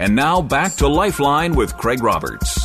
And 0.00 0.16
now 0.16 0.40
back 0.40 0.76
to 0.76 0.88
Lifeline 0.88 1.54
with 1.54 1.76
Craig 1.76 2.02
Roberts. 2.02 2.58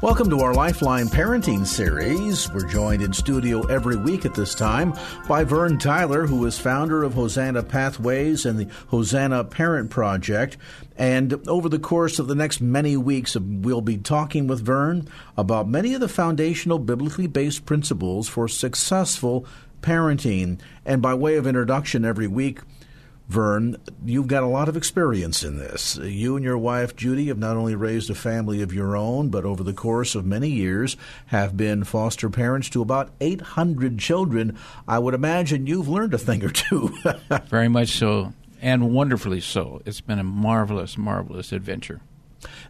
Welcome 0.00 0.30
to 0.30 0.40
our 0.40 0.54
Lifeline 0.54 1.08
Parenting 1.08 1.66
Series. 1.66 2.50
We're 2.50 2.66
joined 2.66 3.02
in 3.02 3.12
studio 3.12 3.66
every 3.66 3.96
week 3.96 4.24
at 4.24 4.32
this 4.32 4.54
time 4.54 4.94
by 5.28 5.44
Vern 5.44 5.78
Tyler, 5.78 6.26
who 6.26 6.42
is 6.46 6.58
founder 6.58 7.02
of 7.02 7.12
Hosanna 7.12 7.64
Pathways 7.64 8.46
and 8.46 8.58
the 8.58 8.68
Hosanna 8.86 9.44
Parent 9.44 9.90
Project. 9.90 10.56
And 10.96 11.46
over 11.46 11.68
the 11.68 11.78
course 11.78 12.18
of 12.18 12.28
the 12.28 12.34
next 12.34 12.62
many 12.62 12.96
weeks, 12.96 13.36
we'll 13.36 13.82
be 13.82 13.98
talking 13.98 14.46
with 14.46 14.64
Vern 14.64 15.06
about 15.36 15.68
many 15.68 15.92
of 15.92 16.00
the 16.00 16.08
foundational 16.08 16.78
biblically 16.78 17.26
based 17.26 17.66
principles 17.66 18.26
for 18.26 18.48
successful 18.48 19.44
parenting. 19.82 20.58
And 20.86 21.02
by 21.02 21.12
way 21.12 21.36
of 21.36 21.46
introduction, 21.46 22.06
every 22.06 22.26
week, 22.26 22.60
Vern, 23.30 23.76
you've 24.04 24.26
got 24.26 24.42
a 24.42 24.48
lot 24.48 24.68
of 24.68 24.76
experience 24.76 25.44
in 25.44 25.56
this. 25.56 25.96
You 26.02 26.34
and 26.34 26.44
your 26.44 26.58
wife, 26.58 26.96
Judy, 26.96 27.28
have 27.28 27.38
not 27.38 27.56
only 27.56 27.76
raised 27.76 28.10
a 28.10 28.14
family 28.16 28.60
of 28.60 28.72
your 28.72 28.96
own, 28.96 29.28
but 29.28 29.44
over 29.44 29.62
the 29.62 29.72
course 29.72 30.16
of 30.16 30.26
many 30.26 30.48
years 30.48 30.96
have 31.26 31.56
been 31.56 31.84
foster 31.84 32.28
parents 32.28 32.68
to 32.70 32.82
about 32.82 33.12
800 33.20 34.00
children. 34.00 34.58
I 34.88 34.98
would 34.98 35.14
imagine 35.14 35.68
you've 35.68 35.88
learned 35.88 36.12
a 36.12 36.18
thing 36.18 36.42
or 36.42 36.50
two. 36.50 36.92
Very 37.46 37.68
much 37.68 37.90
so, 37.90 38.32
and 38.60 38.92
wonderfully 38.92 39.40
so. 39.40 39.80
It's 39.86 40.00
been 40.00 40.18
a 40.18 40.24
marvelous, 40.24 40.98
marvelous 40.98 41.52
adventure. 41.52 42.00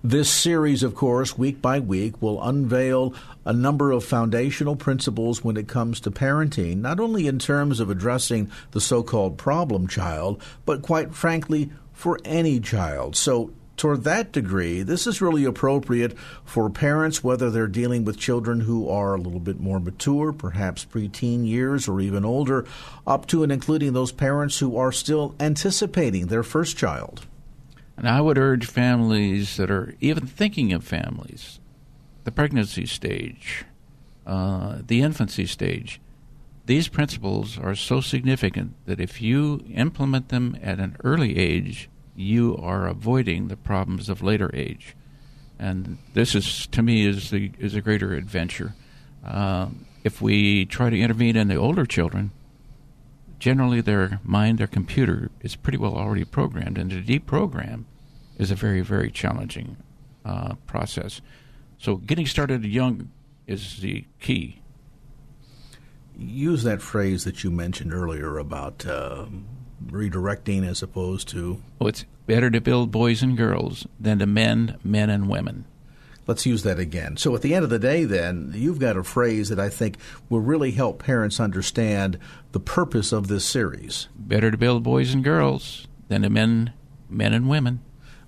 This 0.02 0.30
series, 0.30 0.82
of 0.82 0.94
course, 0.94 1.38
week 1.38 1.62
by 1.62 1.78
week, 1.78 2.20
will 2.20 2.42
unveil 2.42 3.14
a 3.44 3.52
number 3.52 3.92
of 3.92 4.04
foundational 4.04 4.74
principles 4.74 5.44
when 5.44 5.56
it 5.56 5.68
comes 5.68 6.00
to 6.00 6.10
parenting, 6.10 6.78
not 6.78 6.98
only 6.98 7.27
in 7.27 7.38
terms 7.38 7.80
of 7.80 7.90
addressing 7.90 8.50
the 8.72 8.80
so 8.80 9.02
called 9.02 9.38
problem 9.38 9.86
child, 9.86 10.42
but 10.64 10.82
quite 10.82 11.14
frankly, 11.14 11.70
for 11.92 12.18
any 12.24 12.58
child. 12.58 13.14
So, 13.14 13.52
toward 13.77 14.04
that 14.04 14.32
degree, 14.32 14.82
this 14.82 15.06
is 15.06 15.22
really 15.22 15.44
appropriate 15.44 16.18
for 16.44 16.68
parents, 16.68 17.22
whether 17.22 17.50
they're 17.50 17.66
dealing 17.66 18.05
with 18.05 18.18
children 18.18 18.60
who 18.60 18.88
are 18.88 19.14
a 19.14 19.20
little 19.20 19.40
bit 19.40 19.60
more 19.60 19.80
mature, 19.80 20.32
perhaps 20.32 20.84
preteen 20.84 21.46
years 21.46 21.88
or 21.88 22.00
even 22.00 22.24
older, 22.24 22.66
up 23.06 23.27
to 23.27 23.42
and 23.42 23.52
including 23.52 23.92
those 23.92 24.12
parents 24.12 24.58
who 24.58 24.77
are 24.77 24.92
still 24.92 25.34
anticipating 25.38 26.27
their 26.27 26.42
first 26.42 26.77
child. 26.77 27.27
And 28.00 28.08
I 28.08 28.22
would 28.22 28.38
urge 28.38 28.64
families 28.64 29.58
that 29.58 29.70
are 29.70 29.94
even 30.00 30.26
thinking 30.26 30.72
of 30.72 30.82
families, 30.82 31.60
the 32.24 32.32
pregnancy 32.32 32.86
stage, 32.86 33.66
uh, 34.26 34.78
the 34.86 35.02
infancy 35.02 35.44
stage, 35.44 36.00
these 36.64 36.88
principles 36.88 37.58
are 37.58 37.74
so 37.74 38.00
significant 38.00 38.72
that 38.86 39.00
if 39.00 39.20
you 39.20 39.62
implement 39.74 40.30
them 40.30 40.56
at 40.62 40.80
an 40.80 40.96
early 41.04 41.36
age, 41.36 41.90
you 42.16 42.56
are 42.56 42.86
avoiding 42.86 43.48
the 43.48 43.56
problems 43.58 44.08
of 44.08 44.22
later 44.22 44.50
age. 44.54 44.96
And 45.58 45.98
this 46.14 46.34
is, 46.34 46.66
to 46.68 46.82
me, 46.82 47.04
is 47.04 47.28
the 47.28 47.52
is 47.58 47.74
a 47.74 47.82
greater 47.82 48.14
adventure. 48.14 48.74
Uh, 49.22 49.68
if 50.05 50.22
we 50.22 50.64
try 50.64 50.89
to 50.89 50.98
intervene 50.98 51.36
in 51.36 51.48
the 51.48 51.56
older 51.56 51.84
children, 51.84 52.30
generally 53.40 53.80
their 53.80 54.20
mind, 54.23 54.58
their 54.58 54.68
computer 54.68 55.30
is 55.40 55.56
pretty 55.56 55.78
well 55.78 55.96
already 55.96 56.24
programmed, 56.24 56.78
and 56.78 56.90
to 56.90 57.02
deprogram 57.02 57.84
is 58.39 58.51
a 58.51 58.55
very, 58.55 58.83
very 58.83 59.11
challenging 59.11 59.77
uh, 60.24 60.55
process. 60.67 61.20
So 61.78 61.96
getting 61.96 62.27
started 62.27 62.64
young 62.64 63.11
is 63.46 63.80
the 63.80 64.05
key. 64.20 64.61
Use 66.17 66.62
that 66.62 66.83
phrase 66.83 67.24
that 67.24 67.42
you 67.42 67.51
mentioned 67.51 67.95
earlier 67.95 68.39
about 68.39 68.86
uh, 68.86 69.27
redirecting 69.86 70.67
as 70.68 70.83
opposed 70.83 71.28
to. 71.28 71.62
Well, 71.78 71.89
it's 71.89 72.05
better 72.27 72.51
to 72.51 72.61
build 72.61 72.90
boys 72.90 73.22
and 73.22 73.36
girls 73.36 73.86
than 73.98 74.18
to 74.18 74.27
mend 74.27 74.78
men 74.84 75.08
and 75.08 75.28
women. 75.28 75.64
Let's 76.30 76.46
use 76.46 76.63
that 76.63 76.79
again. 76.79 77.17
So, 77.17 77.35
at 77.35 77.42
the 77.42 77.57
end 77.57 77.64
of 77.64 77.70
the 77.70 77.79
day, 77.80 78.05
then, 78.05 78.52
you've 78.55 78.79
got 78.79 78.96
a 78.96 79.02
phrase 79.02 79.48
that 79.48 79.58
I 79.58 79.68
think 79.68 79.96
will 80.29 80.39
really 80.39 80.70
help 80.70 81.02
parents 81.02 81.41
understand 81.41 82.20
the 82.52 82.61
purpose 82.61 83.11
of 83.11 83.27
this 83.27 83.45
series. 83.45 84.07
Better 84.14 84.52
to 84.52 84.57
build 84.57 84.85
boys 84.85 85.13
and 85.13 85.24
girls 85.24 85.89
than 86.07 86.23
to 86.23 86.30
men, 86.30 86.73
men 87.08 87.33
and 87.33 87.48
women. 87.48 87.80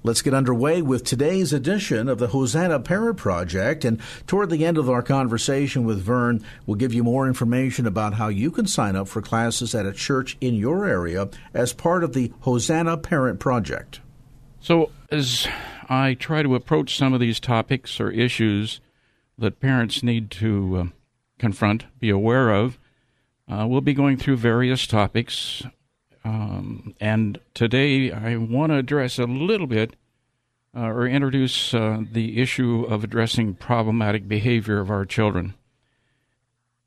Let's 0.03 0.21
get 0.21 0.35
underway 0.35 0.83
with 0.83 1.05
today's 1.05 1.53
edition 1.53 2.09
of 2.09 2.19
the 2.19 2.27
Hosanna 2.27 2.81
Parent 2.81 3.19
Project. 3.19 3.85
And 3.85 4.01
toward 4.27 4.51
the 4.51 4.65
end 4.65 4.79
of 4.79 4.91
our 4.91 5.05
conversation 5.05 5.85
with 5.85 6.03
Vern, 6.03 6.45
we'll 6.67 6.75
give 6.75 6.93
you 6.93 7.05
more 7.05 7.29
information 7.29 7.87
about 7.87 8.15
how 8.15 8.27
you 8.27 8.51
can 8.51 8.67
sign 8.67 8.97
up 8.97 9.07
for 9.07 9.23
classes 9.23 9.77
at 9.77 9.87
a 9.87 9.93
church 9.93 10.37
in 10.41 10.57
your 10.57 10.87
area 10.87 11.29
as 11.55 11.73
part 11.73 12.03
of 12.03 12.15
the 12.15 12.33
Hosanna 12.41 12.97
Parent 12.97 13.39
Project. 13.39 14.01
So, 14.63 14.91
as 15.11 15.47
I 15.89 16.15
try 16.15 16.43
to 16.43 16.55
approach 16.55 16.97
some 16.97 17.13
of 17.13 17.21
these 17.21 17.41
topics 17.41 18.01
or 18.01 18.11
issues 18.11 18.81
that 19.37 19.61
parents 19.61 20.03
need 20.03 20.31
to 20.33 20.77
uh, 20.77 20.85
confront, 21.39 21.87
be 21.99 22.09
aware 22.09 22.51
of, 22.51 22.79
uh, 23.49 23.67
we'll 23.69 23.81
be 23.81 23.93
going 23.93 24.17
through 24.17 24.37
various 24.37 24.87
topics 24.87 25.65
um, 26.25 26.95
and 27.01 27.39
today 27.55 28.13
I 28.13 28.37
want 28.37 28.71
to 28.71 28.77
address 28.77 29.19
a 29.19 29.25
little 29.25 29.67
bit 29.67 29.97
uh, 30.75 30.87
or 30.87 31.07
introduce 31.07 31.75
uh, 31.75 32.03
the 32.11 32.41
issue 32.41 32.85
of 32.85 33.03
addressing 33.03 33.55
problematic 33.55 34.29
behavior 34.29 34.79
of 34.79 34.91
our 34.91 35.05
children. 35.05 35.55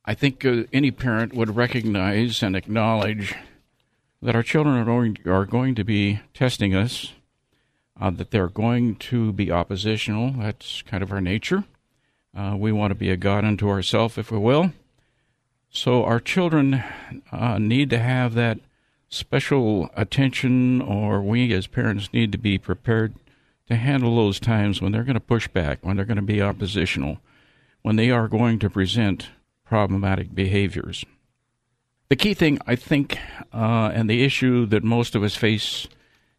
I 0.06 0.13
think 0.13 0.46
uh, 0.46 0.63
any 0.72 0.92
parent 0.92 1.34
would 1.34 1.56
recognize 1.56 2.42
and 2.42 2.56
acknowledge 2.56 3.36
that 4.22 4.36
our 4.36 4.44
children 4.44 4.78
are 4.78 4.86
going, 4.86 5.18
are 5.25 5.46
going 5.46 5.75
to 5.75 5.84
be 5.84 6.22
testing 6.34 6.74
us, 6.74 7.13
uh, 8.00 8.09
that 8.11 8.31
they're 8.31 8.47
going 8.47 8.95
to 8.95 9.31
be 9.31 9.51
oppositional. 9.51 10.31
That's 10.31 10.81
kind 10.81 11.01
of 11.01 11.11
our 11.11 11.22
nature. 11.22 11.63
Uh, 12.35 12.56
we 12.57 12.72
want 12.72 12.91
to 12.91 12.95
be 12.95 13.09
a 13.09 13.17
God 13.17 13.45
unto 13.45 13.69
ourselves, 13.69 14.17
if 14.17 14.31
we 14.31 14.38
will. 14.38 14.73
So 15.69 16.03
our 16.03 16.19
children 16.19 16.83
uh, 17.31 17.57
need 17.57 17.89
to 17.89 18.00
have 18.00 18.33
that 18.33 18.59
special 19.09 19.89
attention, 19.95 20.81
or 20.81 21.22
we 21.22 21.53
as 21.53 21.67
parents 21.67 22.11
need 22.13 22.31
to 22.31 22.38
be 22.38 22.57
prepared 22.57 23.13
to 23.67 23.75
handle 23.75 24.16
those 24.16 24.39
times 24.39 24.81
when 24.81 24.91
they're 24.91 25.03
going 25.03 25.16
to 25.16 25.19
push 25.19 25.47
back, 25.47 25.79
when 25.81 25.95
they're 25.95 26.06
going 26.06 26.16
to 26.17 26.22
be 26.22 26.41
oppositional, 26.41 27.19
when 27.81 27.95
they 27.95 28.12
are 28.12 28.27
going 28.27 28.59
to 28.59 28.69
present 28.69 29.29
problematic 29.66 30.35
behaviors. 30.35 31.03
The 32.09 32.16
key 32.16 32.33
thing, 32.33 32.59
I 32.67 32.75
think, 32.75 33.17
uh, 33.51 33.91
and 33.94 34.09
the 34.09 34.23
issue 34.23 34.66
that 34.67 34.83
most 34.83 35.16
of 35.16 35.23
us 35.23 35.35
face 35.35 35.88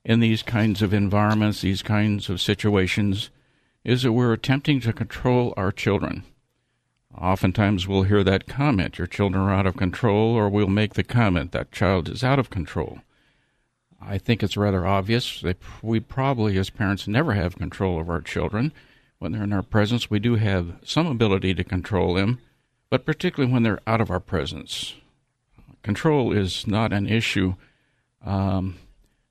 in 0.07 0.21
these 0.21 0.45
kinds 0.45 0.83
of 0.83 0.95
environments, 0.95 1.63
these 1.63 1.83
kinds 1.83 2.31
of 2.31 2.41
situations, 2.41 3.29
is 3.85 4.05
that 4.05 4.13
we're 4.13 4.33
attempting 4.33 4.79
to 4.81 4.93
control 4.93 5.53
our 5.57 5.73
children. 5.73 6.23
Oftentimes 7.21 7.89
we'll 7.89 8.05
hear 8.05 8.23
that 8.23 8.47
comment, 8.47 8.99
your 8.99 9.09
children 9.09 9.43
are 9.43 9.53
out 9.53 9.67
of 9.67 9.77
control, 9.77 10.37
or 10.37 10.49
we'll 10.49 10.69
make 10.69 10.95
the 10.95 11.03
comment, 11.03 11.51
that 11.51 11.73
child 11.73 12.09
is 12.09 12.23
out 12.23 12.39
of 12.39 12.51
control. 12.51 13.01
I 14.01 14.17
think 14.17 14.45
it's 14.45 14.57
rather 14.57 14.87
obvious 14.87 15.41
that 15.41 15.57
we 15.83 15.99
probably, 15.99 16.57
as 16.57 16.71
parents, 16.71 17.09
never 17.09 17.33
have 17.33 17.59
control 17.59 18.01
of 18.01 18.09
our 18.09 18.21
children. 18.21 18.73
When 19.19 19.33
they're 19.33 19.43
in 19.43 19.53
our 19.53 19.63
presence, 19.63 20.09
we 20.09 20.21
do 20.21 20.37
have 20.37 20.77
some 20.85 21.09
ability 21.09 21.55
to 21.55 21.65
control 21.65 22.15
them, 22.15 22.39
but 22.91 23.05
particularly 23.05 23.53
when 23.53 23.65
they're 23.65 23.81
out 23.89 24.01
of 24.01 24.13
our 24.13 24.21
presence. 24.21 24.95
Control 25.83 26.33
is 26.33 26.65
not 26.65 26.93
an 26.93 27.09
issue 27.09 27.55
um, 28.25 28.77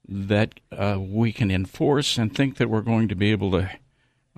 that 0.07 0.59
uh, 0.71 0.97
we 0.99 1.31
can 1.31 1.49
enforce 1.49 2.17
and 2.17 2.35
think 2.35 2.57
that 2.57 2.69
we're 2.69 2.81
going 2.81 3.07
to 3.07 3.15
be 3.15 3.31
able 3.31 3.51
to 3.51 3.69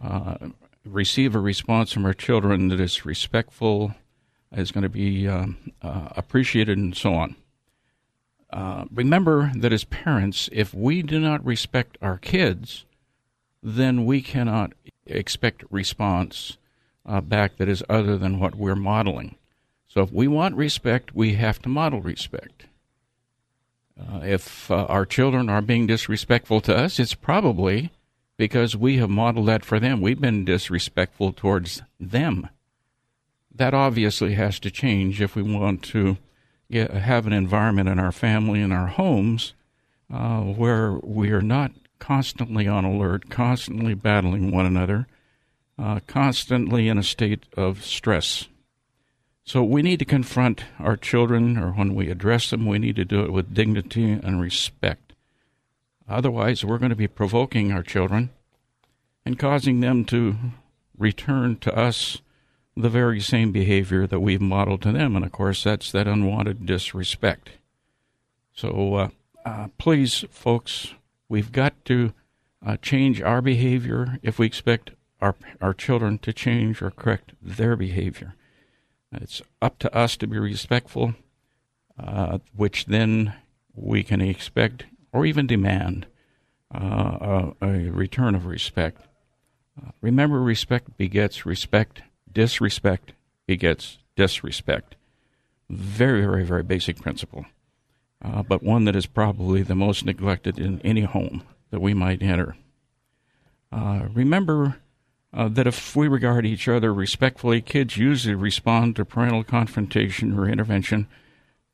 uh, 0.01 0.37
receive 0.85 1.35
a 1.35 1.39
response 1.39 1.91
from 1.91 2.05
our 2.05 2.13
children 2.13 2.69
that 2.69 2.79
is 2.79 3.05
respectful, 3.05 3.93
is 4.51 4.71
going 4.71 4.83
to 4.83 4.89
be 4.89 5.27
um, 5.27 5.57
uh, 5.81 6.09
appreciated, 6.15 6.77
and 6.77 6.95
so 6.95 7.13
on. 7.13 7.35
Uh, 8.51 8.85
remember 8.93 9.51
that 9.55 9.73
as 9.73 9.83
parents, 9.83 10.49
if 10.53 10.73
we 10.73 11.01
do 11.01 11.19
not 11.19 11.43
respect 11.45 11.97
our 12.01 12.17
kids, 12.17 12.85
then 13.61 14.05
we 14.05 14.21
cannot 14.21 14.71
expect 15.05 15.63
response 15.69 16.57
uh, 17.05 17.19
back 17.21 17.57
that 17.57 17.67
is 17.67 17.83
other 17.89 18.17
than 18.17 18.39
what 18.39 18.55
we're 18.55 18.75
modeling. 18.75 19.35
So 19.87 20.01
if 20.01 20.11
we 20.11 20.27
want 20.27 20.55
respect, 20.55 21.15
we 21.15 21.33
have 21.33 21.61
to 21.63 21.69
model 21.69 22.01
respect. 22.01 22.65
Uh, 23.99 24.19
if 24.23 24.69
uh, 24.69 24.85
our 24.85 25.05
children 25.05 25.49
are 25.49 25.61
being 25.61 25.87
disrespectful 25.87 26.61
to 26.61 26.75
us, 26.75 26.99
it's 26.99 27.13
probably 27.13 27.91
because 28.37 28.75
we 28.75 28.97
have 28.97 29.09
modeled 29.09 29.47
that 29.47 29.65
for 29.65 29.79
them. 29.79 30.01
We've 30.01 30.21
been 30.21 30.45
disrespectful 30.45 31.33
towards 31.33 31.81
them. 31.99 32.49
That 33.53 33.73
obviously 33.73 34.35
has 34.35 34.59
to 34.59 34.71
change 34.71 35.19
if 35.19 35.35
we 35.35 35.41
want 35.41 35.81
to 35.85 36.17
get, 36.69 36.91
have 36.91 37.25
an 37.25 37.33
environment 37.33 37.89
in 37.89 37.97
our 37.97 38.11
family 38.11 38.61
and 38.61 38.71
our 38.71 38.87
homes 38.87 39.53
uh, 40.13 40.41
where 40.41 40.93
we 41.03 41.31
are 41.31 41.41
not 41.41 41.71
constantly 41.99 42.67
on 42.67 42.85
alert, 42.85 43.29
constantly 43.29 43.95
battling 43.95 44.51
one 44.51 44.67
another, 44.67 45.07
uh, 45.79 45.99
constantly 46.05 46.87
in 46.87 46.99
a 46.99 47.03
state 47.03 47.45
of 47.55 47.83
stress. 47.83 48.47
So 49.47 49.63
we 49.63 49.81
need 49.81 49.99
to 49.99 50.05
confront 50.05 50.65
our 50.77 50.97
children, 50.97 51.57
or 51.57 51.71
when 51.71 51.95
we 51.95 52.09
address 52.09 52.49
them, 52.49 52.65
we 52.65 52.79
need 52.79 52.97
to 52.97 53.05
do 53.05 53.23
it 53.23 53.31
with 53.31 53.53
dignity 53.53 54.11
and 54.11 54.41
respect. 54.41 55.13
Otherwise, 56.05 56.65
we're 56.65 56.77
going 56.77 56.89
to 56.89 56.97
be 56.97 57.07
provoking 57.07 57.71
our 57.71 57.81
children 57.81 58.29
and 59.25 59.39
causing 59.39 59.79
them 59.79 60.03
to 60.03 60.35
return 60.97 61.55
to 61.59 61.73
us 61.73 62.21
the 62.75 62.89
very 62.89 63.21
same 63.21 63.53
behavior 63.53 64.05
that 64.05 64.19
we've 64.19 64.41
modeled 64.41 64.81
to 64.81 64.91
them. 64.91 65.15
And 65.15 65.23
of 65.23 65.31
course, 65.31 65.63
that's 65.63 65.93
that 65.93 66.09
unwanted 66.09 66.65
disrespect. 66.65 67.51
So 68.53 68.95
uh, 68.95 69.09
uh, 69.45 69.67
please, 69.77 70.25
folks, 70.29 70.93
we've 71.29 71.53
got 71.53 71.85
to 71.85 72.13
uh, 72.65 72.75
change 72.81 73.21
our 73.21 73.41
behavior 73.41 74.19
if 74.21 74.39
we 74.39 74.45
expect 74.45 74.91
our, 75.21 75.35
our 75.61 75.73
children 75.73 76.17
to 76.17 76.33
change 76.33 76.81
or 76.81 76.91
correct 76.91 77.31
their 77.41 77.77
behavior. 77.77 78.35
It's 79.11 79.41
up 79.61 79.79
to 79.79 79.95
us 79.95 80.17
to 80.17 80.27
be 80.27 80.37
respectful, 80.37 81.15
uh, 81.97 82.39
which 82.55 82.85
then 82.85 83.33
we 83.73 84.03
can 84.03 84.21
expect 84.21 84.85
or 85.13 85.25
even 85.25 85.47
demand 85.47 86.07
uh, 86.73 87.51
a, 87.61 87.65
a, 87.65 87.89
return 87.89 88.35
of 88.35 88.45
respect. 88.45 89.01
Uh, 89.81 89.91
remember, 90.01 90.41
respect 90.41 90.97
begets 90.97 91.45
respect, 91.45 92.01
disrespect 92.31 93.13
begets 93.45 93.99
disrespect. 94.15 94.95
Very, 95.69 96.21
very, 96.21 96.43
very 96.43 96.63
basic 96.63 96.99
principle, 97.01 97.45
uh, 98.23 98.43
but 98.43 98.63
one 98.63 98.85
that 98.85 98.95
is 98.95 99.05
probably 99.05 99.63
the 99.63 99.75
most 99.75 100.05
neglected 100.05 100.59
in 100.59 100.81
any 100.81 101.01
home 101.01 101.43
that 101.71 101.81
we 101.81 101.93
might 101.93 102.21
enter. 102.21 102.55
Uh, 103.71 104.07
remember, 104.13 104.77
uh, 105.33 105.47
that 105.49 105.67
if 105.67 105.95
we 105.95 106.07
regard 106.07 106.45
each 106.45 106.67
other 106.67 106.93
respectfully, 106.93 107.61
kids 107.61 107.97
usually 107.97 108.35
respond 108.35 108.95
to 108.95 109.05
parental 109.05 109.43
confrontation 109.43 110.37
or 110.37 110.47
intervention 110.47 111.07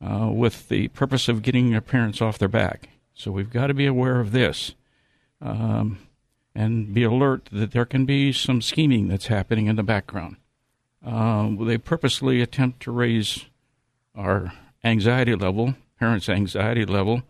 uh, 0.01 0.29
with 0.31 0.69
the 0.69 0.87
purpose 0.89 1.27
of 1.27 1.41
getting 1.41 1.71
their 1.71 1.81
parents 1.81 2.21
off 2.21 2.37
their 2.37 2.47
back. 2.47 2.89
So 3.13 3.31
we've 3.31 3.51
got 3.51 3.67
to 3.67 3.73
be 3.73 3.85
aware 3.85 4.19
of 4.19 4.31
this 4.31 4.73
um, 5.41 5.99
and 6.55 6.93
be 6.93 7.03
alert 7.03 7.49
that 7.51 7.71
there 7.71 7.85
can 7.85 8.05
be 8.05 8.33
some 8.33 8.61
scheming 8.61 9.07
that's 9.07 9.27
happening 9.27 9.67
in 9.67 9.75
the 9.75 9.83
background. 9.83 10.37
Uh, 11.05 11.49
they 11.61 11.77
purposely 11.77 12.41
attempt 12.41 12.81
to 12.81 12.91
raise 12.91 13.45
our 14.15 14.53
anxiety 14.83 15.35
level, 15.35 15.75
parents' 15.99 16.29
anxiety 16.29 16.85
level, 16.85 17.23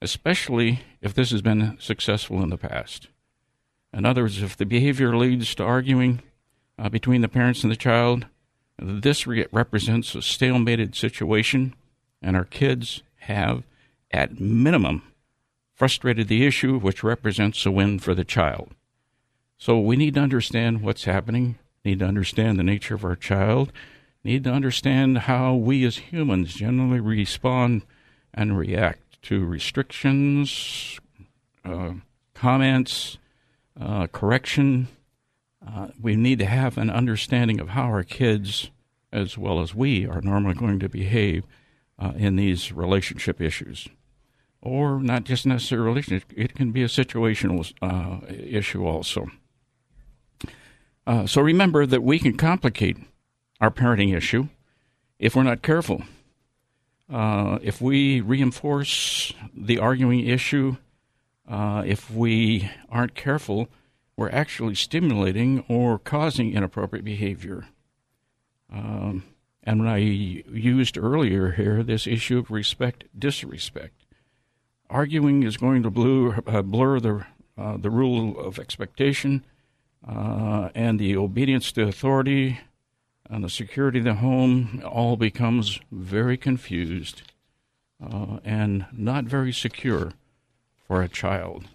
especially 0.00 0.80
if 1.00 1.14
this 1.14 1.30
has 1.30 1.42
been 1.42 1.76
successful 1.80 2.42
in 2.42 2.50
the 2.50 2.56
past. 2.56 3.08
In 3.92 4.04
other 4.04 4.22
words, 4.22 4.42
if 4.42 4.56
the 4.56 4.66
behavior 4.66 5.16
leads 5.16 5.54
to 5.56 5.64
arguing 5.64 6.22
uh, 6.78 6.88
between 6.88 7.20
the 7.20 7.28
parents 7.28 7.62
and 7.62 7.72
the 7.72 7.76
child, 7.76 8.26
this 8.78 9.26
re- 9.26 9.46
represents 9.50 10.14
a 10.14 10.18
stalemated 10.18 10.94
situation, 10.94 11.74
and 12.22 12.36
our 12.36 12.44
kids 12.44 13.02
have, 13.20 13.64
at 14.10 14.40
minimum, 14.40 15.02
frustrated 15.74 16.28
the 16.28 16.46
issue, 16.46 16.78
which 16.78 17.02
represents 17.02 17.64
a 17.64 17.70
win 17.70 17.98
for 17.98 18.14
the 18.14 18.24
child. 18.24 18.74
So 19.56 19.78
we 19.78 19.96
need 19.96 20.14
to 20.14 20.20
understand 20.20 20.82
what's 20.82 21.04
happening, 21.04 21.58
need 21.84 22.00
to 22.00 22.04
understand 22.04 22.58
the 22.58 22.64
nature 22.64 22.94
of 22.94 23.04
our 23.04 23.16
child, 23.16 23.72
need 24.22 24.44
to 24.44 24.52
understand 24.52 25.18
how 25.18 25.54
we 25.54 25.84
as 25.84 25.96
humans 25.98 26.54
generally 26.54 27.00
respond 27.00 27.82
and 28.34 28.58
react 28.58 29.20
to 29.22 29.44
restrictions, 29.44 31.00
uh, 31.64 31.94
comments, 32.34 33.18
uh, 33.80 34.06
correction. 34.08 34.88
Uh, 35.66 35.88
we 36.00 36.16
need 36.16 36.38
to 36.38 36.46
have 36.46 36.78
an 36.78 36.90
understanding 36.90 37.60
of 37.60 37.70
how 37.70 37.84
our 37.84 38.04
kids, 38.04 38.70
as 39.12 39.36
well 39.36 39.60
as 39.60 39.74
we, 39.74 40.06
are 40.06 40.20
normally 40.20 40.54
going 40.54 40.78
to 40.78 40.88
behave 40.88 41.44
uh, 41.98 42.12
in 42.16 42.36
these 42.36 42.72
relationship 42.72 43.40
issues. 43.40 43.88
Or 44.60 45.00
not 45.00 45.24
just 45.24 45.46
necessarily 45.46 45.88
relationship, 45.88 46.32
it 46.36 46.54
can 46.54 46.72
be 46.72 46.82
a 46.82 46.88
situational 46.88 47.72
uh, 47.80 48.26
issue 48.28 48.84
also. 48.84 49.28
Uh, 51.06 51.26
so 51.26 51.40
remember 51.40 51.86
that 51.86 52.02
we 52.02 52.18
can 52.18 52.36
complicate 52.36 52.98
our 53.60 53.70
parenting 53.70 54.14
issue 54.14 54.48
if 55.18 55.34
we're 55.34 55.42
not 55.42 55.62
careful. 55.62 56.02
Uh, 57.10 57.58
if 57.62 57.80
we 57.80 58.20
reinforce 58.20 59.32
the 59.56 59.78
arguing 59.78 60.26
issue 60.26 60.76
uh, 61.48 61.82
if 61.86 62.10
we 62.10 62.70
aren't 62.90 63.14
careful, 63.14 63.68
we're 64.16 64.30
actually 64.30 64.74
stimulating 64.74 65.64
or 65.68 65.98
causing 65.98 66.52
inappropriate 66.52 67.04
behavior. 67.04 67.66
Um, 68.72 69.24
and 69.62 69.80
when 69.80 69.88
I 69.88 69.98
used 69.98 70.98
earlier 70.98 71.52
here 71.52 71.82
this 71.82 72.06
issue 72.06 72.38
of 72.38 72.50
respect, 72.50 73.04
disrespect, 73.18 74.04
arguing 74.90 75.42
is 75.42 75.56
going 75.56 75.82
to 75.82 75.90
blur, 75.90 76.40
uh, 76.46 76.62
blur 76.62 77.00
the 77.00 77.26
uh, 77.58 77.76
the 77.76 77.90
rule 77.90 78.38
of 78.38 78.58
expectation 78.58 79.44
uh, 80.06 80.68
and 80.76 81.00
the 81.00 81.16
obedience 81.16 81.72
to 81.72 81.82
authority 81.82 82.60
and 83.28 83.42
the 83.42 83.48
security 83.48 83.98
of 83.98 84.04
the 84.04 84.14
home 84.14 84.80
all 84.86 85.16
becomes 85.16 85.80
very 85.90 86.36
confused 86.36 87.22
uh, 88.00 88.38
and 88.44 88.86
not 88.92 89.24
very 89.24 89.52
secure 89.52 90.12
for 90.88 91.02
a 91.02 91.08
child. 91.08 91.68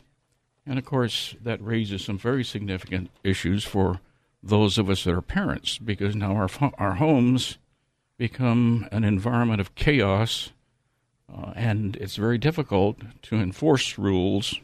And 0.65 0.77
of 0.77 0.83
course, 0.83 1.35
that 1.41 1.63
raises 1.63 2.03
some 2.03 2.17
very 2.17 2.43
significant 2.43 3.09
issues 3.23 3.63
for 3.63 4.01
those 4.41 4.77
of 4.77 4.89
us 4.89 5.05
that 5.05 5.13
are 5.13 5.21
parents, 5.21 5.77
because 5.77 6.15
now 6.15 6.35
our 6.35 6.49
our 6.77 6.95
homes 6.95 7.57
become 8.17 8.87
an 8.91 9.03
environment 9.03 9.61
of 9.61 9.75
chaos, 9.75 10.51
uh, 11.33 11.53
and 11.55 11.95
it's 11.97 12.17
very 12.17 12.37
difficult 12.37 12.97
to 13.21 13.35
enforce 13.37 13.97
rules 13.97 14.59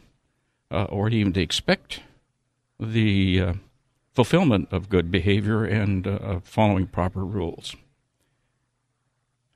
uh, 0.70 0.84
or 0.84 1.08
even 1.08 1.32
to 1.32 1.40
expect 1.40 2.00
the 2.78 3.40
uh, 3.40 3.52
fulfillment 4.12 4.68
of 4.70 4.88
good 4.88 5.10
behavior 5.10 5.64
and 5.64 6.06
uh, 6.06 6.40
following 6.42 6.86
proper 6.86 7.24
rules. 7.24 7.74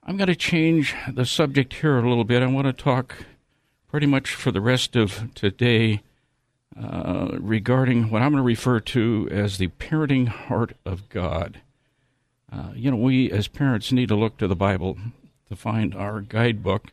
I'm 0.02 0.16
going 0.16 0.28
to 0.28 0.36
change 0.36 0.94
the 1.10 1.24
subject 1.24 1.74
here 1.74 1.98
a 1.98 2.08
little 2.08 2.24
bit. 2.24 2.42
I 2.42 2.46
want 2.46 2.66
to 2.66 2.72
talk 2.72 3.24
pretty 3.94 4.06
much 4.08 4.34
for 4.34 4.50
the 4.50 4.60
rest 4.60 4.96
of 4.96 5.32
today 5.36 6.02
uh, 6.76 7.28
regarding 7.38 8.10
what 8.10 8.20
I'm 8.20 8.32
going 8.32 8.42
to 8.42 8.44
refer 8.44 8.80
to 8.80 9.28
as 9.30 9.56
the 9.56 9.68
parenting 9.68 10.26
heart 10.26 10.72
of 10.84 11.08
God. 11.08 11.60
Uh, 12.52 12.70
you 12.74 12.90
know, 12.90 12.96
we 12.96 13.30
as 13.30 13.46
parents 13.46 13.92
need 13.92 14.08
to 14.08 14.16
look 14.16 14.36
to 14.38 14.48
the 14.48 14.56
Bible 14.56 14.98
to 15.48 15.54
find 15.54 15.94
our 15.94 16.20
guidebook 16.20 16.88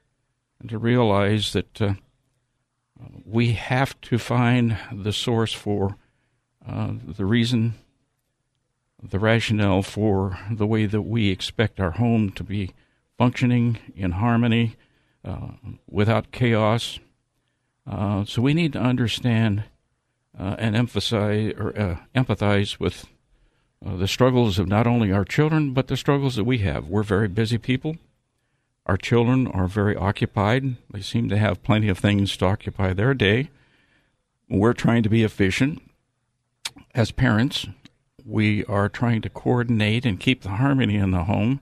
and 0.59 0.69
to 0.69 0.77
realize 0.77 1.53
that 1.53 1.81
uh, 1.81 1.93
we 3.25 3.53
have 3.53 3.99
to 4.01 4.19
find 4.19 4.77
the 4.93 5.11
source 5.11 5.53
for 5.53 5.97
uh, 6.69 6.91
the 7.03 7.25
reason, 7.25 7.73
the 9.01 9.17
rationale 9.17 9.81
for 9.81 10.37
the 10.51 10.67
way 10.67 10.85
that 10.85 11.01
we 11.01 11.31
expect 11.31 11.79
our 11.79 11.93
home 11.93 12.29
to 12.33 12.43
be 12.43 12.73
functioning 13.17 13.79
in 13.95 14.11
harmony 14.11 14.75
without 15.87 16.31
chaos. 16.31 16.99
Uh, 17.89 18.23
so 18.25 18.41
we 18.41 18.53
need 18.53 18.73
to 18.73 18.79
understand 18.79 19.63
uh, 20.39 20.55
and 20.59 20.75
emphasize 20.75 21.53
or 21.57 21.77
uh, 21.77 21.97
empathize 22.15 22.79
with 22.79 23.05
uh, 23.85 23.95
the 23.97 24.07
struggles 24.07 24.59
of 24.59 24.67
not 24.67 24.87
only 24.87 25.11
our 25.11 25.25
children 25.25 25.73
but 25.73 25.87
the 25.87 25.97
struggles 25.97 26.35
that 26.35 26.43
we 26.43 26.59
have. 26.59 26.87
We're 26.87 27.03
very 27.03 27.27
busy 27.27 27.57
people. 27.57 27.97
Our 28.85 28.97
children 28.97 29.47
are 29.47 29.67
very 29.67 29.95
occupied. 29.95 30.75
They 30.91 31.01
seem 31.01 31.29
to 31.29 31.37
have 31.37 31.63
plenty 31.63 31.89
of 31.89 31.99
things 31.99 32.35
to 32.37 32.45
occupy 32.45 32.93
their 32.93 33.13
day. 33.13 33.49
We're 34.49 34.73
trying 34.73 35.03
to 35.03 35.09
be 35.09 35.23
efficient. 35.23 35.81
As 36.93 37.11
parents, 37.11 37.67
we 38.25 38.65
are 38.65 38.89
trying 38.89 39.21
to 39.21 39.29
coordinate 39.29 40.05
and 40.05 40.19
keep 40.19 40.41
the 40.41 40.49
harmony 40.49 40.95
in 40.95 41.11
the 41.11 41.25
home 41.25 41.61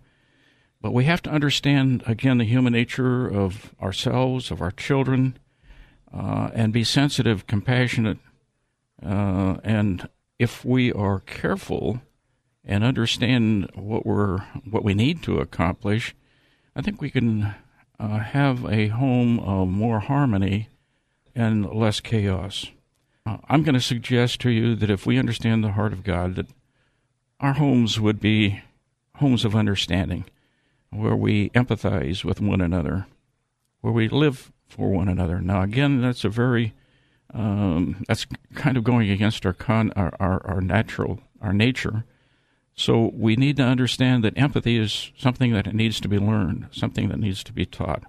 but 0.81 0.93
we 0.93 1.05
have 1.05 1.21
to 1.23 1.29
understand, 1.29 2.03
again, 2.05 2.37
the 2.37 2.45
human 2.45 2.73
nature 2.73 3.27
of 3.27 3.73
ourselves, 3.81 4.51
of 4.51 4.61
our 4.61 4.71
children, 4.71 5.37
uh, 6.13 6.49
and 6.53 6.73
be 6.73 6.83
sensitive, 6.83 7.47
compassionate. 7.47 8.17
Uh, 9.03 9.57
and 9.63 10.07
if 10.37 10.63
we 10.63 10.91
are 10.93 11.19
careful 11.21 12.01
and 12.63 12.83
understand 12.83 13.69
what 13.75 14.05
we're 14.05 14.39
what 14.69 14.83
we 14.83 14.93
need 14.93 15.23
to 15.23 15.39
accomplish, 15.39 16.15
I 16.75 16.81
think 16.81 17.01
we 17.01 17.09
can 17.09 17.55
uh, 17.99 18.19
have 18.19 18.65
a 18.65 18.87
home 18.87 19.39
of 19.39 19.67
more 19.67 19.99
harmony 19.99 20.69
and 21.35 21.65
less 21.65 21.99
chaos. 21.99 22.67
Uh, 23.25 23.37
I'm 23.47 23.63
going 23.63 23.75
to 23.75 23.81
suggest 23.81 24.39
to 24.41 24.49
you 24.49 24.75
that 24.75 24.89
if 24.89 25.05
we 25.05 25.19
understand 25.19 25.63
the 25.63 25.73
heart 25.73 25.93
of 25.93 26.03
God, 26.03 26.35
that 26.35 26.47
our 27.39 27.53
homes 27.53 27.99
would 27.99 28.19
be 28.19 28.61
homes 29.15 29.45
of 29.45 29.55
understanding, 29.55 30.25
where 30.91 31.15
we 31.15 31.49
empathize 31.51 32.23
with 32.23 32.41
one 32.41 32.61
another, 32.61 33.05
where 33.81 33.93
we 33.93 34.07
live 34.09 34.51
for 34.67 34.89
one 34.89 35.09
another. 35.09 35.41
Now, 35.41 35.61
again, 35.61 36.01
that's 36.01 36.23
a 36.23 36.29
very 36.29 36.73
um, 37.33 38.03
that's 38.07 38.25
kind 38.55 38.75
of 38.75 38.83
going 38.83 39.09
against 39.09 39.45
our, 39.45 39.53
con, 39.53 39.91
our, 39.95 40.13
our 40.19 40.45
our 40.45 40.61
natural 40.61 41.19
our 41.41 41.53
nature. 41.53 42.05
So 42.75 43.11
we 43.13 43.35
need 43.35 43.57
to 43.57 43.63
understand 43.63 44.23
that 44.23 44.37
empathy 44.37 44.77
is 44.77 45.11
something 45.17 45.51
that 45.53 45.73
needs 45.73 45.99
to 45.99 46.07
be 46.07 46.17
learned, 46.17 46.67
something 46.71 47.09
that 47.09 47.19
needs 47.19 47.43
to 47.43 47.53
be 47.53 47.65
taught. 47.65 48.03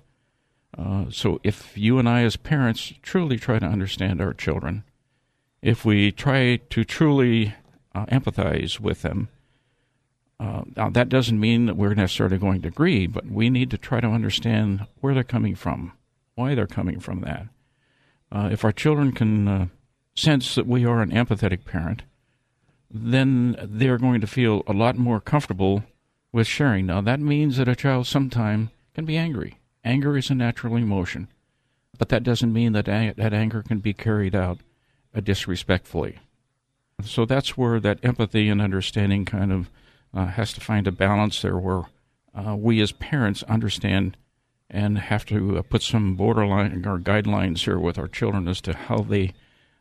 Uh, 0.79 1.07
so 1.11 1.41
if 1.43 1.77
you 1.77 1.99
and 1.99 2.09
I, 2.09 2.23
as 2.23 2.37
parents, 2.37 2.93
truly 3.03 3.37
try 3.37 3.59
to 3.59 3.67
understand 3.67 4.21
our 4.21 4.33
children, 4.33 4.85
if 5.61 5.85
we 5.85 6.13
try 6.13 6.61
to 6.71 6.85
truly 6.85 7.55
uh, 7.95 8.07
empathize 8.07 8.79
with 8.79 9.03
them, 9.03 9.29
uh, 10.41 10.63
now 10.75 10.89
that 10.89 11.11
doesn't 11.11 11.39
mean 11.39 11.67
that 11.67 11.77
we're 11.77 11.93
necessarily 11.93 12.39
going 12.39 12.63
to 12.63 12.69
agree, 12.69 13.07
but 13.07 13.27
we 13.27 13.51
need 13.51 13.71
to 13.71 13.77
try 13.79 14.01
to 14.01 14.07
understand 14.07 14.87
where 15.01 15.13
they're 15.13 15.23
coming 15.23 15.55
from, 15.55 15.93
why 16.35 16.55
they're 16.55 16.67
coming 16.67 16.99
from 16.99 17.21
that. 17.21 17.47
Uh, 18.33 18.49
if 18.51 18.65
our 18.65 18.73
children 18.73 19.13
can 19.13 19.47
uh, 19.47 19.67
sense 20.15 20.55
that 20.55 20.67
we 20.67 20.87
are 20.87 21.03
an 21.03 21.11
empathetic 21.11 21.67
parent, 21.67 22.03
then 22.91 23.55
they're 23.63 23.99
going 23.99 24.23
to 24.23 24.27
feel 24.27 24.63
a 24.67 24.73
lot 24.73 24.97
more 24.97 25.21
comfortable 25.21 25.85
with 26.33 26.47
sharing. 26.47 26.87
Now, 26.87 27.03
that 27.03 27.21
means 27.21 27.59
that 27.59 27.69
a 27.69 27.77
child 27.77 28.07
sometime 28.07 28.71
can 28.95 29.05
be 29.05 29.19
angry. 29.19 29.59
Anger 29.85 30.17
is 30.17 30.31
a 30.31 30.35
natural 30.35 30.77
emotion, 30.77 31.29
but 31.99 32.09
that 32.09 32.23
doesn't 32.23 32.53
mean 32.53 32.73
that 32.73 32.87
that 32.87 33.35
anger 33.35 33.63
can 33.63 33.79
be 33.79 33.93
carried 33.93 34.35
out 34.35 34.59
uh, 35.15 35.21
disrespectfully. 35.21 36.19
So 37.05 37.27
that's 37.27 37.59
where 37.59 37.79
that 37.81 37.99
empathy 38.03 38.49
and 38.49 38.61
understanding 38.61 39.27
kind 39.27 39.53
of 39.53 39.71
uh, 40.15 40.27
has 40.27 40.53
to 40.55 40.61
find 40.61 40.87
a 40.87 40.93
balance 40.93 41.43
there, 41.43 41.59
where 41.59 41.85
uh, 42.35 42.55
we 42.57 42.81
as 42.81 42.93
parents 42.93 43.43
understand 43.45 44.17
and 44.69 44.99
have 44.99 45.25
to 45.27 45.59
uh, 45.59 45.63
put 45.63 45.83
some 45.83 46.15
borderline 46.15 46.87
or 46.87 46.99
guidelines 46.99 47.65
here 47.65 47.79
with 47.79 47.99
our 47.99 48.09
children 48.09 48.47
as 48.47 48.61
to 48.61 48.73
how 48.73 48.99
they 48.99 49.33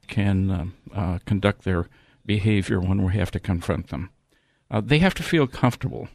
can 0.08 0.50
um, 0.50 0.74
uh, 0.94 1.20
conduct 1.26 1.64
their 1.64 1.88
behavior 2.26 2.80
when 2.80 3.04
we 3.04 3.14
have 3.14 3.32
to 3.32 3.40
confront 3.40 3.90
them. 3.90 4.10
Uh, 4.72 4.82
they 4.82 5.00
have 5.00 5.14
to 5.14 5.24
feel 5.24 5.48
comfortable. 5.48 6.08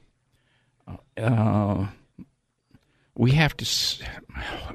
Uh, 1.16 1.86
we 3.16 3.32
have 3.32 3.56
to 3.56 3.64
s- 3.64 4.00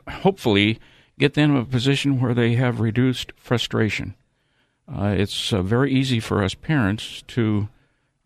hopefully 0.08 0.79
get 1.17 1.34
them 1.34 1.55
in 1.55 1.62
a 1.62 1.65
position 1.65 2.19
where 2.19 2.34
they 2.34 2.55
have 2.55 2.79
reduced 2.79 3.34
frustration. 3.36 4.15
Uh, 4.88 5.13
it's 5.17 5.53
uh, 5.53 5.62
very 5.62 5.93
easy 5.93 6.19
for 6.19 6.41
us 6.43 6.53
parents 6.55 7.24
to 7.27 7.67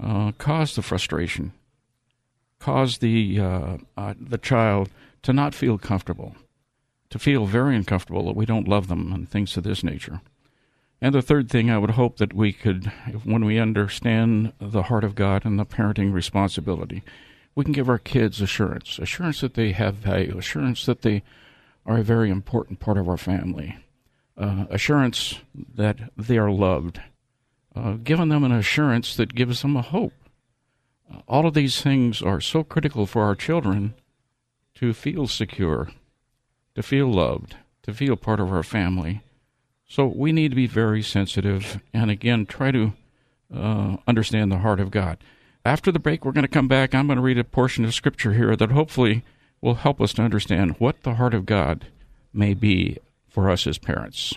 uh, 0.04 0.32
cause 0.38 0.76
the 0.76 0.82
frustration, 0.82 1.54
cause 2.60 2.98
the 2.98 3.40
uh, 3.40 3.78
the 4.20 4.38
child 4.38 4.90
to 5.22 5.34
not 5.34 5.56
feel 5.56 5.78
comfortable, 5.78 6.36
to 7.10 7.18
feel 7.18 7.46
very 7.46 7.76
uncomfortable 7.76 8.26
that 8.26 8.36
we 8.36 8.46
don't 8.46 8.68
love 8.68 8.88
them 8.88 9.14
and 9.14 9.30
things 9.30 9.56
of 9.56 9.64
this 9.64 9.84
nature. 9.84 10.22
And 11.02 11.14
the 11.14 11.22
third 11.22 11.50
thing 11.50 11.70
I 11.70 11.78
would 11.78 11.92
hope 11.92 12.18
that 12.18 12.34
we 12.34 12.54
could, 12.54 12.86
when 13.24 13.44
we 13.44 13.60
understand 13.60 14.54
the 14.60 14.84
heart 14.84 15.04
of 15.04 15.16
God 15.16 15.44
and 15.46 15.60
the 15.60 15.66
parenting 15.66 16.14
responsibility, 16.14 17.04
we 17.56 17.64
can 17.64 17.74
give 17.74 17.90
our 17.90 18.00
kids 18.00 18.42
assurance 18.42 19.00
assurance 19.00 19.42
that 19.42 19.54
they 19.54 19.72
have 19.72 19.96
value, 19.96 20.38
assurance 20.38 20.86
that 20.86 21.02
they 21.02 21.24
are 21.86 21.98
a 21.98 22.04
very 22.04 22.30
important 22.30 22.80
part 22.80 22.98
of 22.98 23.10
our 23.10 23.18
family, 23.18 23.78
uh, 24.38 24.66
assurance 24.70 25.40
that 25.54 26.10
they 26.18 26.38
are 26.38 26.52
loved, 26.52 27.02
uh, 27.76 27.96
them 28.04 28.44
an 28.44 28.52
assurance 28.52 29.16
that 29.16 29.36
gives 29.36 29.62
them 29.62 29.76
a 29.76 29.82
hope. 29.82 30.14
Uh, 31.12 31.20
all 31.28 31.46
of 31.46 31.54
these 31.54 31.82
things 31.82 32.22
are 32.22 32.42
so 32.42 32.64
critical 32.64 33.06
for 33.06 33.24
our 33.24 33.36
children 33.36 33.94
to 34.76 34.94
feel 34.94 35.28
secure, 35.28 35.90
to 36.76 36.84
feel 36.84 37.12
loved, 37.12 37.56
to 37.84 37.94
feel 37.94 38.16
part 38.16 38.40
of 38.40 38.52
our 38.52 38.64
family 38.64 39.22
so 39.94 40.08
we 40.08 40.32
need 40.32 40.50
to 40.50 40.56
be 40.56 40.66
very 40.66 41.04
sensitive 41.04 41.80
and 41.94 42.10
again 42.10 42.48
try 42.48 42.72
to 42.72 42.94
uh, 43.56 43.98
understand 44.08 44.52
the 44.52 44.58
heart 44.58 44.80
of 44.80 44.90
God. 44.90 45.20
After 45.64 45.92
the 45.92 46.00
break, 46.00 46.26
we're 46.26 46.32
going 46.32 46.42
to 46.42 46.48
come 46.48 46.68
back. 46.68 46.96
I'm 46.96 47.06
going 47.06 47.18
to 47.18 47.22
read 47.22 47.38
a 47.38 47.44
portion 47.44 47.86
of 47.86 47.94
scripture 47.94 48.34
here 48.34 48.56
that 48.56 48.72
hopefully 48.72 49.24
will 49.62 49.76
help 49.76 50.02
us 50.02 50.14
to 50.14 50.24
understand 50.24 50.78
what 50.80 51.04
the 51.04 51.14
heart 51.14 51.36
of 51.36 51.46
God 51.46 51.86
may 52.34 52.56
be 52.56 52.98
for 53.30 53.52
us 53.52 53.68
as 53.68 53.78
parents. 53.78 54.34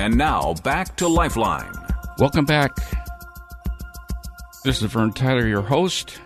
And 0.00 0.16
now 0.16 0.54
back 0.64 0.96
to 0.96 1.06
Lifeline. 1.06 1.74
Welcome 2.18 2.46
back. 2.46 2.74
This 4.64 4.80
is 4.80 4.90
Vern 4.90 5.12
Tyler, 5.12 5.46
your 5.46 5.60
host 5.60 6.18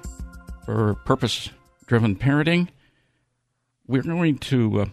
for 0.64 0.94
Purpose 1.04 1.50
driven 1.88 2.14
parenting. 2.14 2.68
We're 3.88 4.04
going 4.04 4.38
to 4.38 4.82
uh, 4.82 4.86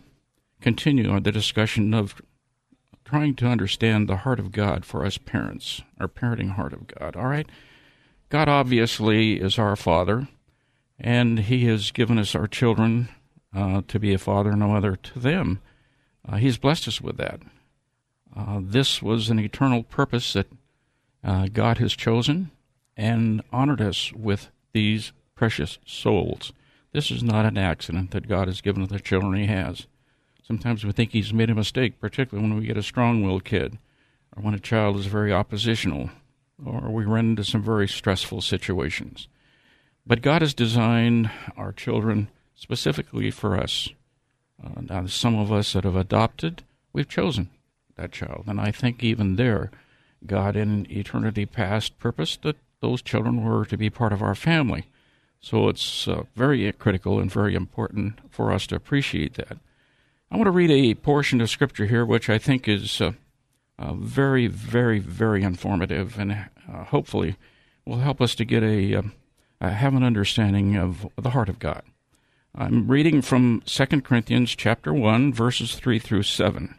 continue 0.61 1.11
on 1.11 1.21
the 1.21 1.31
discussion 1.31 1.93
of 1.93 2.23
trying 3.05 3.35
to 3.35 3.45
understand 3.45 4.09
the 4.09 4.17
heart 4.17 4.39
of 4.39 4.51
God 4.51 4.83
for 4.83 5.05
us 5.05 5.19
parents, 5.19 5.83
our 6.00 6.07
parenting 6.07 6.55
heart 6.55 6.73
of 6.73 6.88
God. 6.88 7.15
All 7.15 7.27
right? 7.27 7.47
God 8.29 8.50
obviously 8.50 9.39
is 9.39 9.59
our 9.59 9.75
Father, 9.75 10.27
and 11.00 11.38
He 11.38 11.65
has 11.65 11.91
given 11.91 12.17
us 12.17 12.33
our 12.33 12.47
children 12.47 13.09
uh, 13.55 13.83
to 13.88 14.00
be 14.00 14.11
a 14.11 14.17
father 14.17 14.50
and 14.50 14.63
a 14.63 14.67
mother 14.67 14.95
to 14.95 15.19
them. 15.19 15.61
Uh, 16.27 16.38
he's 16.38 16.57
blessed 16.57 16.88
us 16.88 17.00
with 17.00 17.17
that. 17.17 17.41
Uh, 18.35 18.59
this 18.61 19.01
was 19.01 19.29
an 19.29 19.39
eternal 19.39 19.83
purpose 19.83 20.33
that 20.33 20.47
uh, 21.23 21.47
God 21.47 21.77
has 21.79 21.93
chosen 21.93 22.51
and 22.95 23.41
honored 23.51 23.81
us 23.81 24.11
with 24.13 24.50
these 24.73 25.11
precious 25.35 25.79
souls. 25.85 26.53
This 26.93 27.11
is 27.11 27.23
not 27.23 27.45
an 27.45 27.57
accident 27.57 28.11
that 28.11 28.27
God 28.27 28.47
has 28.47 28.61
given 28.61 28.85
to 28.85 28.93
the 28.93 29.00
children 29.00 29.35
He 29.35 29.47
has. 29.47 29.88
Sometimes 30.43 30.83
we 30.83 30.91
think 30.91 31.11
He's 31.11 31.33
made 31.33 31.50
a 31.50 31.55
mistake, 31.55 32.00
particularly 32.00 32.47
when 32.47 32.59
we 32.59 32.65
get 32.65 32.77
a 32.77 32.83
strong 32.83 33.23
willed 33.23 33.43
kid, 33.43 33.77
or 34.35 34.43
when 34.43 34.53
a 34.53 34.59
child 34.59 34.97
is 34.97 35.05
very 35.05 35.31
oppositional, 35.31 36.09
or 36.63 36.89
we 36.89 37.05
run 37.05 37.31
into 37.31 37.43
some 37.43 37.63
very 37.63 37.88
stressful 37.88 38.41
situations. 38.41 39.27
But 40.05 40.21
God 40.21 40.41
has 40.41 40.53
designed 40.53 41.29
our 41.57 41.71
children 41.71 42.29
specifically 42.55 43.31
for 43.31 43.57
us. 43.57 43.89
Uh, 44.63 44.81
now, 44.81 45.05
some 45.05 45.38
of 45.38 45.51
us 45.51 45.73
that 45.73 45.83
have 45.83 45.95
adopted, 45.95 46.63
we've 46.93 47.09
chosen 47.09 47.50
that 48.01 48.12
child. 48.12 48.46
And 48.48 48.60
I 48.60 48.72
think 48.72 49.03
even 49.03 49.36
there, 49.36 49.72
God 50.25 50.55
in 50.55 50.89
eternity 50.91 51.46
past 51.46 51.98
purposed 52.00 52.41
that 52.43 52.58
those 52.81 53.01
children 53.01 53.43
were 53.43 53.65
to 53.65 53.77
be 53.77 53.89
part 53.89 54.13
of 54.13 54.22
our 54.22 54.36
family. 54.36 54.88
So 55.39 55.70
it's 55.70 56.08
uh, 56.08 56.24
very 56.36 56.72
critical 56.74 57.20
and 57.20 57.31
very 57.31 57.55
important 57.55 58.20
for 58.29 58.51
us 58.51 58.67
to 58.67 58.75
appreciate 58.75 59.36
that. 59.36 59.58
I 60.31 60.36
want 60.38 60.48
to 60.48 60.51
read 60.51 60.72
a 60.72 60.93
portion 60.96 61.41
of 61.41 61.50
scripture 61.50 61.88
here, 61.88 62.05
which 62.05 62.29
I 62.29 62.38
think 62.38 62.67
is 62.67 63.01
uh, 63.01 63.13
uh, 63.77 63.93
very, 63.93 64.48
very, 64.48 65.00
very 65.00 65.43
informative, 65.43 66.17
and 66.20 66.31
uh, 66.31 66.84
hopefully 66.86 67.36
will 67.86 67.98
help 67.98 68.22
us 68.22 68.36
to 68.36 68.46
get 68.46 68.63
a 68.63 68.96
um, 68.96 69.13
have 69.60 69.93
an 69.93 70.03
understanding 70.03 70.75
of 70.75 71.08
the 71.17 71.31
heart 71.31 71.50
of 71.50 71.60
God. 71.60 71.84
I'm 72.55 72.88
reading 72.88 73.22
from 73.22 73.62
2 73.65 73.86
Corinthians 74.01 74.55
chapter 74.55 74.93
1, 74.93 75.34
verses 75.34 75.75
3 75.75 76.00
through 76.00 76.24
7. 76.24 76.75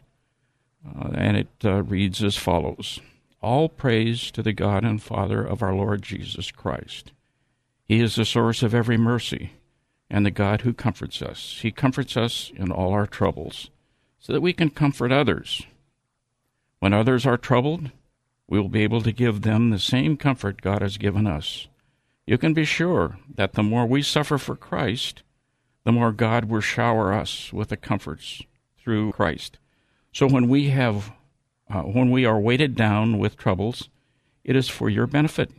Uh, 0.85 1.09
and 1.13 1.37
it 1.37 1.49
uh, 1.63 1.83
reads 1.83 2.23
as 2.23 2.35
follows 2.35 2.99
All 3.41 3.69
praise 3.69 4.31
to 4.31 4.43
the 4.43 4.53
God 4.53 4.83
and 4.83 5.01
Father 5.01 5.43
of 5.43 5.61
our 5.61 5.73
Lord 5.73 6.01
Jesus 6.01 6.51
Christ 6.51 7.11
he 7.85 7.99
is 7.99 8.15
the 8.15 8.25
source 8.25 8.63
of 8.63 8.73
every 8.73 8.97
mercy 8.97 9.53
and 10.09 10.25
the 10.25 10.31
God 10.31 10.61
who 10.61 10.73
comforts 10.73 11.21
us. 11.21 11.59
He 11.61 11.71
comforts 11.71 12.15
us 12.15 12.51
in 12.55 12.71
all 12.71 12.93
our 12.93 13.07
troubles 13.07 13.69
so 14.19 14.31
that 14.31 14.41
we 14.41 14.53
can 14.53 14.69
comfort 14.69 15.11
others. 15.11 15.63
When 16.79 16.93
others 16.93 17.25
are 17.25 17.37
troubled, 17.37 17.91
we 18.47 18.59
will 18.59 18.69
be 18.69 18.83
able 18.83 19.01
to 19.01 19.11
give 19.11 19.41
them 19.41 19.69
the 19.69 19.79
same 19.79 20.17
comfort 20.17 20.61
God 20.61 20.81
has 20.81 20.97
given 20.97 21.27
us. 21.27 21.67
You 22.25 22.37
can 22.37 22.53
be 22.53 22.65
sure 22.65 23.17
that 23.35 23.53
the 23.53 23.63
more 23.63 23.85
we 23.85 24.01
suffer 24.01 24.37
for 24.37 24.55
Christ, 24.55 25.23
the 25.83 25.91
more 25.91 26.11
God 26.11 26.45
will 26.45 26.61
shower 26.61 27.13
us 27.13 27.51
with 27.51 27.69
the 27.69 27.77
comforts 27.77 28.41
through 28.77 29.11
Christ. 29.11 29.57
So 30.13 30.27
when 30.27 30.47
we 30.47 30.69
have 30.69 31.11
uh, 31.69 31.81
when 31.81 32.11
we 32.11 32.25
are 32.25 32.39
weighted 32.39 32.75
down 32.75 33.17
with 33.17 33.35
troubles, 33.35 33.89
it 34.43 34.55
is 34.55 34.69
for 34.69 34.89
your 34.89 35.07
benefit 35.07 35.51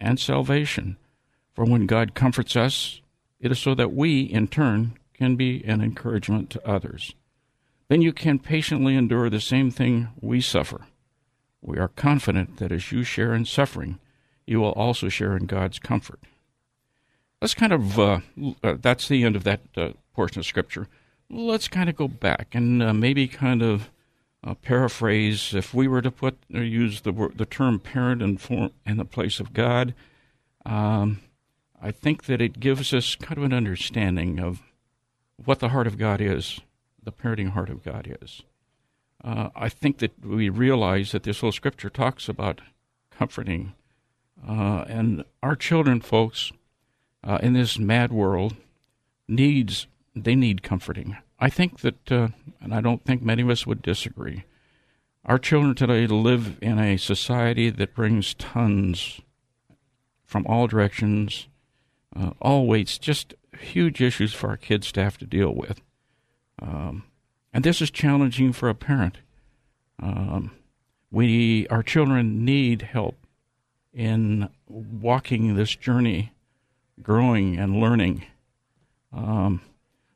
and 0.00 0.18
salvation 0.18 0.96
for 1.56 1.64
when 1.64 1.86
God 1.86 2.14
comforts 2.14 2.54
us, 2.54 3.00
it 3.40 3.50
is 3.50 3.58
so 3.58 3.74
that 3.74 3.94
we, 3.94 4.20
in 4.20 4.46
turn, 4.46 4.98
can 5.14 5.36
be 5.36 5.64
an 5.64 5.80
encouragement 5.80 6.50
to 6.50 6.68
others. 6.68 7.14
Then 7.88 8.02
you 8.02 8.12
can 8.12 8.38
patiently 8.38 8.94
endure 8.94 9.30
the 9.30 9.40
same 9.40 9.70
thing 9.70 10.08
we 10.20 10.42
suffer. 10.42 10.86
We 11.62 11.78
are 11.78 11.88
confident 11.88 12.58
that 12.58 12.72
as 12.72 12.92
you 12.92 13.04
share 13.04 13.32
in 13.32 13.46
suffering, 13.46 13.98
you 14.46 14.60
will 14.60 14.72
also 14.72 15.08
share 15.08 15.34
in 15.34 15.46
God's 15.46 15.78
comfort. 15.78 16.20
Let's 17.40 17.54
kind 17.54 17.72
of, 17.72 17.98
uh, 17.98 18.20
uh, 18.62 18.74
that's 18.78 19.08
the 19.08 19.24
end 19.24 19.34
of 19.34 19.44
that 19.44 19.60
uh, 19.76 19.90
portion 20.14 20.40
of 20.40 20.46
Scripture. 20.46 20.88
Let's 21.30 21.68
kind 21.68 21.88
of 21.88 21.96
go 21.96 22.06
back 22.06 22.48
and 22.54 22.82
uh, 22.82 22.92
maybe 22.92 23.26
kind 23.28 23.62
of 23.62 23.90
uh, 24.46 24.54
paraphrase 24.54 25.52
if 25.54 25.74
we 25.74 25.88
were 25.88 26.02
to 26.02 26.10
put 26.10 26.38
or 26.54 26.62
use 26.62 27.00
the, 27.00 27.30
the 27.34 27.46
term 27.46 27.80
parent 27.80 28.22
in, 28.22 28.38
form, 28.38 28.70
in 28.86 28.96
the 28.96 29.04
place 29.04 29.40
of 29.40 29.52
God. 29.52 29.92
Um, 30.64 31.20
I 31.82 31.90
think 31.90 32.24
that 32.24 32.40
it 32.40 32.60
gives 32.60 32.94
us 32.94 33.16
kind 33.16 33.38
of 33.38 33.44
an 33.44 33.52
understanding 33.52 34.38
of 34.38 34.62
what 35.44 35.58
the 35.58 35.70
heart 35.70 35.86
of 35.86 35.98
God 35.98 36.20
is, 36.20 36.60
the 37.02 37.12
parenting 37.12 37.50
heart 37.50 37.68
of 37.68 37.82
God 37.82 38.16
is. 38.22 38.42
Uh, 39.22 39.50
I 39.56 39.68
think 39.68 39.98
that 39.98 40.24
we 40.24 40.48
realize 40.48 41.12
that 41.12 41.24
this 41.24 41.40
whole 41.40 41.52
scripture 41.52 41.90
talks 41.90 42.28
about 42.28 42.60
comforting. 43.10 43.74
Uh, 44.46 44.84
and 44.86 45.24
our 45.42 45.56
children, 45.56 46.00
folks, 46.00 46.52
uh, 47.24 47.38
in 47.42 47.52
this 47.52 47.78
mad 47.78 48.12
world, 48.12 48.54
needs 49.26 49.88
they 50.14 50.34
need 50.34 50.62
comforting. 50.62 51.16
I 51.38 51.50
think 51.50 51.80
that, 51.80 52.10
uh, 52.10 52.28
and 52.60 52.74
I 52.74 52.80
don't 52.80 53.04
think 53.04 53.22
many 53.22 53.42
of 53.42 53.50
us 53.50 53.66
would 53.66 53.82
disagree. 53.82 54.44
Our 55.24 55.38
children 55.38 55.74
today 55.74 56.06
live 56.06 56.56
in 56.62 56.78
a 56.78 56.96
society 56.96 57.68
that 57.68 57.94
brings 57.94 58.34
tons 58.34 59.20
from 60.24 60.46
all 60.46 60.66
directions, 60.66 61.48
uh, 62.14 62.30
all 62.40 62.66
weights, 62.66 62.96
just 62.96 63.34
huge 63.60 64.00
issues 64.00 64.32
for 64.32 64.48
our 64.48 64.56
kids 64.56 64.92
to 64.92 65.02
have 65.02 65.18
to 65.18 65.26
deal 65.26 65.54
with. 65.54 65.80
Um, 66.60 67.04
and 67.52 67.64
this 67.64 67.82
is 67.82 67.90
challenging 67.90 68.52
for 68.52 68.68
a 68.68 68.74
parent. 68.74 69.18
Um, 70.02 70.52
we, 71.10 71.66
our 71.68 71.82
children 71.82 72.44
need 72.44 72.82
help 72.82 73.16
in 73.92 74.48
walking 74.68 75.54
this 75.54 75.74
journey, 75.74 76.32
growing 77.02 77.58
and 77.58 77.80
learning. 77.80 78.26
Um, 79.12 79.62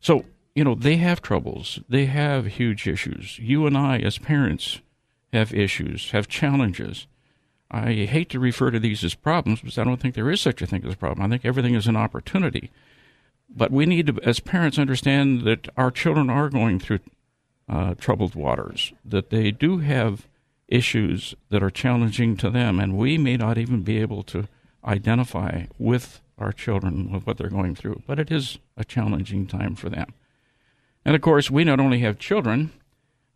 so, 0.00 0.24
you 0.61 0.64
know, 0.64 0.75
they 0.75 0.97
have 0.97 1.23
troubles. 1.23 1.81
They 1.88 2.05
have 2.05 2.45
huge 2.45 2.87
issues. 2.87 3.38
You 3.38 3.67
and 3.67 3.79
I, 3.79 3.97
as 4.00 4.19
parents, 4.19 4.83
have 5.33 5.55
issues, 5.55 6.11
have 6.11 6.29
challenges. 6.29 7.07
I 7.71 7.93
hate 8.05 8.29
to 8.29 8.38
refer 8.38 8.71
to 8.71 8.79
these 8.79 9.02
as 9.02 9.14
problems 9.14 9.61
because 9.61 9.79
I 9.79 9.85
don't 9.85 9.99
think 9.99 10.14
there 10.14 10.31
is 10.31 10.43
such 10.43 10.61
a 10.61 10.67
thing 10.67 10.85
as 10.85 10.93
a 10.93 10.99
problem. 10.99 11.25
I 11.25 11.31
think 11.31 11.47
everything 11.47 11.75
is 11.75 11.87
an 11.87 11.97
opportunity. 11.97 12.71
But 13.49 13.71
we 13.71 13.87
need 13.87 14.09
to, 14.09 14.21
as 14.23 14.38
parents, 14.38 14.79
understand 14.79 15.45
that 15.47 15.71
our 15.79 15.90
children 15.90 16.29
are 16.29 16.50
going 16.50 16.79
through 16.79 16.99
uh, 17.67 17.95
troubled 17.95 18.35
waters, 18.35 18.93
that 19.02 19.31
they 19.31 19.50
do 19.50 19.79
have 19.79 20.29
issues 20.69 21.35
that 21.49 21.62
are 21.62 21.71
challenging 21.71 22.37
to 22.37 22.50
them, 22.50 22.79
and 22.79 22.99
we 22.99 23.17
may 23.17 23.38
not 23.38 23.57
even 23.57 23.81
be 23.81 23.97
able 23.97 24.23
to 24.25 24.47
identify 24.85 25.64
with 25.79 26.21
our 26.37 26.52
children 26.52 27.11
with 27.11 27.26
what 27.26 27.38
they're 27.38 27.49
going 27.49 27.75
through. 27.75 28.02
But 28.07 28.19
it 28.19 28.31
is 28.31 28.59
a 28.76 28.85
challenging 28.85 29.47
time 29.47 29.75
for 29.75 29.88
them. 29.88 30.12
And 31.04 31.14
of 31.14 31.23
course, 31.23 31.50
we 31.50 31.64
not 31.64 31.80
only 31.80 32.00
have 32.00 32.19
children, 32.19 32.73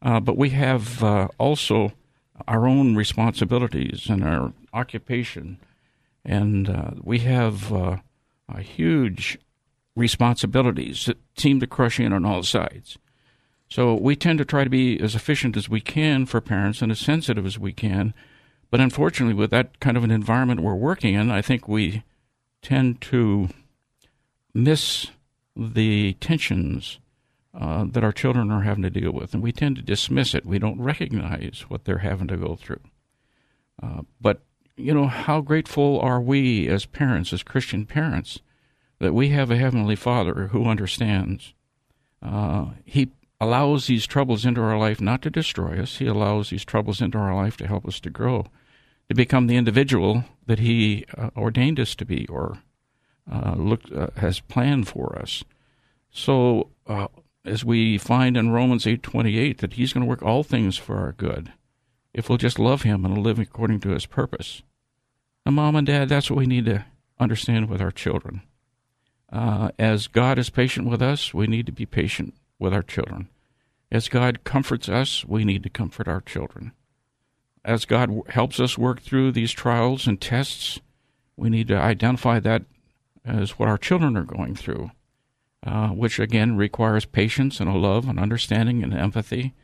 uh, 0.02 0.20
but 0.20 0.36
we 0.36 0.50
have 0.50 1.02
uh, 1.02 1.28
also 1.38 1.92
our 2.46 2.66
own 2.66 2.94
responsibilities 2.94 4.06
and 4.08 4.22
our 4.22 4.52
occupation. 4.72 5.58
And 6.24 6.68
uh, 6.68 6.90
we 7.02 7.20
have 7.20 7.72
uh, 7.72 7.98
a 8.48 8.60
huge 8.60 9.38
responsibilities 9.96 11.06
that 11.06 11.18
seem 11.36 11.60
to 11.60 11.66
crush 11.66 12.00
in 12.00 12.12
on 12.12 12.24
all 12.24 12.42
sides. 12.42 12.98
So 13.68 13.94
we 13.94 14.14
tend 14.16 14.38
to 14.38 14.44
try 14.44 14.64
to 14.64 14.70
be 14.70 15.00
as 15.00 15.14
efficient 15.14 15.56
as 15.56 15.68
we 15.68 15.80
can 15.80 16.26
for 16.26 16.40
parents 16.40 16.82
and 16.82 16.92
as 16.92 17.00
sensitive 17.00 17.46
as 17.46 17.58
we 17.58 17.72
can. 17.72 18.12
But 18.70 18.80
unfortunately, 18.80 19.34
with 19.34 19.50
that 19.50 19.80
kind 19.80 19.96
of 19.96 20.04
an 20.04 20.10
environment 20.10 20.60
we're 20.60 20.74
working 20.74 21.14
in, 21.14 21.30
I 21.30 21.42
think 21.42 21.66
we 21.66 22.02
tend 22.60 23.00
to 23.02 23.48
miss 24.52 25.08
the 25.56 26.14
tensions 26.14 26.98
uh, 27.58 27.84
that 27.88 28.04
our 28.04 28.12
children 28.12 28.50
are 28.50 28.62
having 28.62 28.82
to 28.82 28.90
deal 28.90 29.12
with, 29.12 29.32
and 29.32 29.42
we 29.42 29.52
tend 29.52 29.76
to 29.76 29.82
dismiss 29.82 30.34
it. 30.34 30.44
We 30.44 30.58
don't 30.58 30.80
recognize 30.80 31.64
what 31.68 31.84
they're 31.84 31.98
having 31.98 32.28
to 32.28 32.36
go 32.36 32.56
through. 32.56 32.80
Uh, 33.82 34.02
but, 34.20 34.42
you 34.76 34.92
know, 34.92 35.06
how 35.06 35.40
grateful 35.40 36.00
are 36.00 36.20
we 36.20 36.68
as 36.68 36.86
parents, 36.86 37.32
as 37.32 37.42
Christian 37.42 37.86
parents, 37.86 38.40
that 38.98 39.14
we 39.14 39.28
have 39.28 39.50
a 39.50 39.56
Heavenly 39.56 39.96
Father 39.96 40.48
who 40.48 40.66
understands. 40.66 41.54
Uh, 42.20 42.70
he 42.84 43.10
allows 43.40 43.86
these 43.86 44.06
troubles 44.06 44.44
into 44.44 44.60
our 44.60 44.78
life 44.78 45.00
not 45.00 45.22
to 45.22 45.30
destroy 45.30 45.80
us, 45.80 45.98
He 45.98 46.06
allows 46.06 46.50
these 46.50 46.64
troubles 46.64 47.00
into 47.00 47.18
our 47.18 47.34
life 47.34 47.56
to 47.58 47.66
help 47.66 47.86
us 47.86 48.00
to 48.00 48.10
grow, 48.10 48.46
to 49.08 49.14
become 49.14 49.46
the 49.46 49.56
individual 49.56 50.24
that 50.46 50.58
He 50.58 51.04
uh, 51.16 51.30
ordained 51.36 51.78
us 51.78 51.94
to 51.96 52.04
be 52.04 52.26
or 52.28 52.58
uh, 53.30 53.54
looked, 53.56 53.90
has 54.16 54.40
planned 54.40 54.88
for 54.88 55.18
us. 55.18 55.44
So, 56.10 56.70
as 57.44 57.64
we 57.64 57.98
find 57.98 58.36
in 58.36 58.50
Romans 58.50 58.86
8:28 58.86 59.58
that 59.58 59.74
he's 59.74 59.92
going 59.92 60.02
to 60.02 60.08
work 60.08 60.22
all 60.22 60.42
things 60.42 60.76
for 60.76 60.96
our 60.96 61.12
good 61.12 61.52
if 62.14 62.28
we'll 62.28 62.38
just 62.38 62.58
love 62.58 62.82
him 62.82 63.04
and 63.04 63.18
live 63.18 63.38
according 63.38 63.80
to 63.80 63.90
his 63.90 64.06
purpose. 64.06 64.62
And 65.44 65.56
mom 65.56 65.76
and 65.76 65.86
dad, 65.86 66.08
that's 66.08 66.30
what 66.30 66.38
we 66.38 66.46
need 66.46 66.64
to 66.66 66.86
understand 67.18 67.68
with 67.68 67.82
our 67.82 67.90
children. 67.90 68.42
Uh, 69.30 69.70
as 69.78 70.06
God 70.06 70.38
is 70.38 70.48
patient 70.48 70.88
with 70.88 71.02
us, 71.02 71.34
we 71.34 71.48
need 71.48 71.66
to 71.66 71.72
be 71.72 71.86
patient 71.86 72.34
with 72.58 72.72
our 72.72 72.84
children. 72.84 73.28
As 73.90 74.08
God 74.08 74.44
comforts 74.44 74.88
us, 74.88 75.24
we 75.24 75.44
need 75.44 75.64
to 75.64 75.70
comfort 75.70 76.06
our 76.06 76.20
children. 76.20 76.72
As 77.64 77.84
God 77.84 78.22
helps 78.28 78.60
us 78.60 78.78
work 78.78 79.02
through 79.02 79.32
these 79.32 79.50
trials 79.50 80.06
and 80.06 80.20
tests, 80.20 80.78
we 81.36 81.50
need 81.50 81.68
to 81.68 81.76
identify 81.76 82.38
that 82.40 82.62
as 83.24 83.58
what 83.58 83.68
our 83.68 83.78
children 83.78 84.16
are 84.16 84.22
going 84.22 84.54
through 84.54 84.90
uh, 85.64 85.88
which 85.88 86.18
again 86.18 86.56
requires 86.56 87.06
patience 87.06 87.58
and 87.58 87.70
a 87.70 87.74
love 87.74 88.06
and 88.06 88.20
understanding 88.20 88.82
and 88.82 88.92
empathy. 88.92 89.54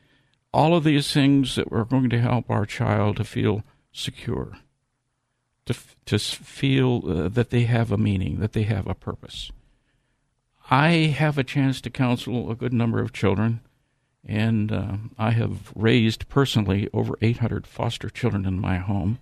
All 0.53 0.75
of 0.75 0.83
these 0.83 1.13
things 1.13 1.57
that 1.57 1.71
are 1.71 1.85
going 1.85 2.09
to 2.11 2.21
help 2.21 2.49
our 2.49 2.65
child 2.65 3.19
to 3.19 3.25
feel 3.25 3.63
secure, 3.93 4.57
to, 5.67 5.77
to 6.07 6.19
feel 6.19 7.03
uh, 7.07 7.29
that 7.29 7.51
they 7.51 7.65
have 7.65 7.93
a 7.93 7.99
meaning, 7.99 8.41
that 8.41 8.55
they 8.55 8.63
have 8.63 8.87
a 8.87 8.95
purpose. 8.95 9.53
I 10.71 10.89
have 10.89 11.37
a 11.37 11.45
chance 11.45 11.81
to 11.83 11.91
counsel 11.91 12.51
a 12.51 12.57
good 12.57 12.73
number 12.73 13.01
of 13.01 13.13
children, 13.13 13.61
and 14.25 14.73
uh, 14.73 14.97
I 15.19 15.33
have 15.33 15.73
raised 15.75 16.29
personally 16.29 16.89
over 16.95 17.15
800 17.21 17.67
foster 17.67 18.09
children 18.09 18.47
in 18.47 18.59
my 18.59 18.79
home. 18.79 19.19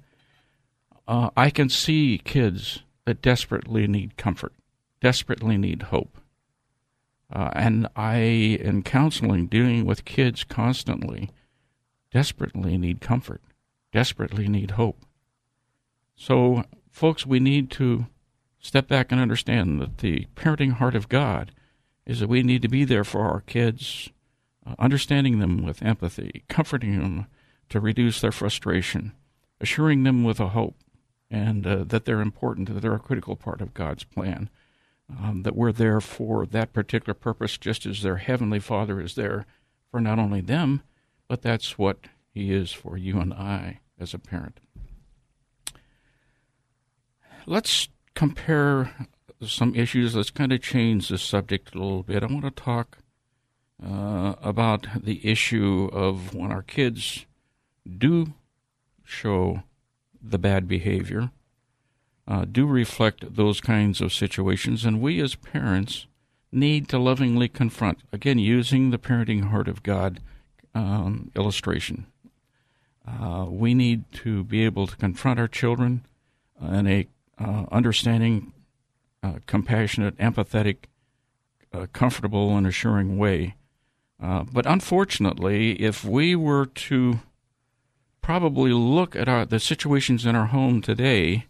Uh, 1.09 1.31
I 1.37 1.51
can 1.51 1.71
see 1.71 2.21
kids 2.23 2.85
that 3.05 3.21
desperately 3.21 3.87
need 3.87 4.17
comfort, 4.17 4.53
desperately 5.01 5.59
need 5.59 5.85
hope 5.85 6.19
uh, 7.31 7.51
and 7.55 7.89
I, 7.95 8.17
in 8.17 8.83
counseling, 8.83 9.47
dealing 9.47 9.85
with 9.85 10.05
kids 10.05 10.45
constantly, 10.45 11.31
desperately 12.11 12.79
need 12.79 13.01
comfort, 13.01 13.43
desperately 13.93 14.49
need 14.49 14.73
hope. 14.73 15.05
So, 16.17 16.65
folks, 16.91 17.27
we 17.27 17.39
need 17.39 17.71
to 17.73 18.07
step 18.59 18.89
back 18.89 19.13
and 19.13 19.21
understand 19.21 19.81
that 19.81 19.99
the 19.99 20.27
parenting 20.35 20.73
heart 20.73 20.95
of 20.95 21.09
God 21.09 21.53
is 22.07 22.21
that 22.21 22.29
we 22.29 22.43
need 22.43 22.63
to 22.63 22.69
be 22.69 22.85
there 22.85 23.05
for 23.05 23.23
our 23.23 23.43
kids, 23.43 24.09
uh, 24.67 24.75
understanding 24.79 25.39
them 25.39 25.63
with 25.63 25.83
empathy, 25.83 26.45
comforting 26.49 26.99
them 26.99 27.27
to 27.69 27.79
reduce 27.79 28.21
their 28.21 28.33
frustration, 28.33 29.13
assuring 29.61 30.03
them 30.03 30.25
with 30.25 30.41
a 30.41 30.49
hope, 30.49 30.77
and 31.31 31.67
uh, 31.67 31.85
that 31.85 32.07
they're 32.07 32.23
important, 32.23 32.73
that 32.73 32.81
they're 32.81 32.95
a 32.95 32.99
critical 32.99 33.37
part 33.37 33.61
of 33.61 33.75
God's 33.75 34.05
plan 34.05 34.49
um, 35.11 35.43
that 35.43 35.57
we're 35.57 35.73
there 35.73 36.01
for 36.01 36.47
that 36.47 36.73
particular 36.73 37.15
purpose, 37.15 37.57
just 37.57 37.87
as 37.87 38.03
their 38.03 38.17
Heavenly 38.17 38.61
Father 38.61 39.01
is 39.01 39.15
there 39.15 39.47
for 39.91 40.01
not 40.01 40.19
only 40.19 40.41
them, 40.41 40.83
but 41.29 41.43
that's 41.43 41.79
what 41.79 41.99
He 42.33 42.53
is 42.53 42.73
for 42.73 42.97
you 42.97 43.19
and 43.19 43.33
I 43.33 43.81
as 43.99 44.15
a 44.15 44.19
parent. 44.19 44.61
Let's 47.47 47.89
compare 48.15 49.09
some 49.47 49.75
issues. 49.75 50.15
Let's 50.15 50.31
kind 50.31 50.53
of 50.53 50.61
change 50.61 51.09
the 51.09 51.19
subject 51.19 51.75
a 51.75 51.79
little 51.79 52.03
bit. 52.03 52.23
I 52.23 52.27
want 52.27 52.45
to 52.45 52.51
talk 52.51 52.99
uh, 53.83 54.35
about 54.43 54.87
the 55.03 55.27
issue 55.27 55.89
of 55.93 56.35
when 56.35 56.53
our 56.53 56.63
kids 56.63 57.25
do 57.97 58.35
show 59.05 59.63
the 60.21 60.39
bad 60.39 60.69
behavior 60.69 61.31
uh, 62.29 62.45
do 62.45 62.67
reflect 62.67 63.35
those 63.37 63.61
kinds 63.61 64.01
of 64.03 64.13
situations, 64.13 64.85
and 64.85 65.01
we 65.01 65.21
as 65.21 65.35
parents 65.35 66.07
need 66.53 66.89
to 66.89 66.99
lovingly 66.99 67.49
confront. 67.49 68.01
Again, 68.13 68.39
using 68.39 68.91
the 68.91 68.99
parenting 68.99 69.45
heart 69.51 69.67
of 69.67 69.83
God 69.83 70.21
um, 70.75 71.31
illustration. 71.35 72.07
Uh, 73.07 73.47
we 73.49 73.73
need 73.73 74.05
to 74.13 74.45
be 74.45 74.65
able 74.65 74.87
to 74.87 74.97
confront 74.97 75.41
our 75.41 75.49
children 75.49 76.05
in 76.61 76.87
a 76.87 77.07
uh, 77.39 77.65
understanding, 77.73 78.53
uh, 79.23 79.39
compassionate, 79.47 80.17
empathetic, 80.19 80.77
uh, 81.73 81.87
comfortable, 81.95 82.57
and 82.57 82.67
assuring 82.67 83.17
way. 83.17 83.55
Uh, 84.23 84.45
but 84.53 84.67
unfortunately, 84.67 85.81
if 85.81 86.05
we 86.05 86.37
were 86.37 86.67
to 86.67 87.21
probably 88.21 88.73
look 88.73 89.17
at 89.17 89.29
our, 89.29 89.47
the 89.47 89.61
situations 89.61 90.27
in 90.27 90.37
our 90.37 90.47
home 90.47 90.83
today 90.83 91.47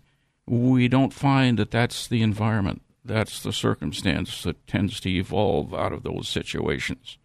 we 0.50 0.88
don't 0.88 1.12
find 1.12 1.58
that 1.58 1.70
that's 1.70 2.06
the 2.06 2.22
environment, 2.22 2.82
that's 3.04 3.42
the 3.42 3.52
circumstance 3.52 4.42
that 4.42 4.66
tends 4.66 5.00
to 5.00 5.11
evolve 5.11 5.74
out 5.74 5.92
of 5.92 6.02
those 6.02 6.28
situations. 6.28 7.18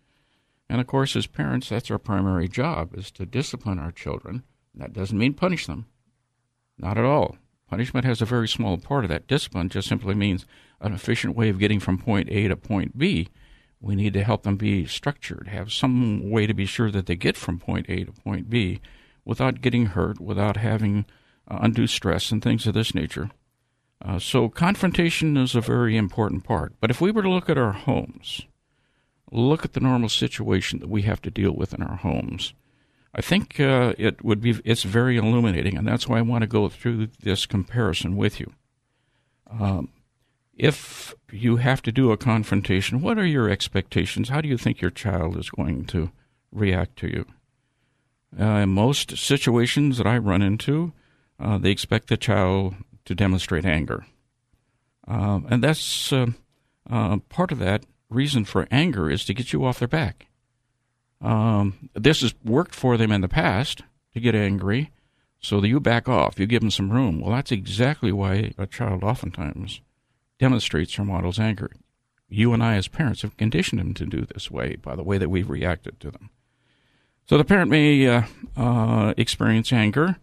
And 0.69 0.81
of 0.81 0.87
course, 0.87 1.15
as 1.15 1.27
parents, 1.27 1.69
that's 1.69 1.91
our 1.91 1.99
primary 1.99 2.47
job 2.47 2.95
is 2.95 3.11
to 3.11 3.25
discipline 3.25 3.79
our 3.79 3.91
children. 3.91 4.43
That 4.73 4.93
doesn't 4.93 5.17
mean 5.17 5.33
punish 5.33 5.67
them. 5.67 5.85
Not 6.77 6.97
at 6.97 7.05
all. 7.05 7.37
Punishment 7.69 8.05
has 8.05 8.21
a 8.21 8.25
very 8.25 8.47
small 8.47 8.77
part 8.77 9.05
of 9.05 9.09
that. 9.09 9.27
Discipline 9.27 9.69
just 9.69 9.87
simply 9.87 10.15
means 10.15 10.45
an 10.79 10.93
efficient 10.93 11.35
way 11.35 11.49
of 11.49 11.59
getting 11.59 11.79
from 11.79 11.97
point 11.97 12.29
A 12.29 12.47
to 12.47 12.55
point 12.55 12.97
B. 12.97 13.29
We 13.79 13.95
need 13.95 14.13
to 14.13 14.23
help 14.23 14.43
them 14.43 14.55
be 14.55 14.85
structured, 14.85 15.47
have 15.49 15.71
some 15.71 16.29
way 16.29 16.47
to 16.47 16.53
be 16.53 16.65
sure 16.65 16.89
that 16.91 17.05
they 17.05 17.15
get 17.15 17.35
from 17.35 17.59
point 17.59 17.85
A 17.89 18.05
to 18.05 18.11
point 18.11 18.49
B 18.49 18.79
without 19.25 19.61
getting 19.61 19.87
hurt, 19.87 20.19
without 20.19 20.57
having 20.57 21.05
uh, 21.47 21.59
undue 21.61 21.87
stress, 21.87 22.31
and 22.31 22.41
things 22.41 22.67
of 22.67 22.73
this 22.73 22.95
nature. 22.95 23.29
Uh, 24.03 24.19
so, 24.19 24.49
confrontation 24.49 25.37
is 25.37 25.55
a 25.55 25.61
very 25.61 25.95
important 25.95 26.43
part. 26.43 26.73
But 26.79 26.91
if 26.91 26.99
we 26.99 27.11
were 27.11 27.21
to 27.21 27.29
look 27.29 27.49
at 27.49 27.57
our 27.57 27.71
homes, 27.71 28.41
look 29.31 29.63
at 29.63 29.73
the 29.73 29.79
normal 29.79 30.09
situation 30.09 30.79
that 30.79 30.89
we 30.89 31.03
have 31.03 31.21
to 31.21 31.31
deal 31.31 31.53
with 31.53 31.73
in 31.73 31.81
our 31.81 31.95
homes, 31.95 32.53
I 33.15 33.21
think 33.21 33.59
uh, 33.59 33.93
it 33.97 34.23
would 34.23 34.41
be 34.41 34.59
it's 34.65 34.83
very 34.83 35.17
illuminating, 35.17 35.77
and 35.77 35.87
that's 35.87 36.07
why 36.07 36.17
I 36.17 36.23
want 36.23 36.41
to 36.41 36.47
go 36.47 36.67
through 36.67 37.09
this 37.21 37.45
comparison 37.45 38.17
with 38.17 38.39
you. 38.39 38.53
Um, 39.49 39.89
if 40.55 41.13
you 41.31 41.57
have 41.57 41.81
to 41.83 41.91
do 41.91 42.11
a 42.11 42.17
confrontation, 42.17 43.01
what 43.01 43.17
are 43.17 43.25
your 43.25 43.49
expectations? 43.49 44.29
How 44.29 44.41
do 44.41 44.47
you 44.47 44.57
think 44.57 44.81
your 44.81 44.91
child 44.91 45.37
is 45.37 45.49
going 45.49 45.85
to 45.85 46.11
react 46.51 46.97
to 46.97 47.07
you? 47.07 47.25
Uh, 48.39 48.61
in 48.61 48.69
most 48.69 49.17
situations 49.17 49.97
that 49.97 50.07
I 50.07 50.17
run 50.17 50.41
into, 50.41 50.93
uh, 51.43 51.57
they 51.57 51.71
expect 51.71 52.07
the 52.07 52.17
child 52.17 52.75
to 53.05 53.13
demonstrate 53.13 53.65
anger. 53.65 54.05
Uh, 55.07 55.41
and 55.49 55.61
that's 55.61 56.13
uh, 56.13 56.27
uh, 56.89 57.17
part 57.29 57.51
of 57.51 57.59
that 57.59 57.85
reason 58.09 58.45
for 58.45 58.67
anger 58.71 59.11
is 59.11 59.25
to 59.25 59.33
get 59.33 59.51
you 59.51 59.65
off 59.65 59.79
their 59.79 59.87
back. 59.87 60.27
Um, 61.21 61.89
this 61.93 62.21
has 62.21 62.33
worked 62.43 62.73
for 62.73 62.97
them 62.97 63.11
in 63.11 63.21
the 63.21 63.27
past 63.27 63.81
to 64.13 64.19
get 64.19 64.35
angry, 64.35 64.91
so 65.39 65.59
that 65.59 65.67
you 65.67 65.79
back 65.79 66.07
off, 66.07 66.39
you 66.39 66.45
give 66.45 66.61
them 66.61 66.71
some 66.71 66.91
room. 66.91 67.19
Well, 67.19 67.35
that's 67.35 67.51
exactly 67.51 68.11
why 68.11 68.53
a 68.57 68.65
child 68.65 69.03
oftentimes 69.03 69.81
demonstrates 70.39 70.97
or 70.97 71.03
models 71.03 71.39
anger. 71.39 71.69
You 72.29 72.53
and 72.53 72.63
I, 72.63 72.75
as 72.75 72.87
parents, 72.87 73.21
have 73.21 73.37
conditioned 73.37 73.79
them 73.79 73.93
to 73.95 74.05
do 74.05 74.25
this 74.25 74.49
way 74.49 74.77
by 74.77 74.95
the 74.95 75.03
way 75.03 75.17
that 75.17 75.29
we've 75.29 75.49
reacted 75.49 75.99
to 75.99 76.11
them. 76.11 76.29
So 77.27 77.37
the 77.37 77.43
parent 77.43 77.69
may 77.69 78.07
uh, 78.07 78.23
uh, 78.55 79.13
experience 79.17 79.73
anger. 79.73 80.17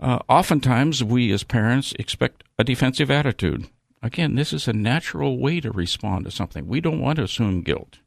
Uh, 0.00 0.20
oftentimes, 0.28 1.02
we 1.02 1.32
as 1.32 1.42
parents 1.42 1.92
expect 1.98 2.44
a 2.58 2.64
defensive 2.64 3.10
attitude. 3.10 3.68
Again, 4.02 4.36
this 4.36 4.52
is 4.52 4.68
a 4.68 4.72
natural 4.72 5.38
way 5.38 5.60
to 5.60 5.72
respond 5.72 6.24
to 6.24 6.30
something. 6.30 6.68
We 6.68 6.80
don't 6.80 7.00
want 7.00 7.16
to 7.16 7.24
assume 7.24 7.62
guilt. 7.62 7.98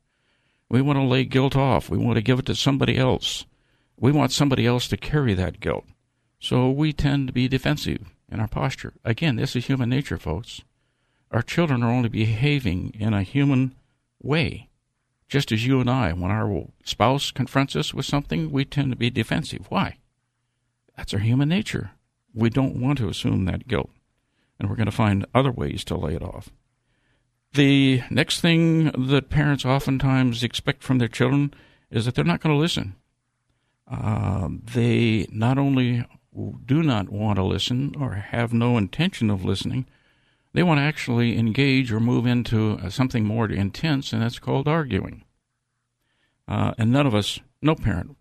We 0.70 0.82
want 0.82 0.98
to 0.98 1.04
lay 1.04 1.26
guilt 1.26 1.56
off. 1.56 1.90
We 1.90 1.98
want 1.98 2.16
to 2.16 2.22
give 2.22 2.40
it 2.40 2.46
to 2.46 2.56
somebody 2.56 2.98
else. 2.98 3.46
We 3.98 4.12
want 4.12 4.32
somebody 4.32 4.66
else 4.66 4.88
to 4.88 4.98
carry 4.98 5.34
that 5.34 5.60
guilt. 5.60 5.86
So 6.40 6.72
we 6.72 6.94
tend 6.94 7.28
to 7.28 7.34
be 7.34 7.50
defensive 7.50 8.10
in 8.32 8.40
our 8.40 8.48
posture. 8.48 8.94
Again, 9.04 9.36
this 9.36 9.56
is 9.56 9.66
human 9.66 9.90
nature, 9.90 10.18
folks. 10.18 10.62
Our 11.30 11.42
children 11.42 11.84
are 11.84 11.92
only 11.92 12.10
behaving 12.10 12.96
in 12.98 13.14
a 13.14 13.24
human 13.24 13.76
way. 14.22 14.70
Just 15.28 15.52
as 15.52 15.66
you 15.66 15.80
and 15.82 15.90
I, 15.90 16.14
when 16.14 16.32
our 16.32 16.68
spouse 16.84 17.32
confronts 17.32 17.76
us 17.76 17.94
with 17.94 18.06
something, 18.06 18.50
we 18.50 18.66
tend 18.66 18.92
to 18.92 18.98
be 18.98 19.10
defensive. 19.10 19.66
Why? 19.70 19.98
That's 21.02 21.16
our 21.16 21.20
human 21.20 21.50
nature. 21.50 21.94
We 22.32 22.52
don't 22.52 22.80
want 22.80 23.00
to 23.00 23.10
assume 23.10 23.46
that 23.46 23.68
guilt, 23.68 23.90
and 24.60 24.70
we're 24.70 24.76
going 24.76 24.86
to 24.86 24.92
find 24.92 25.26
other 25.34 25.50
ways 25.52 25.84
to 25.86 25.98
lay 25.98 26.14
it 26.14 26.22
off. 26.22 26.52
The 27.54 28.04
next 28.12 28.40
thing 28.40 28.92
that 29.08 29.32
parents 29.32 29.66
oftentimes 29.66 30.44
expect 30.44 30.84
from 30.84 31.00
their 31.00 31.08
children 31.08 31.56
is 31.90 32.06
that 32.06 32.14
they're 32.14 32.24
not 32.24 32.40
going 32.40 32.56
to 32.56 32.62
listen. 32.62 32.94
Uh, 33.90 34.50
they 34.76 35.26
not 35.32 35.58
only 35.58 36.06
do 36.68 36.84
not 36.84 37.10
want 37.10 37.38
to 37.38 37.44
listen 37.44 37.96
or 38.00 38.14
have 38.14 38.54
no 38.54 38.78
intention 38.78 39.32
of 39.32 39.44
listening, 39.44 39.88
they 40.54 40.62
want 40.62 40.78
to 40.78 40.84
actually 40.84 41.36
engage 41.36 41.92
or 41.92 42.00
move 42.00 42.28
into 42.28 42.74
uh, 42.74 42.92
something 42.92 43.26
more 43.26 43.50
intense, 43.50 44.14
and 44.14 44.22
that's 44.22 44.38
called 44.38 44.68
arguing. 44.68 45.24
Uh, 46.48 46.76
and 46.78 46.92
none 46.92 47.08
of 47.08 47.16
us, 47.16 47.40
no 47.60 47.74
parent 47.74 48.16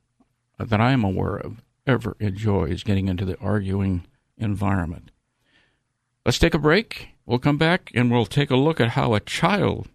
that 0.58 0.80
I 0.80 0.92
am 0.92 1.04
aware 1.04 1.36
of, 1.36 1.62
ever 1.86 2.16
enjoys 2.20 2.82
getting 2.82 3.08
into 3.08 3.24
the 3.24 3.38
arguing 3.38 4.06
environment. 4.36 5.10
Let's 6.24 6.38
take 6.38 6.54
a 6.54 6.58
break. 6.58 7.08
We'll 7.26 7.38
come 7.38 7.58
back 7.58 7.90
and 7.94 8.10
we'll 8.10 8.26
take 8.26 8.50
a 8.50 8.56
look 8.56 8.80
at 8.80 8.90
how 8.90 9.14
a 9.14 9.20
child 9.20 9.88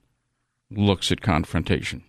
looks 0.71 1.11
at 1.11 1.21
confrontation. 1.21 2.03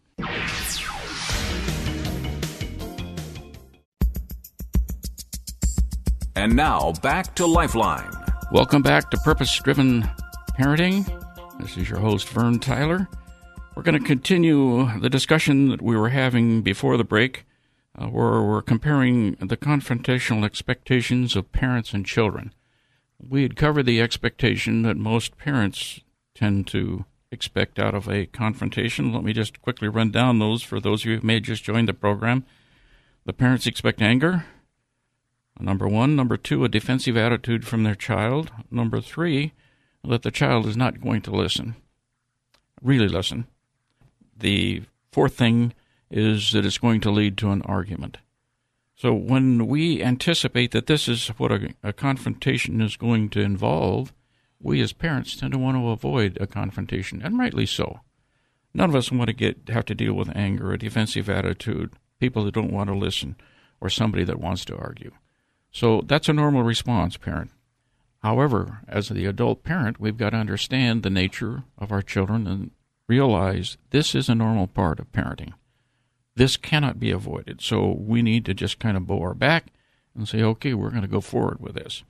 And 6.35 6.55
now 6.55 6.93
back 7.03 7.35
to 7.37 7.47
Lifeline. 7.47 8.11
Welcome 8.53 8.83
back 8.83 9.11
to 9.11 9.17
Purpose 9.19 9.59
Driven 9.59 10.03
Parenting. 10.59 11.05
This 11.59 11.77
is 11.77 11.89
your 11.89 11.99
host, 11.99 12.29
Vern 12.29 12.59
Tyler. 12.59 13.09
We're 13.75 13.83
going 13.83 13.99
to 13.99 14.07
continue 14.07 15.01
the 15.01 15.11
discussion 15.11 15.69
that 15.71 15.83
we 15.83 15.97
were 15.97 16.11
having 16.11 16.63
before 16.63 16.97
the 16.97 17.05
break, 17.05 17.45
uh, 18.01 18.09
we're 18.09 18.63
comparing 18.63 19.33
the 19.37 19.57
confrontational 19.57 20.45
expectations 20.45 21.35
of 21.37 21.53
parents 21.53 21.93
and 21.93 22.05
children. 22.05 22.53
We 23.19 23.43
had 23.43 23.57
covered 23.57 23.87
the 23.87 24.01
expectation 24.01 24.83
that 24.83 24.97
most 24.97 25.39
parents 25.39 26.01
tend 26.35 26.67
to 26.69 27.07
expect 27.33 27.79
out 27.79 27.95
of 27.95 28.09
a 28.09 28.27
confrontation. 28.27 29.13
Let 29.13 29.25
me 29.25 29.33
just 29.33 29.63
quickly 29.63 29.89
run 29.89 30.11
down 30.11 30.39
those 30.39 30.63
for 30.63 30.81
those 30.81 31.03
of 31.03 31.07
you 31.07 31.19
who 31.19 31.27
may 31.27 31.35
have 31.35 31.45
just 31.45 31.65
joined 31.65 31.89
the 31.89 31.95
program. 31.95 32.45
The 33.25 33.33
parents 33.33 33.67
expect 33.67 34.03
anger, 34.03 34.45
Number 35.59 35.89
one. 35.89 36.17
Number 36.17 36.37
two, 36.37 36.65
a 36.65 36.69
defensive 36.69 37.17
attitude 37.17 37.67
from 37.67 37.83
their 37.83 37.95
child. 37.95 38.51
Number 38.71 39.01
three, 39.01 39.53
that 40.05 40.23
the 40.23 40.31
child 40.31 40.67
is 40.67 40.77
not 40.77 41.01
going 41.01 41.23
to 41.23 41.31
listen, 41.31 41.77
really 42.83 43.09
listen. 43.09 43.47
The 44.37 44.83
fourth 45.11 45.35
thing 45.35 45.73
is 46.11 46.53
that 46.53 46.65
it's 46.65 46.79
going 46.79 47.01
to 47.01 47.11
lead 47.11 47.37
to 47.39 47.51
an 47.51 47.63
argument. 47.63 48.19
So 48.97 49.13
when 49.13 49.67
we 49.67 50.03
anticipate 50.03 50.71
that 50.71 50.87
this 50.87 51.07
is 51.07 51.29
what 51.29 51.53
a, 51.53 51.75
a, 51.83 51.93
confrontation 51.93 52.81
is 52.81 52.97
going 52.97 53.29
to 53.31 53.41
involve, 53.41 54.13
we 54.61 54.81
as 54.81 54.95
parents 54.95 55.37
tend 55.37 55.53
to 55.53 55.59
want 55.59 55.77
to 55.77 55.89
avoid 55.91 56.39
a 56.41 56.47
confrontation, 56.47 57.21
and 57.21 57.39
rightly 57.39 57.67
so. 57.67 58.01
None 58.73 58.89
of 58.89 58.97
us 58.97 59.13
want 59.13 59.29
to 59.29 59.35
get 59.35 59.69
have 59.69 59.85
to 59.87 59.95
deal 59.95 60.15
with 60.15 60.35
anger, 60.35 60.73
a 60.73 60.79
defensive 60.79 61.29
attitude, 61.29 61.93
people 62.19 62.45
that 62.45 62.55
don't 62.55 62.73
want 62.73 62.89
to 62.89 62.97
listen, 62.97 63.37
or 63.81 63.91
somebody 63.91 64.25
that 64.25 64.41
wants 64.41 64.65
to 64.67 64.77
argue. 64.77 65.13
So 65.71 66.03
that's 66.07 66.29
a 66.29 66.33
normal 66.33 66.63
response, 66.63 67.19
parent. 67.19 67.51
However, 68.23 68.81
as 68.89 69.09
the 69.09 69.27
adult 69.27 69.63
parent, 69.63 70.01
we've 70.01 70.17
got 70.17 70.31
to 70.31 70.39
understand 70.39 71.03
the 71.03 71.11
nature 71.11 71.65
of 71.77 71.93
our 71.93 72.03
children 72.03 72.47
and 72.47 72.71
realize 73.09 73.77
this 73.91 74.15
is 74.15 74.29
a 74.29 74.35
normal 74.35 74.67
part 74.67 74.99
of 74.99 75.13
parenting. 75.13 75.53
This 76.37 76.57
cannot 76.57 77.01
be 77.01 77.11
avoided. 77.11 77.61
So 77.63 77.97
we 77.99 78.23
need 78.23 78.45
to 78.45 78.55
just 78.55 78.79
kind 78.79 78.97
of 78.97 79.07
bow 79.07 79.21
our 79.23 79.35
back 79.35 79.67
and 80.15 80.29
say, 80.29 80.43
okay, 80.43 80.75
we're 80.75 80.91
going 80.91 81.03
to 81.03 81.09
go 81.09 81.21
forward 81.21 81.61
with 81.61 81.75
this. 81.75 82.05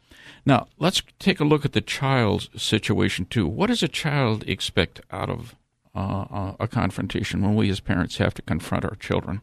Now, 0.45 0.69
let's 0.79 1.03
take 1.19 1.41
a 1.41 1.45
look 1.45 1.65
at 1.65 1.73
the 1.73 1.81
child's 1.81 2.51
situation 2.57 3.27
too. 3.27 3.47
What 3.47 3.69
does 3.69 3.83
a 3.83 3.89
child 3.89 4.45
expect 4.47 5.01
out 5.11 5.31
of 5.31 5.55
uh, 5.95 6.53
a 6.61 6.69
confrontation 6.69 7.41
when 7.41 7.55
we 7.55 7.71
as 7.71 7.81
parents 7.81 8.19
have 8.19 8.35
to 8.35 8.43
confront 8.43 8.85
our 8.85 8.97
children? 8.97 9.41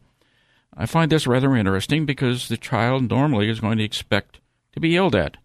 I 0.76 0.86
find 0.86 1.10
this 1.10 1.26
rather 1.26 1.54
interesting 1.56 2.04
because 2.04 2.48
the 2.48 2.56
child 2.56 3.08
normally 3.08 3.48
is 3.48 3.60
going 3.60 3.78
to 3.78 3.84
expect 3.84 4.40
to 4.72 4.80
be 4.80 4.90
yelled 4.90 5.14
at. 5.14 5.36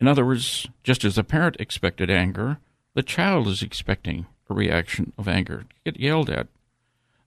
In 0.00 0.08
other 0.08 0.24
words, 0.24 0.66
just 0.82 1.04
as 1.04 1.16
the 1.16 1.24
parent 1.24 1.56
expected 1.58 2.10
anger, 2.10 2.58
the 2.94 3.02
child 3.02 3.48
is 3.48 3.62
expecting 3.62 4.26
a 4.48 4.54
reaction 4.54 5.12
of 5.18 5.28
anger 5.28 5.64
to 5.68 5.92
get 5.92 6.00
yelled 6.00 6.30
at. 6.30 6.48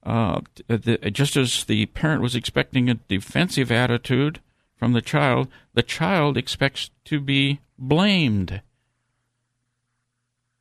Uh, 0.02 0.40
the, 0.66 0.96
just 1.12 1.36
as 1.36 1.64
the 1.64 1.86
parent 1.86 2.22
was 2.22 2.34
expecting 2.34 2.88
a 2.88 2.94
defensive 2.94 3.70
attitude 3.70 4.40
from 4.76 4.92
the 4.92 5.02
child, 5.02 5.48
the 5.74 5.82
child 5.82 6.36
expects 6.36 6.90
to 7.04 7.20
be 7.20 7.60
blamed. 7.78 8.62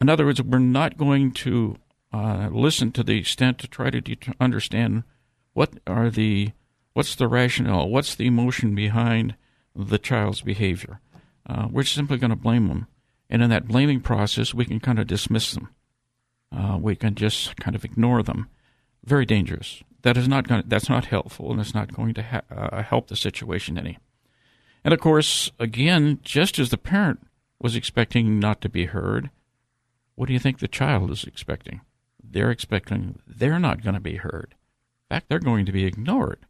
In 0.01 0.09
other 0.09 0.25
words, 0.25 0.41
we're 0.41 0.59
not 0.59 0.97
going 0.97 1.31
to 1.33 1.77
uh, 2.11 2.49
listen 2.51 2.91
to 2.93 3.03
the 3.03 3.17
extent 3.17 3.59
to 3.59 3.67
try 3.67 3.89
to 3.89 4.01
de- 4.01 4.17
understand 4.39 5.03
what 5.53 5.79
are 5.87 6.09
the 6.09 6.51
What's 6.99 7.15
the 7.15 7.29
rationale? 7.29 7.87
What's 7.87 8.15
the 8.15 8.27
emotion 8.27 8.75
behind 8.75 9.35
the 9.75 9.97
child's 9.97 10.41
behavior? 10.41 10.99
Uh, 11.47 11.67
we're 11.71 11.83
simply 11.83 12.17
going 12.17 12.31
to 12.31 12.35
blame 12.35 12.67
them. 12.67 12.87
And 13.29 13.41
in 13.41 13.49
that 13.51 13.69
blaming 13.69 14.01
process, 14.01 14.53
we 14.53 14.65
can 14.65 14.81
kind 14.81 14.99
of 14.99 15.07
dismiss 15.07 15.53
them. 15.53 15.69
Uh, 16.51 16.77
we 16.81 16.97
can 16.97 17.15
just 17.15 17.55
kind 17.55 17.73
of 17.73 17.85
ignore 17.85 18.21
them. 18.23 18.49
Very 19.03 19.25
dangerous. 19.25 19.83
That 20.01 20.17
is 20.17 20.27
not 20.27 20.47
going. 20.47 20.63
That's 20.65 20.89
not 20.89 21.05
helpful, 21.05 21.51
and 21.51 21.59
it's 21.59 21.73
not 21.73 21.93
going 21.93 22.13
to 22.13 22.23
ha- 22.23 22.41
uh, 22.49 22.83
help 22.83 23.07
the 23.07 23.15
situation 23.15 23.77
any. 23.77 23.97
And 24.83 24.93
of 24.93 24.99
course, 24.99 25.51
again, 25.59 26.19
just 26.23 26.57
as 26.57 26.69
the 26.69 26.77
parent 26.77 27.19
was 27.59 27.75
expecting 27.75 28.39
not 28.39 28.61
to 28.61 28.69
be 28.69 28.85
heard. 28.85 29.29
What 30.15 30.27
do 30.27 30.33
you 30.33 30.39
think 30.39 30.59
the 30.59 30.67
child 30.67 31.11
is 31.11 31.23
expecting? 31.23 31.81
They're 32.23 32.51
expecting 32.51 33.19
they're 33.27 33.59
not 33.59 33.83
going 33.83 33.95
to 33.95 34.01
be 34.01 34.17
heard. 34.17 34.55
In 35.09 35.15
fact, 35.15 35.29
they're 35.29 35.39
going 35.39 35.65
to 35.65 35.71
be 35.71 35.85
ignored. 35.85 36.45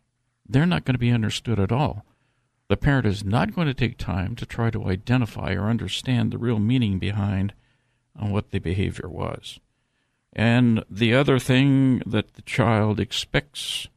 They're 0.48 0.66
not 0.66 0.86
going 0.86 0.96
to 0.96 1.00
be 1.00 1.12
understood 1.12 1.60
at 1.60 1.72
all. 1.72 2.06
The 2.68 2.78
parent 2.78 3.06
is 3.06 3.24
not 3.24 3.56
going 3.56 3.68
to 3.68 3.74
take 3.74 3.98
time 3.98 4.36
to 4.36 4.46
try 4.46 4.70
to 4.70 4.90
identify 4.90 5.54
or 5.54 5.70
understand 5.70 6.32
the 6.32 6.38
real 6.38 6.60
meaning 6.60 7.00
behind 7.00 7.54
uh, 8.20 8.28
what 8.28 8.52
the 8.52 8.60
behavior 8.60 9.10
was. 9.10 9.60
And 10.34 10.84
the 10.90 11.14
other 11.14 11.40
thing 11.40 12.02
that 12.06 12.36
the 12.36 12.42
child 12.44 13.00
expects, 13.00 13.88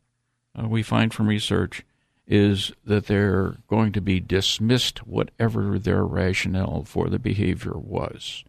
uh, 0.58 0.66
we 0.66 0.82
find 0.82 1.12
from 1.12 1.28
research, 1.28 1.84
is 2.26 2.72
that 2.84 3.06
they're 3.06 3.56
going 3.68 3.92
to 3.92 4.00
be 4.00 4.20
dismissed 4.20 5.06
whatever 5.06 5.78
their 5.78 6.04
rationale 6.04 6.84
for 6.84 7.08
the 7.08 7.18
behavior 7.18 7.76
was. 7.76 8.44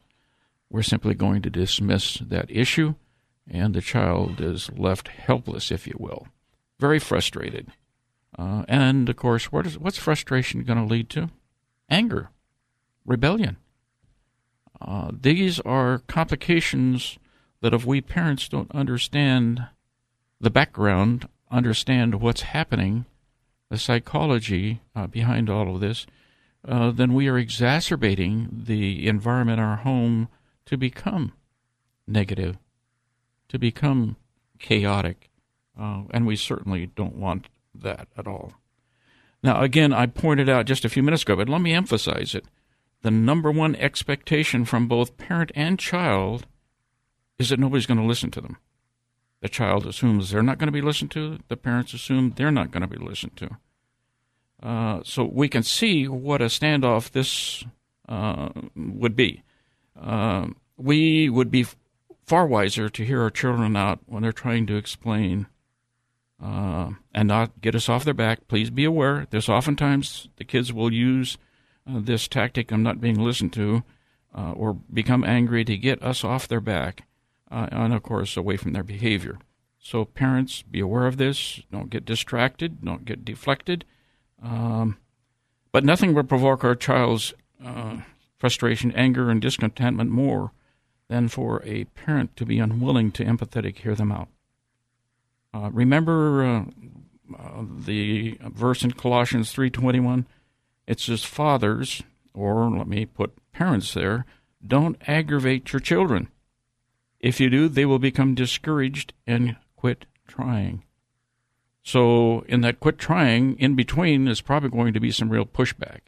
We're 0.70 0.84
simply 0.84 1.14
going 1.14 1.42
to 1.42 1.50
dismiss 1.50 2.16
that 2.16 2.50
issue, 2.50 2.96
and 3.50 3.74
the 3.74 3.82
child 3.82 4.40
is 4.40 4.72
left 4.72 5.10
helpless, 5.10 5.72
if 5.72 5.86
you 5.86 5.96
will, 6.00 6.28
very 6.80 7.00
frustrated. 7.00 7.72
Uh, 8.38 8.64
and 8.68 9.10
of 9.10 9.16
course, 9.16 9.52
what 9.52 9.68
is, 9.68 9.78
what's 9.78 9.98
frustration 9.98 10.64
going 10.64 10.80
to 10.80 10.86
lead 10.92 11.10
to? 11.10 11.30
Anger, 11.90 12.30
rebellion. 13.06 13.58
Uh, 14.82 15.12
these 15.14 15.60
are 15.60 16.00
complications 16.08 17.18
that 17.64 17.74
if 17.74 17.86
we 17.86 18.02
parents 18.02 18.50
don't 18.50 18.70
understand 18.76 19.68
the 20.42 20.50
background, 20.50 21.30
understand 21.50 22.20
what's 22.20 22.42
happening, 22.42 23.06
the 23.70 23.78
psychology 23.78 24.82
uh, 24.94 25.08
behind 25.08 25.50
all 25.50 25.74
of 25.74 25.80
this, 25.80 26.06
uh, 26.68 26.92
then 26.92 27.14
we 27.14 27.30
are 27.30 27.38
exacerbating 27.38 28.50
the 28.66 29.08
environment 29.08 29.62
our 29.62 29.78
home 29.78 30.28
to 30.66 30.76
become 30.76 31.32
negative, 32.06 32.58
to 33.48 33.58
become 33.58 34.18
chaotic, 34.60 35.30
uh, 35.80 36.02
and 36.12 36.28
we 36.28 36.36
certainly 36.36 36.88
don't 36.88 37.16
want 37.16 37.48
that 37.74 38.10
at 38.18 38.28
all. 38.28 38.52
Now, 39.42 39.62
again, 39.62 39.94
I 39.94 40.08
pointed 40.08 40.50
out 40.50 40.66
just 40.66 40.84
a 40.84 40.90
few 40.90 41.02
minutes 41.02 41.24
ago, 41.24 41.38
but 41.38 41.48
let 41.48 41.62
me 41.62 41.72
emphasize 41.72 42.36
it. 42.36 42.44
The 43.04 43.12
number 43.12 43.52
one 43.52 43.78
expectation 43.78 44.66
from 44.66 44.90
both 44.90 45.16
parent 45.16 45.54
and 45.56 45.80
child 45.80 46.46
is 47.40 47.50
that 47.50 47.60
nobody's 47.60 47.86
going 47.86 48.00
to 48.00 48.06
listen 48.06 48.32
to 48.32 48.42
them. 48.42 48.58
The 49.42 49.50
child 49.50 49.86
assumes 49.86 50.30
they're 50.30 50.42
not 50.42 50.58
going 50.58 50.68
to 50.68 50.72
be 50.72 50.82
listened 50.82 51.12
to. 51.12 51.40
The 51.50 51.58
parents 51.58 51.94
assume 51.94 52.34
they're 52.36 52.52
not 52.52 52.72
going 52.72 52.82
to 52.82 52.88
be 52.88 53.04
listened 53.04 53.36
to. 53.38 53.50
Uh, 54.62 55.02
so 55.04 55.26
we 55.26 55.50
can 55.50 55.64
see 55.64 56.08
what 56.08 56.42
a 56.42 56.46
standoff 56.46 57.12
this 57.12 57.66
uh, 58.08 58.50
would 58.76 59.16
be. 59.16 59.44
Uh, 60.00 60.48
we 60.78 61.30
would 61.30 61.52
be 61.52 61.66
far 62.26 62.48
wiser 62.48 62.90
to 62.90 63.04
hear 63.04 63.22
our 63.22 63.30
children 63.30 63.76
out 63.76 64.00
when 64.06 64.24
they're 64.24 64.32
trying 64.32 64.66
to 64.68 64.78
explain 64.78 65.48
uh, 66.42 66.92
and 67.14 67.28
not 67.28 67.60
get 67.62 67.76
us 67.76 67.90
off 67.90 68.06
their 68.06 68.14
back. 68.14 68.48
Please 68.48 68.70
be 68.70 68.86
aware, 68.86 69.28
there's 69.30 69.50
oftentimes 69.50 70.30
the 70.38 70.46
kids 70.46 70.72
will 70.72 70.94
use 70.94 71.38
uh, 71.86 72.00
this 72.00 72.28
tactic 72.28 72.72
of 72.72 72.80
not 72.80 73.02
being 73.02 73.20
listened 73.20 73.52
to 73.54 73.84
uh, 74.34 74.52
or 74.54 74.74
become 74.74 75.24
angry 75.24 75.66
to 75.66 75.78
get 75.78 76.02
us 76.02 76.24
off 76.24 76.48
their 76.48 76.62
back 76.62 77.04
uh, 77.54 77.68
and, 77.72 77.94
of 77.94 78.04
course, 78.04 78.36
away 78.36 78.58
from 78.58 78.74
their 78.74 78.84
behavior. 78.84 79.38
So, 79.80 80.06
parents, 80.06 80.64
be 80.64 80.80
aware 80.80 81.06
of 81.06 81.18
this. 81.18 81.62
Don't 81.72 81.90
get 81.90 82.06
distracted. 82.06 82.84
Don't 82.84 83.06
get 83.06 83.24
deflected. 83.24 83.86
Um, 84.42 84.98
but 85.72 85.84
nothing 85.84 86.14
will 86.14 86.24
provoke 86.24 86.64
our 86.64 86.76
child's 86.76 87.34
uh, 87.64 87.98
frustration, 88.38 88.92
anger, 88.94 89.30
and 89.30 89.42
discontentment 89.42 90.10
more 90.10 90.52
than 91.10 91.28
for 91.28 91.62
a 91.66 91.84
parent 91.86 92.36
to 92.38 92.46
be 92.46 92.60
unwilling 92.60 93.12
to 93.12 93.26
empathetic 93.26 93.78
hear 93.78 93.96
them 93.96 94.12
out. 94.12 94.30
Uh, 95.54 95.70
remember 95.72 96.44
uh, 96.44 96.66
uh 97.38 97.64
the 97.86 98.38
verse 98.42 98.84
in 98.84 98.92
Colossians 98.92 99.54
3:21. 99.54 100.26
It 100.88 101.00
says, 101.00 101.24
"Fathers, 101.24 102.04
or 102.34 102.70
let 102.70 102.88
me 102.88 103.06
put 103.06 103.32
parents 103.52 103.94
there, 103.94 104.26
don't 104.66 104.98
aggravate 105.08 105.72
your 105.72 105.80
children. 105.80 106.30
If 107.24 107.40
you 107.40 107.50
do, 107.50 107.70
they 107.70 107.86
will 107.86 108.00
become 108.00 108.36
discouraged 108.36 109.14
and 109.26 109.56
quit 109.78 110.06
trying. 110.28 110.84
So, 111.82 112.42
in 112.50 112.60
that 112.62 112.82
quit 112.82 112.98
trying, 112.98 113.58
in 113.60 113.76
between, 113.76 114.28
is 114.28 114.42
probably 114.42 114.70
going 114.70 114.94
to 114.94 115.00
be 115.00 115.10
some 115.10 115.30
real 115.30 115.46
pushback, 115.46 116.00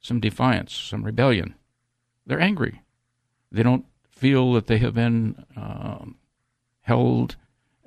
some 0.00 0.20
defiance, 0.20 0.72
some 0.72 1.02
rebellion. 1.02 1.56
They're 2.26 2.40
angry. 2.40 2.80
They 3.50 3.64
don't 3.64 3.86
feel 4.08 4.52
that 4.52 4.68
they 4.68 4.78
have 4.78 4.94
been 4.94 5.44
um, 5.56 6.16
held 6.82 7.34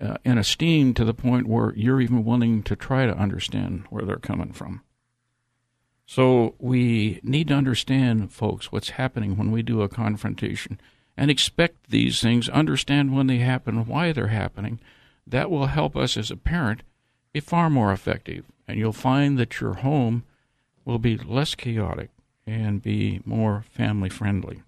uh, 0.02 0.18
in 0.26 0.38
esteem 0.38 0.94
to 0.96 1.06
the 1.06 1.14
point 1.14 1.48
where 1.48 1.74
you're 1.76 2.02
even 2.02 2.26
willing 2.26 2.62
to 2.64 2.76
try 2.76 3.06
to 3.06 3.18
understand 3.18 3.86
where 3.90 4.04
they're 4.04 4.18
coming 4.18 4.52
from. 4.52 4.82
So, 6.06 6.56
we 6.60 7.22
need 7.24 7.48
to 7.48 7.54
understand, 7.54 8.34
folks, 8.34 8.74
what's 8.74 8.90
happening 8.92 9.38
when 9.38 9.52
we 9.52 9.62
do 9.62 9.82
a 9.82 9.88
confrontation 9.88 10.78
and 11.18 11.32
expect 11.32 11.90
these 11.90 12.22
things, 12.22 12.50
understand 12.50 13.16
when 13.16 13.28
they 13.28 13.38
happen, 13.38 13.86
why 13.86 14.12
they're 14.12 14.28
happening. 14.28 14.80
That 15.26 15.50
will 15.50 15.68
help 15.68 15.96
us 15.96 16.18
as 16.18 16.30
a 16.30 16.36
parent 16.36 16.84
be 17.34 17.40
far 17.40 17.70
more 17.70 17.92
effective. 17.92 18.46
And 18.68 18.78
you'll 18.78 18.94
find 18.94 19.38
that 19.38 19.60
your 19.60 19.76
home 19.76 20.24
will 20.84 21.00
be 21.00 21.18
less 21.18 21.56
chaotic 21.56 22.10
and 22.46 22.82
be 22.82 23.22
more 23.26 23.64
family 23.72 24.10
friendly. 24.10 24.62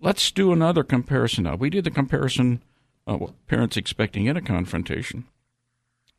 Let's 0.00 0.30
do 0.30 0.52
another 0.52 0.82
comparison 0.82 1.44
now. 1.44 1.56
We 1.56 1.70
did 1.70 1.84
the 1.84 1.90
comparison 1.90 2.62
parents 3.46 3.76
expecting 3.76 4.26
in 4.26 4.36
a 4.36 4.42
confrontation. 4.42 5.24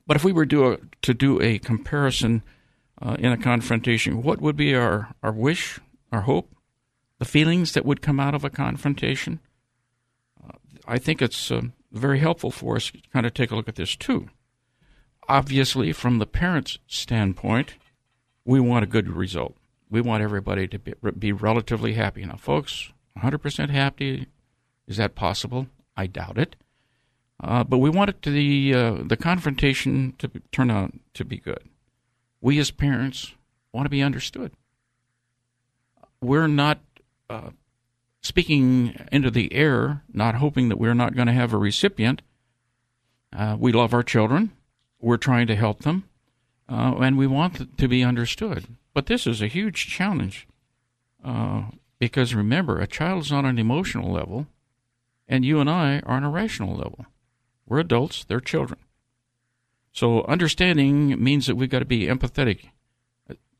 But 0.05 0.17
if 0.17 0.23
we 0.23 0.33
were 0.33 0.45
do 0.45 0.73
a, 0.73 0.77
to 1.03 1.13
do 1.13 1.41
a 1.41 1.59
comparison 1.59 2.43
uh, 3.01 3.15
in 3.19 3.31
a 3.31 3.37
confrontation, 3.37 4.23
what 4.23 4.41
would 4.41 4.55
be 4.55 4.75
our, 4.75 5.15
our 5.23 5.31
wish, 5.31 5.79
our 6.11 6.21
hope, 6.21 6.50
the 7.21 7.25
feelings 7.25 7.73
that 7.73 7.85
would 7.85 8.01
come 8.01 8.19
out 8.19 8.33
of 8.33 8.43
a 8.43 8.49
confrontation. 8.49 9.39
Uh, 10.43 10.53
I 10.87 10.97
think 10.97 11.21
it's 11.21 11.51
uh, 11.51 11.61
very 11.91 12.17
helpful 12.17 12.49
for 12.49 12.77
us 12.77 12.89
to 12.89 12.99
kind 13.13 13.27
of 13.27 13.35
take 13.35 13.51
a 13.51 13.55
look 13.55 13.69
at 13.69 13.75
this 13.75 13.95
too. 13.95 14.29
Obviously, 15.29 15.93
from 15.93 16.17
the 16.17 16.25
parent's 16.25 16.79
standpoint, 16.87 17.75
we 18.43 18.59
want 18.59 18.83
a 18.85 18.87
good 18.87 19.07
result. 19.07 19.55
We 19.87 20.01
want 20.01 20.23
everybody 20.23 20.67
to 20.69 20.79
be, 20.79 20.95
be 21.19 21.31
relatively 21.31 21.93
happy. 21.93 22.25
Now, 22.25 22.37
folks, 22.37 22.91
100% 23.19 23.69
happy, 23.69 24.25
is 24.87 24.97
that 24.97 25.13
possible? 25.13 25.67
I 25.95 26.07
doubt 26.07 26.39
it. 26.39 26.55
Uh, 27.39 27.63
but 27.63 27.77
we 27.77 27.91
want 27.91 28.09
it 28.09 28.23
to 28.23 28.31
the 28.31 28.73
uh, 28.73 28.97
the 29.03 29.17
confrontation 29.17 30.15
to 30.17 30.27
turn 30.51 30.71
out 30.71 30.93
to 31.13 31.23
be 31.23 31.37
good. 31.37 31.69
We 32.41 32.57
as 32.57 32.71
parents 32.71 33.35
want 33.71 33.85
to 33.85 33.91
be 33.91 34.01
understood. 34.01 34.53
We're 36.19 36.47
not 36.47 36.79
speaking 38.21 38.95
into 39.11 39.31
the 39.31 39.53
air, 39.53 40.03
not 40.13 40.35
hoping 40.35 40.69
that 40.69 40.79
we're 40.79 40.93
not 40.93 41.15
going 41.15 41.27
to 41.27 41.33
have 41.33 41.53
a 41.53 41.57
recipient. 41.57 42.21
Uh, 43.33 43.57
we 43.59 43.71
love 43.71 43.93
our 43.93 44.03
children. 44.03 44.51
We're 44.99 45.17
trying 45.17 45.47
to 45.47 45.55
help 45.55 45.79
them, 45.79 46.03
uh, 46.69 46.95
and 47.01 47.17
we 47.17 47.27
want 47.27 47.77
to 47.77 47.87
be 47.87 48.03
understood. 48.03 48.65
But 48.93 49.07
this 49.07 49.25
is 49.25 49.41
a 49.41 49.47
huge 49.47 49.87
challenge 49.87 50.47
uh, 51.23 51.63
because 51.97 52.35
remember, 52.35 52.79
a 52.79 52.87
child 52.87 53.23
is 53.23 53.31
on 53.31 53.45
an 53.45 53.57
emotional 53.57 54.11
level, 54.11 54.47
and 55.27 55.43
you 55.43 55.59
and 55.59 55.69
I 55.69 55.99
are 55.99 56.15
on 56.15 56.23
a 56.23 56.29
rational 56.29 56.75
level. 56.75 57.05
We're 57.67 57.79
adults; 57.79 58.23
they're 58.25 58.41
children. 58.41 58.79
So 59.91 60.23
understanding 60.23 61.21
means 61.21 61.47
that 61.47 61.55
we've 61.55 61.69
got 61.69 61.79
to 61.79 61.85
be 61.85 62.07
empathetic. 62.07 62.69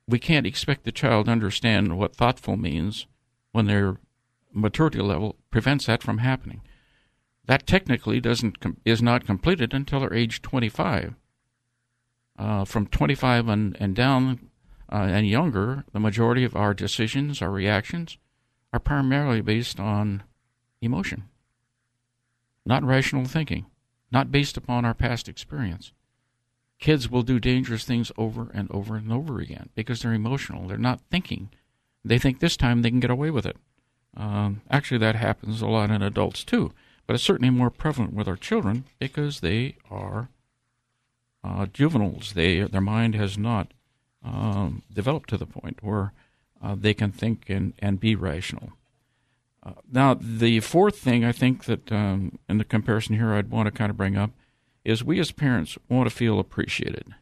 We 0.08 0.20
can't 0.20 0.48
expect 0.48 0.84
the 0.84 0.92
child 0.92 1.26
to 1.26 1.32
understand 1.32 1.98
what 1.98 2.16
thoughtful 2.16 2.58
means 2.58 3.06
when 3.52 3.66
their 3.66 3.98
maturity 4.54 5.00
level 5.00 5.36
prevents 5.50 5.86
that 5.86 6.04
from 6.04 6.20
happening. 6.20 6.62
That 7.46 7.68
technically 7.68 8.20
doesn't 8.20 8.58
is 8.86 9.02
not 9.02 9.26
completed 9.26 9.74
until 9.74 10.00
they're 10.00 10.14
age 10.14 10.42
25. 10.42 11.16
Uh, 12.38 12.66
from 12.66 12.88
25 12.88 13.48
and, 13.48 13.78
and 13.80 13.96
down 13.96 14.50
uh, 14.92 14.96
and 14.96 15.28
younger, 15.28 15.86
the 15.92 16.00
majority 16.00 16.44
of 16.44 16.56
our 16.56 16.74
decisions, 16.74 17.42
our 17.42 17.52
reactions, 17.52 18.18
are 18.74 18.80
primarily 18.80 19.42
based 19.42 19.80
on 19.80 20.24
emotion, 20.82 21.26
not 22.66 22.84
rational 22.84 23.26
thinking, 23.26 23.66
not 24.12 24.32
based 24.32 24.58
upon 24.58 24.86
our 24.86 24.94
past 24.94 25.28
experience. 25.28 25.92
Kids 26.80 27.10
will 27.10 27.22
do 27.22 27.40
dangerous 27.40 27.86
things 27.86 28.12
over 28.18 28.50
and 28.54 28.70
over 28.72 28.96
and 28.96 29.12
over 29.12 29.40
again 29.40 29.70
because 29.76 30.02
they're 30.02 30.14
emotional. 30.14 30.68
They're 30.68 30.78
not 30.78 31.02
thinking 31.12 31.50
they 32.04 32.20
think 32.20 32.40
this 32.40 32.58
time 32.58 32.82
they 32.82 32.90
can 32.90 33.00
get 33.00 33.12
away 33.12 33.30
with 33.30 33.46
it. 33.46 33.58
Um, 34.16 34.62
actually, 34.70 34.98
that 35.00 35.16
happens 35.16 35.62
a 35.62 35.68
lot 35.68 35.90
in 35.90 36.02
adults 36.02 36.44
too, 36.44 36.72
but 37.08 37.14
it's 37.14 37.24
certainly 37.24 37.50
more 37.50 37.70
prevalent 37.70 38.14
with 38.14 38.28
our 38.28 38.36
children 38.36 38.86
because 39.00 39.40
they 39.40 39.76
are 39.90 40.30
uh, 41.44 41.68
juveniles. 41.68 42.34
They 42.34 42.62
their 42.62 42.82
mind 42.82 43.16
has 43.16 43.38
not 43.38 43.74
um, 44.24 44.84
developed 44.92 45.30
to 45.30 45.38
the 45.38 45.46
point 45.46 45.80
where 45.82 46.14
uh, 46.62 46.76
they 46.78 46.94
can 46.94 47.12
think 47.12 47.50
and, 47.50 47.74
and 47.80 48.00
be 48.00 48.16
rational. 48.16 48.74
Uh, 49.64 49.74
now, 49.92 50.16
the 50.16 50.60
fourth 50.60 50.98
thing 50.98 51.24
I 51.24 51.32
think 51.32 51.66
that 51.66 51.92
um, 51.92 52.40
in 52.50 52.58
the 52.58 52.64
comparison 52.64 53.16
here 53.16 53.34
I'd 53.34 53.52
want 53.52 53.68
to 53.68 53.72
kind 53.72 53.90
of 53.90 53.98
bring 53.98 54.18
up 54.18 54.32
is 54.84 55.04
we 55.04 55.20
as 55.20 55.32
parents 55.32 55.78
want 55.88 56.10
to 56.10 56.16
feel 56.16 56.40
appreciated. 56.40 57.14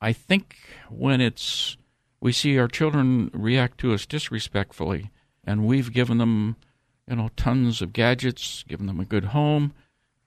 I 0.00 0.12
think 0.12 0.56
when 0.88 1.20
it's 1.20 1.76
we 2.20 2.32
see 2.32 2.58
our 2.58 2.68
children 2.68 3.30
react 3.32 3.78
to 3.78 3.92
us 3.92 4.06
disrespectfully, 4.06 5.10
and 5.44 5.66
we've 5.66 5.92
given 5.92 6.18
them, 6.18 6.56
you 7.08 7.16
know, 7.16 7.30
tons 7.36 7.82
of 7.82 7.92
gadgets, 7.92 8.64
given 8.68 8.86
them 8.86 9.00
a 9.00 9.04
good 9.04 9.26
home, 9.26 9.72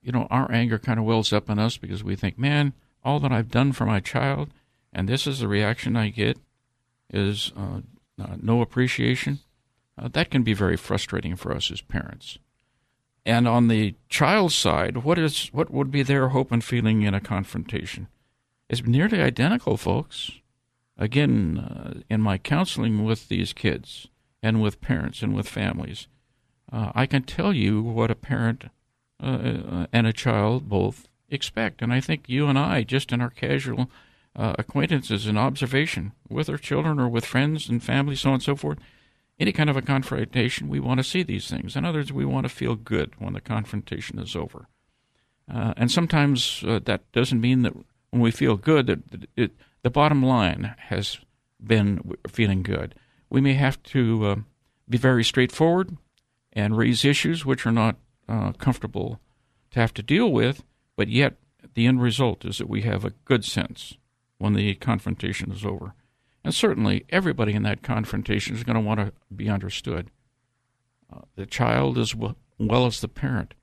you 0.01 0.11
know, 0.11 0.27
our 0.29 0.51
anger 0.51 0.79
kind 0.79 0.99
of 0.99 1.05
wells 1.05 1.33
up 1.33 1.49
in 1.49 1.59
us 1.59 1.77
because 1.77 2.03
we 2.03 2.15
think, 2.15 2.37
man, 2.37 2.73
all 3.03 3.19
that 3.19 3.31
I've 3.31 3.51
done 3.51 3.71
for 3.71 3.85
my 3.85 3.99
child, 3.99 4.49
and 4.93 5.07
this 5.07 5.27
is 5.27 5.39
the 5.39 5.47
reaction 5.47 5.95
I 5.95 6.09
get, 6.09 6.37
is 7.11 7.51
uh, 7.57 7.81
uh, 8.21 8.35
no 8.41 8.61
appreciation. 8.61 9.39
Uh, 9.97 10.07
that 10.13 10.29
can 10.29 10.43
be 10.43 10.53
very 10.53 10.77
frustrating 10.77 11.35
for 11.35 11.53
us 11.53 11.71
as 11.71 11.81
parents. 11.81 12.37
And 13.25 13.47
on 13.47 13.67
the 13.67 13.95
child's 14.07 14.55
side, 14.55 15.03
what 15.03 15.19
is 15.19 15.47
what 15.51 15.71
would 15.71 15.91
be 15.91 16.03
their 16.03 16.29
hope 16.29 16.51
and 16.51 16.63
feeling 16.63 17.01
in 17.01 17.13
a 17.13 17.19
confrontation? 17.19 18.07
It's 18.69 18.85
nearly 18.85 19.21
identical, 19.21 19.77
folks. 19.77 20.31
Again, 20.99 21.57
uh, 21.57 22.01
in 22.09 22.19
my 22.19 22.37
counseling 22.37 23.05
with 23.05 23.29
these 23.29 23.53
kids 23.53 24.09
and 24.43 24.61
with 24.61 24.81
parents 24.81 25.21
and 25.21 25.33
with 25.33 25.47
families, 25.47 26.07
uh, 26.71 26.91
I 26.93 27.05
can 27.05 27.23
tell 27.23 27.53
you 27.53 27.81
what 27.81 28.11
a 28.11 28.15
parent 28.15 28.65
uh, 29.21 29.25
uh 29.25 29.87
and 29.93 30.05
a 30.05 30.13
child 30.13 30.67
both 30.67 31.07
expect. 31.29 31.81
And 31.81 31.93
I 31.93 32.01
think 32.01 32.27
you 32.27 32.47
and 32.47 32.59
I, 32.59 32.83
just 32.83 33.13
in 33.13 33.21
our 33.21 33.29
casual 33.29 33.89
uh, 34.35 34.55
acquaintances 34.59 35.25
and 35.25 35.37
observation 35.37 36.11
with 36.27 36.49
our 36.49 36.57
children 36.57 36.99
or 36.99 37.07
with 37.07 37.25
friends 37.25 37.69
and 37.69 37.81
family, 37.81 38.15
so 38.15 38.31
on 38.31 38.33
and 38.35 38.43
so 38.43 38.57
forth, 38.57 38.79
any 39.39 39.53
kind 39.53 39.69
of 39.69 39.77
a 39.77 39.81
confrontation, 39.81 40.67
we 40.67 40.81
want 40.81 40.99
to 40.99 41.03
see 41.03 41.23
these 41.23 41.49
things. 41.49 41.77
In 41.77 41.85
other 41.85 41.99
words, 41.99 42.11
we 42.11 42.25
want 42.25 42.43
to 42.43 42.53
feel 42.53 42.75
good 42.75 43.13
when 43.19 43.31
the 43.31 43.41
confrontation 43.41 44.19
is 44.19 44.35
over. 44.35 44.67
Uh, 45.51 45.73
and 45.77 45.89
sometimes 45.89 46.61
that 46.65 47.09
doesn't 47.13 47.39
mean 47.39 47.61
that 47.61 47.73
when 48.09 48.21
we 48.21 48.31
feel 48.31 48.57
good, 48.57 48.87
that 48.87 48.99
it, 49.13 49.29
it, 49.37 49.51
the 49.81 49.89
bottom 49.89 50.23
line 50.23 50.75
has 50.77 51.19
been 51.63 52.15
feeling 52.27 52.63
good. 52.63 52.95
We 53.29 53.41
may 53.41 53.53
have 53.53 53.81
to 53.83 54.25
uh, 54.25 54.35
be 54.89 54.97
very 54.97 55.23
straightforward 55.23 55.97
and 56.53 56.77
raise 56.77 57.05
issues 57.05 57.45
which 57.45 57.65
are 57.65 57.71
not 57.71 57.97
uh, 58.27 58.53
comfortable 58.53 59.19
to 59.71 59.79
have 59.79 59.93
to 59.95 60.03
deal 60.03 60.31
with, 60.31 60.63
but 60.95 61.07
yet 61.07 61.35
the 61.73 61.85
end 61.85 62.01
result 62.01 62.45
is 62.45 62.57
that 62.57 62.69
we 62.69 62.81
have 62.81 63.05
a 63.05 63.13
good 63.25 63.45
sense 63.45 63.95
when 64.37 64.53
the 64.53 64.75
confrontation 64.75 65.51
is 65.51 65.65
over. 65.65 65.93
And 66.43 66.55
certainly, 66.55 67.05
everybody 67.09 67.53
in 67.53 67.63
that 67.63 67.83
confrontation 67.83 68.55
is 68.55 68.63
going 68.63 68.75
to 68.75 68.81
want 68.81 68.99
to 68.99 69.11
be 69.33 69.49
understood. 69.49 70.09
Uh, 71.11 71.21
the 71.35 71.45
child 71.45 71.97
as 71.97 72.15
well, 72.15 72.35
well 72.57 72.85
as 72.85 73.01
the 73.01 73.07
parent. 73.07 73.53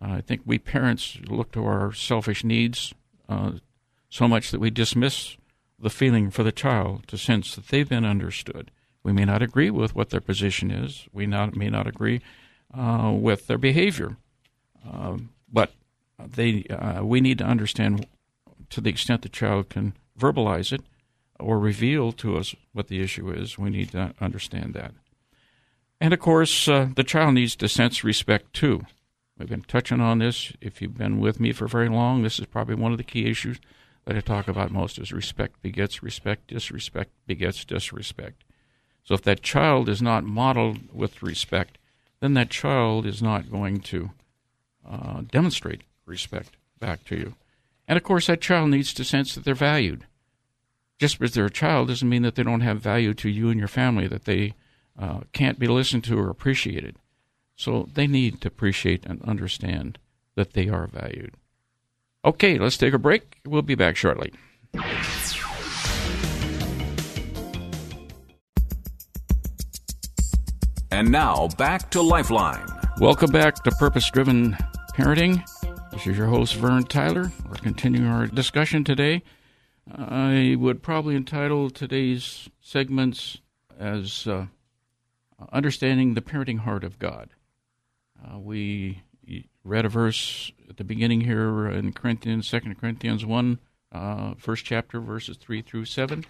I 0.00 0.20
think 0.20 0.42
we 0.44 0.58
parents 0.58 1.18
look 1.28 1.52
to 1.52 1.64
our 1.64 1.92
selfish 1.92 2.44
needs 2.44 2.92
uh, 3.28 3.52
so 4.08 4.28
much 4.28 4.50
that 4.50 4.60
we 4.60 4.70
dismiss 4.70 5.36
the 5.78 5.90
feeling 5.90 6.30
for 6.30 6.42
the 6.42 6.52
child 6.52 7.06
to 7.08 7.18
sense 7.18 7.54
that 7.54 7.68
they've 7.68 7.88
been 7.88 8.04
understood. 8.04 8.70
We 9.02 9.12
may 9.12 9.24
not 9.24 9.42
agree 9.42 9.70
with 9.70 9.94
what 9.94 10.10
their 10.10 10.20
position 10.20 10.70
is. 10.70 11.06
We 11.12 11.26
not, 11.26 11.56
may 11.56 11.68
not 11.68 11.86
agree 11.86 12.20
uh, 12.72 13.12
with 13.14 13.46
their 13.46 13.58
behavior, 13.58 14.16
um, 14.90 15.30
but 15.52 15.72
they 16.18 16.64
uh, 16.64 17.04
we 17.04 17.20
need 17.20 17.38
to 17.38 17.44
understand 17.44 18.06
to 18.70 18.80
the 18.80 18.90
extent 18.90 19.22
the 19.22 19.28
child 19.28 19.68
can 19.68 19.94
verbalize 20.18 20.72
it 20.72 20.80
or 21.38 21.58
reveal 21.58 22.12
to 22.12 22.36
us 22.36 22.54
what 22.72 22.88
the 22.88 23.00
issue 23.00 23.30
is. 23.30 23.58
We 23.58 23.70
need 23.70 23.90
to 23.92 24.14
understand 24.20 24.74
that. 24.74 24.92
And 26.00 26.14
of 26.14 26.20
course, 26.20 26.68
uh, 26.68 26.88
the 26.94 27.04
child 27.04 27.34
needs 27.34 27.56
to 27.56 27.68
sense 27.68 28.04
respect 28.04 28.52
too. 28.52 28.86
We've 29.38 29.48
been 29.48 29.62
touching 29.62 30.00
on 30.00 30.18
this. 30.18 30.52
If 30.60 30.80
you've 30.80 30.96
been 30.96 31.18
with 31.18 31.40
me 31.40 31.52
for 31.52 31.66
very 31.66 31.88
long, 31.88 32.22
this 32.22 32.38
is 32.38 32.46
probably 32.46 32.76
one 32.76 32.92
of 32.92 32.98
the 32.98 33.04
key 33.04 33.26
issues 33.26 33.58
that 34.04 34.16
I 34.16 34.20
talk 34.20 34.48
about 34.48 34.70
most 34.70 34.98
is 34.98 35.12
respect 35.12 35.62
begets 35.62 36.02
respect, 36.02 36.48
disrespect 36.48 37.10
begets 37.26 37.64
disrespect. 37.64 38.44
So 39.04 39.14
if 39.14 39.22
that 39.22 39.42
child 39.42 39.88
is 39.88 40.00
not 40.00 40.24
modeled 40.24 40.92
with 40.92 41.22
respect, 41.22 41.78
then 42.20 42.34
that 42.34 42.50
child 42.50 43.06
is 43.06 43.22
not 43.22 43.50
going 43.50 43.80
to 43.80 44.10
uh, 44.88 45.22
demonstrate 45.30 45.82
respect 46.06 46.56
back 46.80 47.04
to 47.04 47.16
you. 47.16 47.34
And 47.86 47.96
of 47.96 48.02
course, 48.02 48.26
that 48.26 48.40
child 48.40 48.70
needs 48.70 48.94
to 48.94 49.04
sense 49.04 49.34
that 49.34 49.44
they're 49.44 49.54
valued 49.54 50.06
just 50.98 51.18
because 51.18 51.34
they're 51.34 51.46
a 51.46 51.50
child 51.50 51.88
doesn't 51.88 52.08
mean 52.08 52.22
that 52.22 52.34
they 52.34 52.42
don't 52.42 52.60
have 52.60 52.80
value 52.80 53.14
to 53.14 53.28
you 53.28 53.50
and 53.50 53.58
your 53.58 53.68
family, 53.68 54.06
that 54.06 54.24
they 54.24 54.54
uh, 54.98 55.20
can't 55.32 55.58
be 55.58 55.66
listened 55.66 56.04
to 56.04 56.18
or 56.18 56.30
appreciated. 56.30 56.96
So 57.56 57.88
they 57.92 58.06
need 58.06 58.40
to 58.40 58.48
appreciate 58.48 59.04
and 59.06 59.22
understand 59.22 59.98
that 60.34 60.52
they 60.52 60.68
are 60.68 60.86
valued. 60.86 61.34
Okay, 62.24 62.58
let's 62.58 62.76
take 62.76 62.94
a 62.94 62.98
break. 62.98 63.38
We'll 63.46 63.62
be 63.62 63.74
back 63.74 63.96
shortly. 63.96 64.32
And 70.90 71.10
now 71.10 71.48
back 71.58 71.90
to 71.90 72.00
Lifeline. 72.00 72.66
Welcome 73.00 73.30
back 73.30 73.62
to 73.64 73.70
Purpose 73.72 74.08
Driven 74.10 74.56
Parenting. 74.94 75.44
This 75.92 76.06
is 76.06 76.16
your 76.16 76.28
host, 76.28 76.54
Vern 76.54 76.84
Tyler. 76.84 77.30
We're 77.48 77.56
continuing 77.56 78.06
our 78.06 78.26
discussion 78.26 78.84
today 78.84 79.22
I 79.92 80.56
would 80.58 80.82
probably 80.82 81.16
entitle 81.16 81.70
today's 81.70 82.48
segments 82.60 83.38
as 83.78 84.26
uh, 84.26 84.46
Understanding 85.52 86.14
the 86.14 86.22
Parenting 86.22 86.60
Heart 86.60 86.84
of 86.84 86.98
God. 86.98 87.30
Uh, 88.24 88.38
we 88.38 89.02
read 89.64 89.84
a 89.84 89.88
verse 89.88 90.52
at 90.68 90.76
the 90.76 90.84
beginning 90.84 91.22
here 91.22 91.68
in 91.68 91.92
Corinthians, 91.92 92.48
Second 92.48 92.78
Corinthians 92.80 93.24
1, 93.24 93.58
uh, 93.92 94.34
first 94.36 94.64
chapter, 94.64 95.00
verses 95.00 95.36
3 95.36 95.62
through 95.62 95.84
7. 95.84 96.24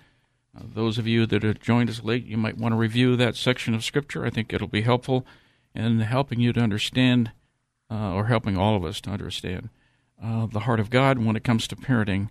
Uh, 0.56 0.62
those 0.74 0.98
of 0.98 1.06
you 1.06 1.26
that 1.26 1.42
have 1.42 1.60
joined 1.60 1.90
us 1.90 2.02
late, 2.02 2.24
you 2.24 2.36
might 2.36 2.58
want 2.58 2.72
to 2.72 2.76
review 2.76 3.16
that 3.16 3.36
section 3.36 3.74
of 3.74 3.84
Scripture. 3.84 4.24
I 4.24 4.30
think 4.30 4.52
it'll 4.52 4.68
be 4.68 4.82
helpful 4.82 5.26
in 5.74 6.00
helping 6.00 6.40
you 6.40 6.52
to 6.52 6.60
understand, 6.60 7.32
uh, 7.90 8.12
or 8.12 8.26
helping 8.26 8.56
all 8.56 8.76
of 8.76 8.84
us 8.84 9.00
to 9.02 9.10
understand, 9.10 9.70
uh, 10.22 10.46
the 10.46 10.60
heart 10.60 10.80
of 10.80 10.90
God 10.90 11.18
when 11.18 11.36
it 11.36 11.44
comes 11.44 11.66
to 11.68 11.76
parenting 11.76 12.28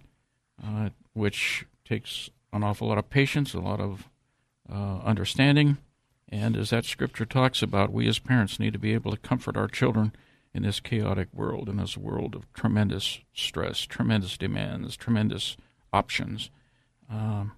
uh, 0.61 0.89
which 1.13 1.65
takes 1.85 2.29
an 2.51 2.63
awful 2.63 2.87
lot 2.87 2.97
of 2.97 3.09
patience, 3.09 3.53
a 3.53 3.59
lot 3.59 3.79
of 3.79 4.09
uh, 4.71 4.99
understanding. 5.03 5.77
And 6.29 6.57
as 6.57 6.71
that 6.71 6.85
scripture 6.85 7.25
talks 7.25 7.61
about, 7.61 7.91
we 7.91 8.07
as 8.07 8.19
parents 8.19 8.59
need 8.59 8.73
to 8.73 8.79
be 8.79 8.93
able 8.93 9.11
to 9.11 9.17
comfort 9.17 9.57
our 9.57 9.67
children 9.67 10.13
in 10.53 10.63
this 10.63 10.79
chaotic 10.79 11.29
world, 11.33 11.67
in 11.67 11.77
this 11.77 11.97
world 11.97 12.35
of 12.35 12.51
tremendous 12.53 13.19
stress, 13.33 13.81
tremendous 13.81 14.37
demands, 14.37 14.95
tremendous 14.95 15.57
options. 15.91 16.49
Um, 17.09 17.53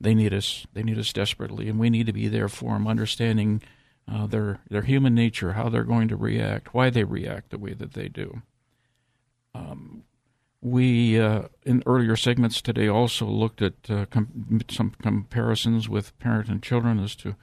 they 0.00 0.14
need 0.14 0.34
us. 0.34 0.66
They 0.72 0.82
need 0.82 0.98
us 0.98 1.12
desperately, 1.12 1.68
and 1.68 1.78
we 1.78 1.90
need 1.90 2.06
to 2.06 2.12
be 2.12 2.28
there 2.28 2.48
for 2.48 2.72
them, 2.72 2.88
understanding 2.88 3.62
uh, 4.10 4.26
their 4.26 4.60
their 4.68 4.82
human 4.82 5.14
nature, 5.14 5.52
how 5.52 5.68
they're 5.68 5.84
going 5.84 6.08
to 6.08 6.16
react, 6.16 6.74
why 6.74 6.90
they 6.90 7.04
react 7.04 7.50
the 7.50 7.58
way 7.58 7.72
that 7.74 7.92
they 7.92 8.08
do. 8.08 8.42
Um, 9.54 10.04
we, 10.60 11.20
uh, 11.20 11.42
in 11.64 11.82
earlier 11.86 12.16
segments 12.16 12.62
today, 12.62 12.88
also 12.88 13.26
looked 13.26 13.60
at 13.60 13.74
uh, 13.90 14.06
com- 14.06 14.60
some 14.70 14.94
comparisons 15.02 15.88
with 15.88 16.18
parent 16.18 16.48
and 16.48 16.62
children 16.62 17.00
as 17.00 17.14
to 17.16 17.36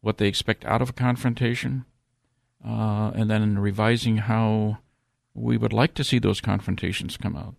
what 0.00 0.18
they 0.18 0.26
expect 0.26 0.64
out 0.64 0.82
of 0.82 0.90
a 0.90 0.94
confrontation, 0.94 1.84
uh, 2.64 3.12
and 3.14 3.30
then 3.30 3.58
revising 3.58 4.18
how 4.18 4.78
we 5.34 5.56
would 5.56 5.72
like 5.72 5.94
to 5.94 6.04
see 6.04 6.18
those 6.18 6.40
confrontations 6.40 7.16
come 7.16 7.36
out. 7.36 7.54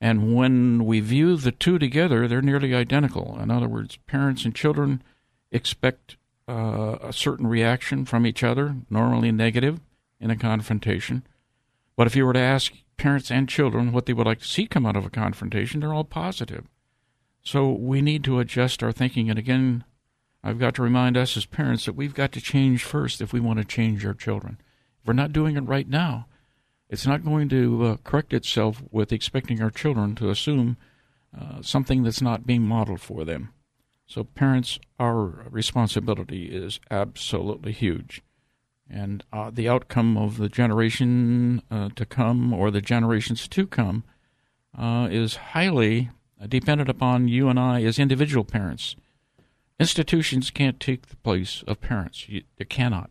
And 0.00 0.34
when 0.34 0.86
we 0.86 1.00
view 1.00 1.36
the 1.36 1.52
two 1.52 1.78
together, 1.78 2.26
they're 2.26 2.40
nearly 2.40 2.74
identical. 2.74 3.38
In 3.38 3.50
other 3.50 3.68
words, 3.68 3.98
parents 4.06 4.44
and 4.44 4.54
children 4.54 5.02
expect 5.50 6.16
uh, 6.48 6.96
a 7.02 7.12
certain 7.12 7.46
reaction 7.46 8.04
from 8.04 8.26
each 8.26 8.42
other, 8.42 8.76
normally 8.88 9.30
negative, 9.30 9.80
in 10.18 10.30
a 10.30 10.36
confrontation. 10.36 11.26
But 11.96 12.06
if 12.06 12.16
you 12.16 12.24
were 12.24 12.32
to 12.32 12.38
ask 12.38 12.72
parents 12.96 13.30
and 13.30 13.48
children 13.48 13.92
what 13.92 14.06
they 14.06 14.12
would 14.12 14.26
like 14.26 14.40
to 14.40 14.48
see 14.48 14.66
come 14.66 14.86
out 14.86 14.96
of 14.96 15.04
a 15.04 15.10
confrontation, 15.10 15.80
they're 15.80 15.94
all 15.94 16.04
positive. 16.04 16.64
So 17.42 17.70
we 17.70 18.00
need 18.00 18.24
to 18.24 18.38
adjust 18.38 18.82
our 18.82 18.92
thinking. 18.92 19.28
And 19.28 19.38
again, 19.38 19.84
I've 20.42 20.58
got 20.58 20.74
to 20.76 20.82
remind 20.82 21.16
us 21.16 21.36
as 21.36 21.46
parents 21.46 21.84
that 21.84 21.94
we've 21.94 22.14
got 22.14 22.32
to 22.32 22.40
change 22.40 22.84
first 22.84 23.20
if 23.20 23.32
we 23.32 23.40
want 23.40 23.58
to 23.58 23.64
change 23.64 24.04
our 24.06 24.14
children. 24.14 24.58
If 25.00 25.08
we're 25.08 25.14
not 25.14 25.32
doing 25.32 25.56
it 25.56 25.62
right 25.62 25.88
now, 25.88 26.26
it's 26.88 27.06
not 27.06 27.24
going 27.24 27.48
to 27.50 27.84
uh, 27.84 27.96
correct 28.04 28.32
itself 28.32 28.82
with 28.90 29.12
expecting 29.12 29.62
our 29.62 29.70
children 29.70 30.14
to 30.16 30.30
assume 30.30 30.76
uh, 31.38 31.62
something 31.62 32.02
that's 32.02 32.22
not 32.22 32.46
being 32.46 32.62
modeled 32.62 33.00
for 33.00 33.24
them. 33.24 33.50
So, 34.06 34.24
parents, 34.24 34.80
our 34.98 35.46
responsibility 35.50 36.46
is 36.46 36.80
absolutely 36.90 37.72
huge 37.72 38.22
and 38.90 39.24
uh, 39.32 39.50
the 39.52 39.68
outcome 39.68 40.16
of 40.16 40.38
the 40.38 40.48
generation 40.48 41.62
uh, 41.70 41.90
to 41.94 42.04
come 42.04 42.52
or 42.52 42.70
the 42.70 42.80
generations 42.80 43.46
to 43.48 43.66
come 43.66 44.02
uh, 44.76 45.08
is 45.10 45.36
highly 45.36 46.10
dependent 46.48 46.90
upon 46.90 47.28
you 47.28 47.48
and 47.48 47.58
I 47.60 47.82
as 47.84 47.98
individual 47.98 48.44
parents 48.44 48.96
Institutions 49.80 50.50
can't 50.50 50.78
take 50.78 51.06
the 51.06 51.16
place 51.16 51.64
of 51.66 51.80
parents. 51.80 52.28
You, 52.28 52.42
they 52.58 52.66
cannot. 52.66 53.10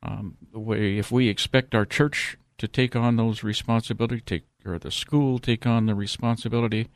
Um, 0.00 0.36
the 0.52 0.60
way 0.60 0.96
if 0.96 1.10
we 1.10 1.28
expect 1.28 1.74
our 1.74 1.84
church 1.84 2.38
to 2.58 2.68
take 2.68 2.94
on 2.94 3.16
those 3.16 3.42
responsibilities, 3.42 4.22
take 4.24 4.44
or 4.64 4.78
the 4.78 4.92
school 4.92 5.40
take 5.40 5.66
on 5.66 5.86
the 5.86 5.96
responsibility, 5.96 6.88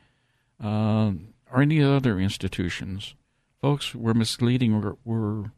uh, 0.63 1.11
or 1.51 1.61
any 1.61 1.83
other 1.83 2.17
institutions, 2.17 3.13
folks, 3.61 3.93
we're 3.93 4.13
misleading. 4.13 4.81
We're, 4.81 4.95
we're 5.03 5.51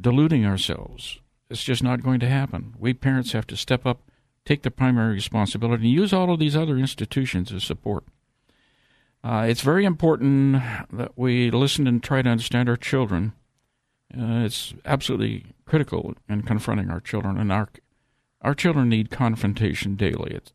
deluding 0.00 0.46
ourselves. 0.46 1.20
It's 1.50 1.62
just 1.62 1.82
not 1.82 2.02
going 2.02 2.20
to 2.20 2.28
happen. 2.28 2.74
We 2.78 2.94
parents 2.94 3.32
have 3.32 3.46
to 3.48 3.56
step 3.58 3.84
up, 3.84 4.00
take 4.46 4.62
the 4.62 4.70
primary 4.70 5.12
responsibility, 5.12 5.84
and 5.84 5.92
use 5.92 6.14
all 6.14 6.32
of 6.32 6.38
these 6.38 6.56
other 6.56 6.78
institutions 6.78 7.52
as 7.52 7.62
support. 7.62 8.04
Uh, 9.22 9.46
it's 9.48 9.60
very 9.60 9.84
important 9.84 10.62
that 10.92 11.12
we 11.16 11.50
listen 11.50 11.86
and 11.86 12.02
try 12.02 12.22
to 12.22 12.30
understand 12.30 12.68
our 12.68 12.76
children. 12.76 13.32
Uh, 14.16 14.44
it's 14.44 14.74
absolutely 14.84 15.44
critical 15.66 16.14
in 16.28 16.42
confronting 16.42 16.90
our 16.90 17.00
children, 17.00 17.38
and 17.38 17.52
our 17.52 17.68
our 18.42 18.54
children 18.54 18.88
need 18.88 19.10
confrontation 19.10 19.96
daily. 19.96 20.32
It's, 20.34 20.52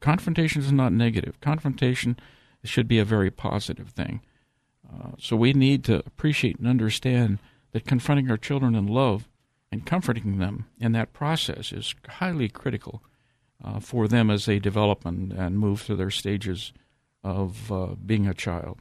confrontation 0.00 0.62
is 0.62 0.72
not 0.72 0.92
negative. 0.92 1.40
Confrontation 1.40 2.18
should 2.64 2.88
be 2.88 2.98
a 2.98 3.04
very 3.04 3.30
positive 3.30 3.90
thing. 3.90 4.20
Uh, 4.92 5.10
so 5.18 5.36
we 5.36 5.52
need 5.52 5.84
to 5.84 5.98
appreciate 5.98 6.58
and 6.58 6.66
understand 6.66 7.38
that 7.70 7.86
confronting 7.86 8.28
our 8.30 8.36
children 8.36 8.74
in 8.74 8.88
love 8.88 9.28
and 9.70 9.86
comforting 9.86 10.38
them 10.38 10.66
in 10.80 10.90
that 10.92 11.12
process 11.12 11.72
is 11.72 11.94
highly 12.08 12.48
critical 12.48 13.00
uh, 13.64 13.78
for 13.78 14.08
them 14.08 14.28
as 14.28 14.46
they 14.46 14.58
develop 14.58 15.06
and, 15.06 15.32
and 15.32 15.58
move 15.58 15.82
through 15.82 15.96
their 15.96 16.10
stages 16.10 16.72
of 17.22 17.70
uh, 17.70 17.94
being 18.04 18.26
a 18.26 18.34
child. 18.34 18.78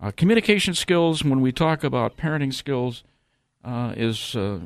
Uh, 0.00 0.10
communication 0.10 0.74
skills, 0.74 1.24
when 1.24 1.40
we 1.40 1.52
talk 1.52 1.82
about 1.82 2.16
parenting 2.16 2.52
skills, 2.52 3.02
uh, 3.64 3.94
is 3.96 4.36
uh, 4.36 4.60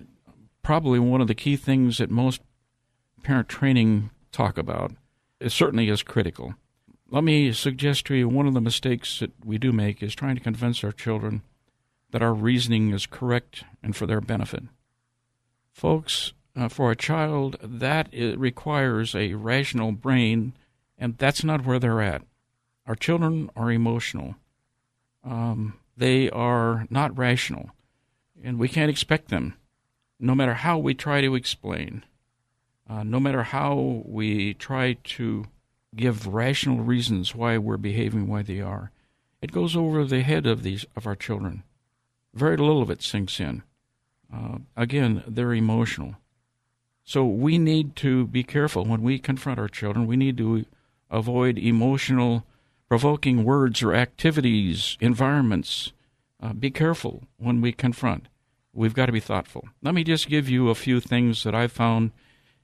probably 0.63 0.99
one 0.99 1.21
of 1.21 1.29
the 1.29 1.35
key 1.35 1.57
things 1.57 1.99
that 1.99 2.11
most 2.11 2.41
parent 3.23 3.49
training 3.49 4.11
talk 4.33 4.59
about. 4.59 4.93
It 5.39 5.51
certainly 5.51 5.89
is 5.89 6.03
critical. 6.03 6.55
Let 7.09 7.25
me 7.25 7.53
suggest 7.53 8.07
to 8.07 8.15
you 8.15 8.29
one 8.29 8.47
of 8.47 8.55
the 8.55 8.61
mistakes 8.61 9.21
that 9.21 9.33
we 9.45 9.59
do 9.59 9.73
make 9.73 10.03
is 10.03 10.15
trying 10.15 10.37
to 10.37 10.43
convince 10.43 10.85
our 10.85 10.93
children 10.93 11.43
that 12.11 12.23
our 12.23 12.35
reasoning 12.35 12.91
is 12.91 13.07
correct 13.07 13.65
and 13.83 13.97
for 13.97 14.07
their 14.07 14.21
benefit. 14.21 14.65
Folks, 15.73 16.33
uh, 16.57 16.69
for 16.69 16.91
a 16.91 16.97
child, 16.97 17.57
that 17.63 18.09
requires 18.13 19.15
a 19.15 19.35
rational 19.35 19.93
brain, 19.93 20.53
and 20.99 21.17
that's 21.19 21.45
not 21.45 21.65
where 21.65 21.79
they're 21.79 22.03
at. 22.03 22.23
Our 22.91 22.97
children 22.97 23.51
are 23.55 23.71
emotional. 23.71 24.35
Um, 25.23 25.75
they 25.97 26.29
are 26.29 26.89
not 26.91 27.17
rational, 27.17 27.71
and 28.43 28.59
we 28.59 28.69
can't 28.69 28.91
expect 28.91 29.29
them, 29.29 29.55
no 30.19 30.35
matter 30.35 30.55
how 30.55 30.77
we 30.77 30.95
try 30.95 31.21
to 31.21 31.37
explain, 31.37 32.05
uh, 32.89 33.05
no 33.05 33.21
matter 33.21 33.45
how 33.45 34.03
we 34.05 34.55
try 34.55 34.95
to 35.05 35.45
give 35.95 36.27
rational 36.27 36.79
reasons 36.81 37.33
why 37.33 37.59
we're 37.59 37.77
behaving 37.77 38.27
why 38.27 38.43
they 38.43 38.61
are. 38.61 38.91
It 39.41 39.53
goes 39.53 39.77
over 39.77 40.05
the 40.05 40.23
head 40.23 40.45
of 40.49 40.65
these 40.65 40.85
of 40.97 41.07
our 41.07 41.15
children. 41.15 41.63
Very 42.35 42.57
little 42.57 42.83
of 42.83 42.91
it 42.91 43.03
sinks 43.03 43.39
in. 43.39 43.63
Uh, 44.35 44.59
again, 44.77 45.23
they're 45.29 45.55
emotional. 45.55 46.17
So 47.05 47.25
we 47.25 47.57
need 47.57 47.95
to 47.97 48.27
be 48.27 48.43
careful 48.43 48.85
when 48.85 49.03
we 49.03 49.21
confront 49.21 49.61
our 49.61 49.69
children. 49.69 50.09
We 50.09 50.17
need 50.17 50.37
to 50.39 50.65
avoid 51.09 51.57
emotional 51.57 52.45
provoking 52.91 53.45
words 53.45 53.85
or 53.85 53.95
activities, 53.95 54.99
environments. 55.01 55.93
Uh, 56.43 56.53
be 56.53 56.73
careful 56.73 57.23
when 57.39 57.61
we 57.61 57.71
confront. 57.71 58.27
We've 58.73 58.95
got 58.95 59.07
to 59.07 59.13
be 59.13 59.21
thoughtful. 59.21 59.69
Let 59.81 59.95
me 59.95 60.03
just 60.03 60.29
give 60.29 60.49
you 60.49 60.69
a 60.69 60.75
few 60.75 60.99
things 60.99 61.45
that 61.45 61.55
I've 61.55 61.71
found 61.71 62.11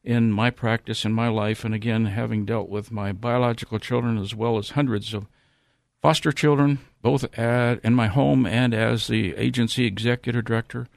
in 0.03 0.33
my 0.33 0.51
practice, 0.51 1.05
in 1.05 1.13
my 1.13 1.29
life, 1.29 1.65
and 1.65 1.73
again, 1.73 2.07
having 2.07 2.45
dealt 2.45 2.69
with 2.69 2.91
my 2.91 3.13
biological 3.13 3.79
children 3.79 4.19
as 4.19 4.35
well 4.35 4.59
as 4.59 4.71
hundreds 4.71 5.15
of 5.15 5.29
foster 6.03 6.33
children, 6.33 6.81
both 7.03 7.25
at, 7.39 7.79
in 7.85 7.95
my 7.95 8.09
home 8.09 8.47
and 8.47 8.75
as 8.75 9.07
the 9.07 9.33
agency 9.37 9.85
executive 9.85 10.45
director. 10.45 10.89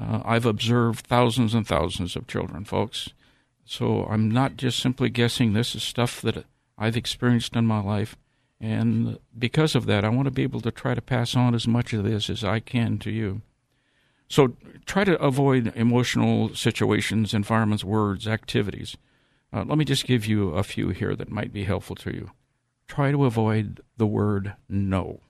Uh, 0.00 0.22
I've 0.24 0.46
observed 0.46 1.04
thousands 1.04 1.52
and 1.52 1.66
thousands 1.66 2.14
of 2.14 2.28
children, 2.28 2.64
folks. 2.64 3.08
So 3.64 4.04
I'm 4.04 4.30
not 4.30 4.56
just 4.56 4.78
simply 4.78 5.10
guessing. 5.10 5.52
This 5.52 5.74
is 5.74 5.82
stuff 5.82 6.20
that 6.20 6.44
I've 6.78 6.96
experienced 6.96 7.56
in 7.56 7.66
my 7.66 7.80
life. 7.80 8.16
And 8.60 9.18
because 9.38 9.74
of 9.74 9.86
that, 9.86 10.04
I 10.04 10.08
want 10.08 10.26
to 10.26 10.32
be 10.32 10.42
able 10.42 10.60
to 10.62 10.70
try 10.70 10.94
to 10.94 11.02
pass 11.02 11.36
on 11.36 11.54
as 11.54 11.68
much 11.68 11.92
of 11.92 12.04
this 12.04 12.28
as 12.28 12.42
I 12.42 12.60
can 12.60 12.98
to 12.98 13.10
you. 13.10 13.42
So 14.28 14.56
try 14.84 15.04
to 15.04 15.20
avoid 15.22 15.72
emotional 15.76 16.54
situations, 16.54 17.32
environments, 17.32 17.84
words, 17.84 18.26
activities. 18.26 18.96
Uh, 19.52 19.64
let 19.64 19.78
me 19.78 19.84
just 19.84 20.06
give 20.06 20.26
you 20.26 20.50
a 20.50 20.62
few 20.62 20.90
here 20.90 21.14
that 21.16 21.30
might 21.30 21.52
be 21.52 21.64
helpful 21.64 21.96
to 21.96 22.12
you. 22.12 22.30
Try 22.88 23.10
to 23.12 23.24
avoid 23.24 23.80
the 23.96 24.06
word 24.06 24.54
no. 24.68 25.20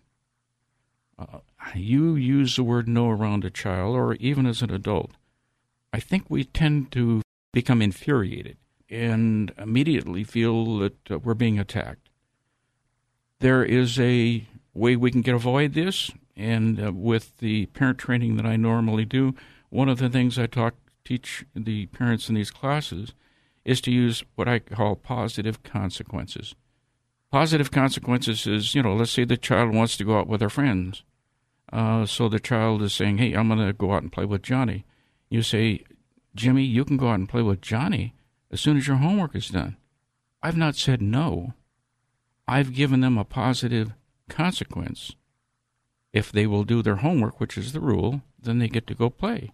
Uh, 1.19 1.39
you 1.75 2.15
use 2.15 2.57
the 2.57 2.65
word 2.65 2.89
no 2.89 3.11
around 3.11 3.45
a 3.45 3.51
child 3.51 3.95
or 3.95 4.15
even 4.15 4.47
as 4.47 4.63
an 4.63 4.73
adult. 4.73 5.13
I 5.93 6.01
think 6.01 6.25
we 6.29 6.45
tend 6.45 6.93
to 6.93 7.23
become 7.53 7.83
infuriated 7.83 8.57
and 8.91 9.53
immediately 9.59 10.25
feel 10.25 10.79
that 10.79 11.11
uh, 11.11 11.19
we're 11.19 11.35
being 11.35 11.59
attacked 11.59 12.08
there 13.41 13.65
is 13.65 13.99
a 13.99 14.47
way 14.75 14.97
we 14.97 15.11
can 15.11 15.23
get 15.23 15.35
avoid 15.35 15.75
this, 15.75 16.11
and 16.37 16.83
uh, 16.83 16.93
with 16.93 17.39
the 17.39 17.67
parent 17.67 17.99
training 17.99 18.37
that 18.37 18.47
I 18.47 18.57
normally 18.57 19.05
do, 19.05 19.35
one 19.71 19.89
of 19.89 19.99
the 19.99 20.09
things 20.09 20.39
I 20.39 20.47
talk 20.47 20.75
teach 21.05 21.45
the 21.55 21.87
parents 21.87 22.29
in 22.29 22.35
these 22.35 22.51
classes 22.51 23.15
is 23.65 23.81
to 23.83 23.91
use 23.91 24.25
what 24.35 24.49
I 24.49 24.59
call 24.59 24.97
positive 24.97 25.63
consequences. 25.63 26.55
Positive 27.31 27.71
consequences 27.71 28.47
is, 28.47 28.75
you 28.75 28.83
know, 28.83 28.95
let's 28.95 29.11
say 29.11 29.25
the 29.25 29.37
child 29.37 29.75
wants 29.75 29.97
to 29.99 30.05
go 30.05 30.19
out 30.19 30.29
with 30.29 30.41
their 30.41 30.49
friends. 30.49 31.03
Uh, 31.71 32.07
so 32.07 32.29
the 32.29 32.41
child 32.41 32.83
is 32.83 32.95
saying, 32.95 33.19
hey, 33.19 33.35
I'm 33.35 33.49
going 33.49 33.67
to 33.67 33.73
go 33.75 33.93
out 33.93 34.03
and 34.03 34.13
play 34.13 34.25
with 34.25 34.43
Johnny. 34.43 34.87
You 35.29 35.43
say, 35.43 35.85
Jimmy, 36.35 36.63
you 36.63 36.85
can 36.85 36.97
go 36.97 37.09
out 37.09 37.19
and 37.19 37.29
play 37.29 37.43
with 37.43 37.61
Johnny 37.61 38.15
as 38.51 38.61
soon 38.61 38.79
as 38.79 38.87
your 38.87 38.97
homework 38.97 39.35
is 39.35 39.49
done. 39.49 39.77
I've 40.43 40.57
not 40.57 40.77
said 40.77 41.03
no. 41.03 41.53
I've 42.49 42.75
given 42.75 43.01
them 43.01 43.19
a 43.19 43.25
positive 43.25 43.93
consequence. 44.29 45.13
If 46.13 46.33
they 46.33 46.47
will 46.47 46.65
do 46.65 46.83
their 46.83 46.97
homework, 46.97 47.39
which 47.39 47.59
is 47.59 47.73
the 47.73 47.81
rule, 47.81 48.23
then 48.41 48.59
they 48.59 48.69
get 48.69 48.87
to 48.87 48.95
go 48.95 49.11
play. 49.11 49.53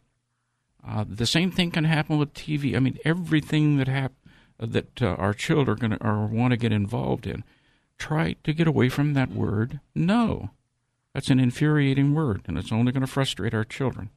Uh, 0.86 1.04
the 1.08 1.26
same 1.26 1.50
thing 1.50 1.72
can 1.72 1.84
happen 1.84 2.18
with 2.18 2.34
TV. 2.34 2.76
I 2.76 2.78
mean, 2.78 2.98
everything 3.04 3.78
that 3.78 3.88
hap- 3.88 4.12
that 4.58 5.02
uh, 5.02 5.14
our 5.14 5.34
children 5.34 5.76
are 5.76 5.88
going 5.88 6.02
or 6.02 6.26
want 6.26 6.52
to 6.52 6.56
get 6.56 6.72
involved 6.72 7.26
in, 7.26 7.42
try 7.98 8.36
to 8.44 8.52
get 8.52 8.68
away 8.68 8.88
from 8.88 9.14
that 9.14 9.32
word 9.32 9.80
no. 9.94 10.50
That's 11.12 11.30
an 11.30 11.40
infuriating 11.40 12.14
word, 12.14 12.42
and 12.46 12.58
it's 12.58 12.72
only 12.72 12.92
going 12.92 13.02
to 13.02 13.06
frustrate 13.06 13.54
our 13.54 13.64
children. 13.64 14.10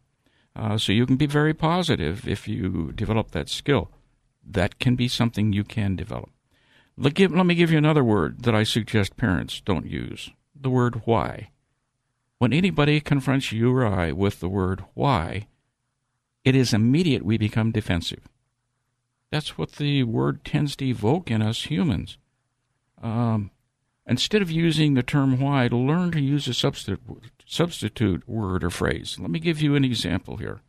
Uh, 0.55 0.77
so 0.77 0.91
you 0.91 1.05
can 1.05 1.15
be 1.15 1.27
very 1.27 1.53
positive 1.53 2.27
if 2.27 2.47
you 2.47 2.91
develop 2.93 3.31
that 3.31 3.49
skill. 3.49 3.89
That 4.43 4.79
can 4.79 4.95
be 4.95 5.07
something 5.07 5.53
you 5.53 5.63
can 5.63 5.95
develop. 5.95 6.29
Let, 6.97 7.13
give, 7.13 7.31
let 7.31 7.45
me 7.45 7.55
give 7.55 7.71
you 7.71 7.77
another 7.77 8.03
word 8.03 8.43
that 8.43 8.55
I 8.55 8.63
suggest 8.63 9.17
parents 9.17 9.61
don't 9.61 9.85
use 9.85 10.31
the 10.59 10.69
word 10.69 11.01
why. 11.05 11.51
When 12.39 12.53
anybody 12.53 12.99
confronts 12.99 13.51
you 13.51 13.75
or 13.75 13.85
I 13.85 14.11
with 14.11 14.39
the 14.39 14.49
word 14.49 14.83
why, 14.93 15.47
it 16.43 16.55
is 16.55 16.73
immediate 16.73 17.23
we 17.23 17.37
become 17.37 17.71
defensive. 17.71 18.27
That's 19.31 19.57
what 19.57 19.73
the 19.73 20.03
word 20.03 20.43
tends 20.43 20.75
to 20.77 20.85
evoke 20.87 21.29
in 21.29 21.41
us 21.41 21.63
humans. 21.63 22.17
Um, 23.01 23.51
instead 24.07 24.41
of 24.41 24.49
using 24.49 24.93
the 24.93 25.03
term 25.03 25.39
why, 25.39 25.67
learn 25.67 26.11
to 26.11 26.21
use 26.21 26.47
a 26.47 26.53
substitute, 26.53 27.31
substitute 27.45 28.27
word 28.27 28.63
or 28.63 28.69
phrase. 28.69 29.17
Let 29.19 29.29
me 29.29 29.39
give 29.39 29.61
you 29.61 29.75
an 29.75 29.83
example 29.83 30.37
here. 30.37 30.61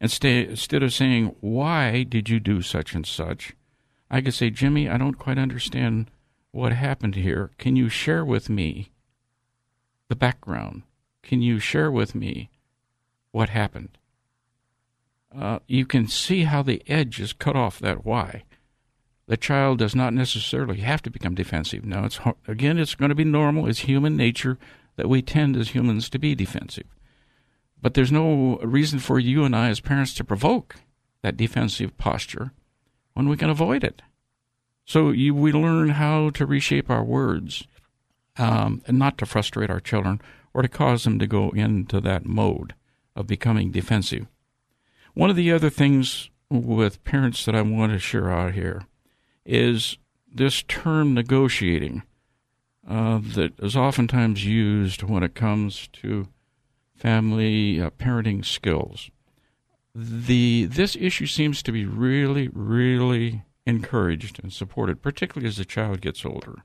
Instead, 0.00 0.50
instead 0.50 0.82
of 0.82 0.92
saying, 0.92 1.34
Why 1.40 2.02
did 2.02 2.28
you 2.28 2.38
do 2.38 2.60
such 2.60 2.94
and 2.94 3.06
such? 3.06 3.54
I 4.10 4.20
could 4.20 4.34
say, 4.34 4.50
Jimmy, 4.50 4.88
I 4.88 4.98
don't 4.98 5.18
quite 5.18 5.38
understand 5.38 6.10
what 6.52 6.72
happened 6.72 7.16
here. 7.16 7.50
Can 7.58 7.76
you 7.76 7.88
share 7.88 8.24
with 8.24 8.48
me 8.48 8.90
the 10.08 10.16
background? 10.16 10.82
Can 11.22 11.42
you 11.42 11.58
share 11.58 11.90
with 11.90 12.14
me 12.14 12.50
what 13.32 13.48
happened? 13.48 13.98
Uh, 15.36 15.58
you 15.66 15.84
can 15.84 16.06
see 16.06 16.44
how 16.44 16.62
the 16.62 16.82
edge 16.86 17.20
is 17.20 17.32
cut 17.32 17.56
off 17.56 17.78
that 17.80 18.04
why. 18.04 18.44
The 19.26 19.36
child 19.36 19.78
does 19.78 19.94
not 19.94 20.14
necessarily 20.14 20.78
have 20.80 21.02
to 21.02 21.10
become 21.10 21.34
defensive. 21.34 21.84
Now, 21.84 22.04
it's 22.04 22.20
again, 22.46 22.78
it's 22.78 22.94
going 22.94 23.08
to 23.08 23.14
be 23.14 23.24
normal. 23.24 23.66
It's 23.66 23.80
human 23.80 24.16
nature 24.16 24.56
that 24.94 25.08
we 25.08 25.20
tend 25.20 25.56
as 25.56 25.70
humans 25.70 26.08
to 26.10 26.18
be 26.18 26.34
defensive. 26.34 26.86
But 27.82 27.94
there's 27.94 28.12
no 28.12 28.58
reason 28.58 29.00
for 29.00 29.18
you 29.18 29.44
and 29.44 29.54
I 29.54 29.68
as 29.68 29.80
parents 29.80 30.14
to 30.14 30.24
provoke 30.24 30.76
that 31.22 31.36
defensive 31.36 31.98
posture 31.98 32.52
when 33.16 33.28
we 33.28 33.36
can 33.36 33.48
avoid 33.50 33.82
it. 33.82 34.02
So 34.84 35.10
you, 35.10 35.34
we 35.34 35.50
learn 35.50 35.88
how 35.88 36.30
to 36.30 36.44
reshape 36.46 36.90
our 36.90 37.02
words 37.02 37.66
um, 38.36 38.82
and 38.86 38.98
not 38.98 39.16
to 39.18 39.26
frustrate 39.26 39.70
our 39.70 39.80
children 39.80 40.20
or 40.52 40.60
to 40.62 40.68
cause 40.68 41.04
them 41.04 41.18
to 41.18 41.26
go 41.26 41.48
into 41.50 42.00
that 42.02 42.26
mode. 42.26 42.74
of 43.16 43.26
becoming 43.26 43.72
defensive. 43.72 44.26
One 45.14 45.30
of 45.30 45.36
the 45.36 45.50
other 45.50 45.70
things 45.70 46.28
with 46.50 47.02
parents 47.02 47.46
that 47.46 47.56
I 47.56 47.62
want 47.62 47.92
to 47.92 47.98
share 47.98 48.30
out 48.30 48.52
here 48.52 48.82
is 49.46 49.96
this 50.30 50.62
term 50.62 51.14
negotiating 51.14 52.02
uh, 52.86 53.20
that 53.34 53.58
is 53.58 53.74
oftentimes 53.74 54.44
used 54.44 55.02
when 55.02 55.22
it 55.22 55.34
comes 55.34 55.88
to 55.94 56.28
family 56.94 57.80
uh, 57.80 57.88
parenting 57.90 58.44
skills. 58.44 59.10
The 59.98 60.66
this 60.66 60.94
issue 60.94 61.24
seems 61.24 61.62
to 61.62 61.72
be 61.72 61.86
really, 61.86 62.48
really 62.52 63.44
encouraged 63.64 64.38
and 64.42 64.52
supported, 64.52 65.00
particularly 65.00 65.48
as 65.48 65.56
the 65.56 65.64
child 65.64 66.02
gets 66.02 66.22
older. 66.22 66.64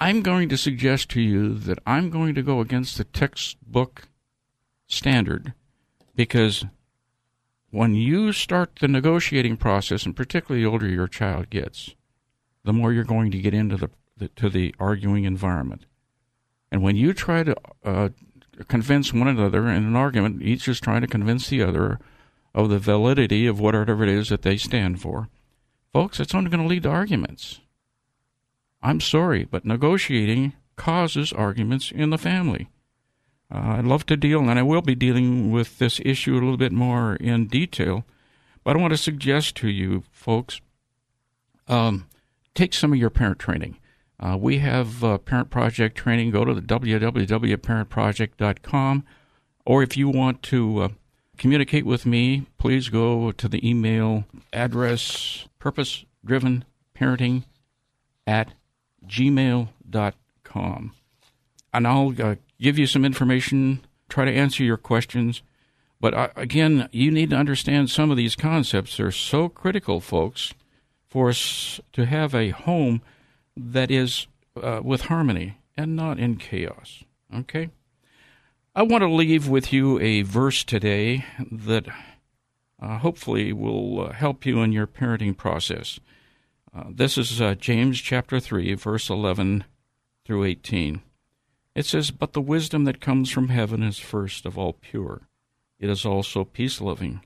I'm 0.00 0.20
going 0.22 0.48
to 0.48 0.56
suggest 0.56 1.08
to 1.10 1.20
you 1.20 1.54
that 1.54 1.78
I'm 1.86 2.10
going 2.10 2.34
to 2.34 2.42
go 2.42 2.58
against 2.60 2.98
the 2.98 3.04
textbook 3.04 4.08
standard 4.88 5.54
because 6.16 6.64
when 7.70 7.94
you 7.94 8.32
start 8.32 8.80
the 8.80 8.88
negotiating 8.88 9.56
process, 9.56 10.04
and 10.04 10.16
particularly 10.16 10.64
the 10.64 10.70
older 10.70 10.88
your 10.88 11.06
child 11.06 11.48
gets, 11.48 11.94
the 12.64 12.72
more 12.72 12.92
you're 12.92 13.04
going 13.04 13.30
to 13.30 13.38
get 13.38 13.54
into 13.54 13.76
the, 13.76 13.90
the 14.16 14.26
to 14.30 14.50
the 14.50 14.74
arguing 14.80 15.22
environment. 15.22 15.86
And 16.72 16.82
when 16.82 16.96
you 16.96 17.12
try 17.12 17.44
to 17.44 17.54
uh, 17.84 18.08
convince 18.68 19.12
one 19.12 19.28
another 19.28 19.68
in 19.68 19.84
an 19.84 19.96
argument, 19.96 20.42
each 20.42 20.68
is 20.68 20.80
trying 20.80 21.00
to 21.02 21.06
convince 21.06 21.48
the 21.48 21.62
other 21.62 21.98
of 22.54 22.68
the 22.70 22.78
validity 22.78 23.46
of 23.46 23.58
whatever 23.58 24.02
it 24.02 24.08
is 24.08 24.28
that 24.28 24.42
they 24.42 24.56
stand 24.56 25.00
for, 25.00 25.28
folks, 25.92 26.20
it's 26.20 26.34
only 26.34 26.50
going 26.50 26.62
to 26.62 26.68
lead 26.68 26.84
to 26.84 26.88
arguments. 26.88 27.60
I'm 28.82 29.00
sorry, 29.00 29.44
but 29.44 29.64
negotiating 29.64 30.52
causes 30.76 31.32
arguments 31.32 31.90
in 31.90 32.10
the 32.10 32.18
family. 32.18 32.68
Uh, 33.52 33.76
I'd 33.78 33.84
love 33.84 34.06
to 34.06 34.16
deal, 34.16 34.48
and 34.48 34.58
I 34.58 34.62
will 34.62 34.82
be 34.82 34.94
dealing 34.94 35.50
with 35.50 35.78
this 35.78 36.00
issue 36.04 36.34
a 36.34 36.40
little 36.40 36.56
bit 36.56 36.72
more 36.72 37.16
in 37.16 37.46
detail, 37.46 38.04
but 38.62 38.76
I 38.76 38.80
want 38.80 38.92
to 38.92 38.98
suggest 38.98 39.56
to 39.56 39.68
you, 39.68 40.04
folks, 40.10 40.60
um, 41.68 42.06
take 42.54 42.74
some 42.74 42.92
of 42.92 42.98
your 42.98 43.10
parent 43.10 43.38
training. 43.38 43.78
Uh, 44.20 44.38
we 44.40 44.58
have 44.58 45.02
uh, 45.02 45.18
Parent 45.18 45.50
Project 45.50 45.96
training. 45.96 46.30
Go 46.30 46.44
to 46.44 46.54
the 46.54 46.62
www.parentproject.com, 46.62 49.04
or 49.66 49.82
if 49.82 49.96
you 49.96 50.08
want 50.08 50.40
to 50.44 50.78
uh, 50.78 50.88
communicate 51.36 51.84
with 51.84 52.06
me, 52.06 52.46
please 52.58 52.88
go 52.88 53.32
to 53.32 53.48
the 53.48 53.68
email 53.68 54.24
address 54.52 55.48
purpose 55.58 56.04
driven 56.24 56.64
parenting 56.94 57.44
at 58.26 58.52
gmail.com. 59.06 60.94
And 61.72 61.86
I'll 61.86 62.14
uh, 62.22 62.36
give 62.60 62.78
you 62.78 62.86
some 62.86 63.04
information, 63.04 63.84
try 64.08 64.24
to 64.24 64.32
answer 64.32 64.62
your 64.62 64.76
questions. 64.76 65.42
But 66.00 66.14
uh, 66.14 66.28
again, 66.36 66.88
you 66.92 67.10
need 67.10 67.30
to 67.30 67.36
understand 67.36 67.90
some 67.90 68.10
of 68.10 68.16
these 68.16 68.36
concepts. 68.36 68.96
They're 68.96 69.10
so 69.10 69.48
critical, 69.48 70.00
folks, 70.00 70.54
for 71.08 71.30
us 71.30 71.80
to 71.92 72.06
have 72.06 72.34
a 72.34 72.50
home 72.50 73.02
that 73.56 73.90
is 73.90 74.26
uh, 74.60 74.80
with 74.82 75.02
harmony 75.02 75.58
and 75.76 75.96
not 75.96 76.18
in 76.18 76.36
chaos. 76.36 77.04
Okay? 77.34 77.70
I 78.74 78.82
want 78.82 79.02
to 79.02 79.08
leave 79.08 79.48
with 79.48 79.72
you 79.72 80.00
a 80.00 80.22
verse 80.22 80.64
today 80.64 81.24
that 81.50 81.86
uh, 82.80 82.98
hopefully 82.98 83.52
will 83.52 84.06
uh, 84.06 84.12
help 84.12 84.44
you 84.44 84.60
in 84.62 84.72
your 84.72 84.86
parenting 84.86 85.36
process. 85.36 86.00
Uh, 86.76 86.84
this 86.90 87.16
is 87.16 87.40
uh, 87.40 87.54
James 87.54 88.00
chapter 88.00 88.40
3, 88.40 88.74
verse 88.74 89.08
11 89.08 89.64
through 90.24 90.44
18. 90.44 91.02
It 91.74 91.86
says, 91.86 92.10
But 92.10 92.32
the 92.32 92.40
wisdom 92.40 92.84
that 92.84 93.00
comes 93.00 93.30
from 93.30 93.48
heaven 93.48 93.82
is 93.82 93.98
first 93.98 94.44
of 94.44 94.58
all 94.58 94.72
pure. 94.72 95.28
It 95.78 95.88
is 95.88 96.04
also 96.04 96.44
peace 96.44 96.80
loving, 96.80 97.20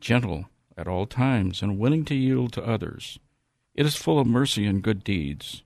gentle 0.00 0.46
at 0.76 0.88
all 0.88 1.06
times, 1.06 1.62
and 1.62 1.78
willing 1.78 2.04
to 2.06 2.14
yield 2.14 2.52
to 2.54 2.64
others. 2.64 3.18
It 3.78 3.86
is 3.86 3.94
full 3.94 4.18
of 4.18 4.26
mercy 4.26 4.66
and 4.66 4.82
good 4.82 5.04
deeds. 5.04 5.62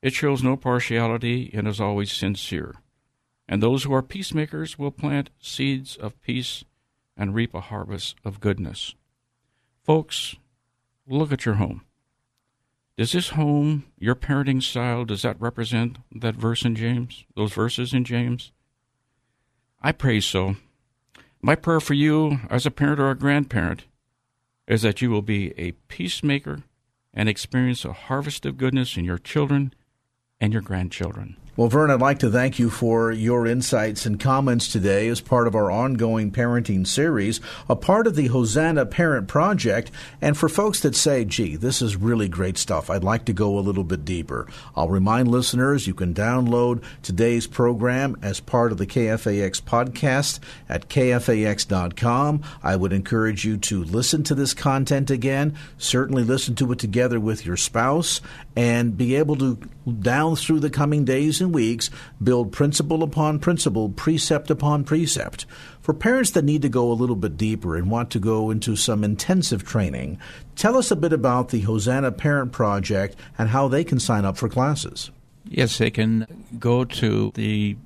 It 0.00 0.14
shows 0.14 0.42
no 0.42 0.56
partiality 0.56 1.50
and 1.52 1.68
is 1.68 1.78
always 1.78 2.10
sincere. 2.10 2.76
And 3.46 3.62
those 3.62 3.84
who 3.84 3.92
are 3.92 4.00
peacemakers 4.00 4.78
will 4.78 4.90
plant 4.90 5.28
seeds 5.42 5.94
of 5.94 6.18
peace 6.22 6.64
and 7.18 7.34
reap 7.34 7.52
a 7.52 7.60
harvest 7.60 8.16
of 8.24 8.40
goodness. 8.40 8.94
Folks, 9.84 10.36
look 11.06 11.32
at 11.32 11.44
your 11.44 11.56
home. 11.56 11.82
Does 12.96 13.12
this 13.12 13.28
home, 13.28 13.84
your 13.98 14.14
parenting 14.14 14.62
style, 14.62 15.04
does 15.04 15.20
that 15.20 15.38
represent 15.38 15.98
that 16.12 16.36
verse 16.36 16.64
in 16.64 16.74
James, 16.74 17.26
those 17.36 17.52
verses 17.52 17.92
in 17.92 18.04
James? 18.04 18.52
I 19.82 19.92
pray 19.92 20.20
so. 20.20 20.56
My 21.42 21.56
prayer 21.56 21.80
for 21.80 21.92
you 21.92 22.38
as 22.48 22.64
a 22.64 22.70
parent 22.70 23.00
or 23.00 23.10
a 23.10 23.14
grandparent 23.14 23.84
is 24.66 24.80
that 24.80 25.02
you 25.02 25.10
will 25.10 25.20
be 25.20 25.52
a 25.58 25.72
peacemaker 25.88 26.62
and 27.12 27.28
experience 27.28 27.84
a 27.84 27.92
harvest 27.92 28.46
of 28.46 28.56
goodness 28.56 28.96
in 28.96 29.04
your 29.04 29.18
children 29.18 29.74
and 30.40 30.52
your 30.52 30.62
grandchildren. 30.62 31.36
Well, 31.56 31.68
Vern, 31.68 31.90
I'd 31.90 32.00
like 32.00 32.20
to 32.20 32.30
thank 32.30 32.60
you 32.60 32.70
for 32.70 33.10
your 33.10 33.44
insights 33.44 34.06
and 34.06 34.20
comments 34.20 34.68
today 34.68 35.08
as 35.08 35.20
part 35.20 35.48
of 35.48 35.56
our 35.56 35.68
ongoing 35.68 36.30
parenting 36.30 36.86
series, 36.86 37.40
a 37.68 37.74
part 37.74 38.06
of 38.06 38.14
the 38.14 38.28
Hosanna 38.28 38.86
Parent 38.86 39.26
Project. 39.26 39.90
And 40.22 40.38
for 40.38 40.48
folks 40.48 40.78
that 40.80 40.94
say, 40.94 41.24
gee, 41.24 41.56
this 41.56 41.82
is 41.82 41.96
really 41.96 42.28
great 42.28 42.56
stuff, 42.56 42.88
I'd 42.88 43.02
like 43.02 43.24
to 43.24 43.32
go 43.32 43.58
a 43.58 43.60
little 43.60 43.82
bit 43.82 44.04
deeper. 44.04 44.46
I'll 44.76 44.88
remind 44.88 45.26
listeners 45.28 45.88
you 45.88 45.92
can 45.92 46.14
download 46.14 46.84
today's 47.02 47.48
program 47.48 48.16
as 48.22 48.38
part 48.38 48.70
of 48.70 48.78
the 48.78 48.86
KFAX 48.86 49.60
podcast 49.60 50.38
at 50.68 50.88
kfax.com. 50.88 52.42
I 52.62 52.76
would 52.76 52.92
encourage 52.92 53.44
you 53.44 53.56
to 53.56 53.82
listen 53.82 54.22
to 54.22 54.36
this 54.36 54.54
content 54.54 55.10
again, 55.10 55.56
certainly 55.78 56.22
listen 56.22 56.54
to 56.54 56.70
it 56.70 56.78
together 56.78 57.18
with 57.18 57.44
your 57.44 57.56
spouse, 57.56 58.20
and 58.56 58.96
be 58.96 59.16
able 59.16 59.36
to, 59.36 59.58
down 59.90 60.36
through 60.36 60.60
the 60.60 60.70
coming 60.70 61.04
days 61.04 61.40
and 61.40 61.54
weeks, 61.54 61.90
build 62.22 62.52
principle 62.52 63.02
upon 63.02 63.38
principle, 63.38 63.88
precept 63.88 64.50
upon 64.50 64.84
precept. 64.84 65.46
For 65.80 65.94
parents 65.94 66.30
that 66.32 66.44
need 66.44 66.62
to 66.62 66.68
go 66.68 66.90
a 66.90 66.94
little 66.94 67.16
bit 67.16 67.36
deeper 67.36 67.76
and 67.76 67.90
want 67.90 68.10
to 68.10 68.20
go 68.20 68.50
into 68.50 68.76
some 68.76 69.02
intensive 69.02 69.64
training, 69.64 70.18
tell 70.56 70.76
us 70.76 70.90
a 70.90 70.96
bit 70.96 71.12
about 71.12 71.48
the 71.48 71.60
Hosanna 71.60 72.12
Parent 72.12 72.52
Project 72.52 73.16
and 73.38 73.48
how 73.48 73.68
they 73.68 73.84
can 73.84 73.98
sign 73.98 74.24
up 74.24 74.36
for 74.36 74.48
classes. 74.48 75.10
Yes, 75.44 75.78
they 75.78 75.90
can 75.90 76.44
go 76.58 76.84
to 76.84 77.32
the 77.34 77.76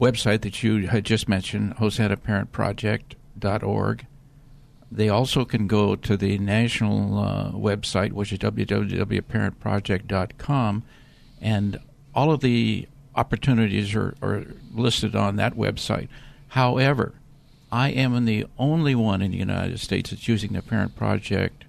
website 0.00 0.40
that 0.42 0.62
you 0.62 0.86
had 0.88 1.04
just 1.04 1.28
mentioned, 1.28 1.76
hosannaparentproject.org. 1.76 4.06
They 4.90 5.08
also 5.08 5.44
can 5.46 5.68
go 5.68 5.96
to 5.96 6.16
the 6.18 6.36
national 6.38 7.18
uh, 7.18 7.50
website, 7.52 8.12
which 8.12 8.32
is 8.32 8.38
www.parentproject.com, 8.40 10.82
and 11.42 11.78
all 12.14 12.30
of 12.30 12.40
the 12.40 12.88
opportunities 13.14 13.94
are, 13.94 14.14
are 14.22 14.46
listed 14.72 15.14
on 15.14 15.36
that 15.36 15.54
website. 15.54 16.08
However, 16.48 17.14
I 17.70 17.90
am 17.90 18.24
the 18.24 18.46
only 18.58 18.94
one 18.94 19.20
in 19.20 19.32
the 19.32 19.38
United 19.38 19.80
States 19.80 20.10
that's 20.10 20.28
using 20.28 20.52
the 20.52 20.62
Parent 20.62 20.94
Project 20.94 21.64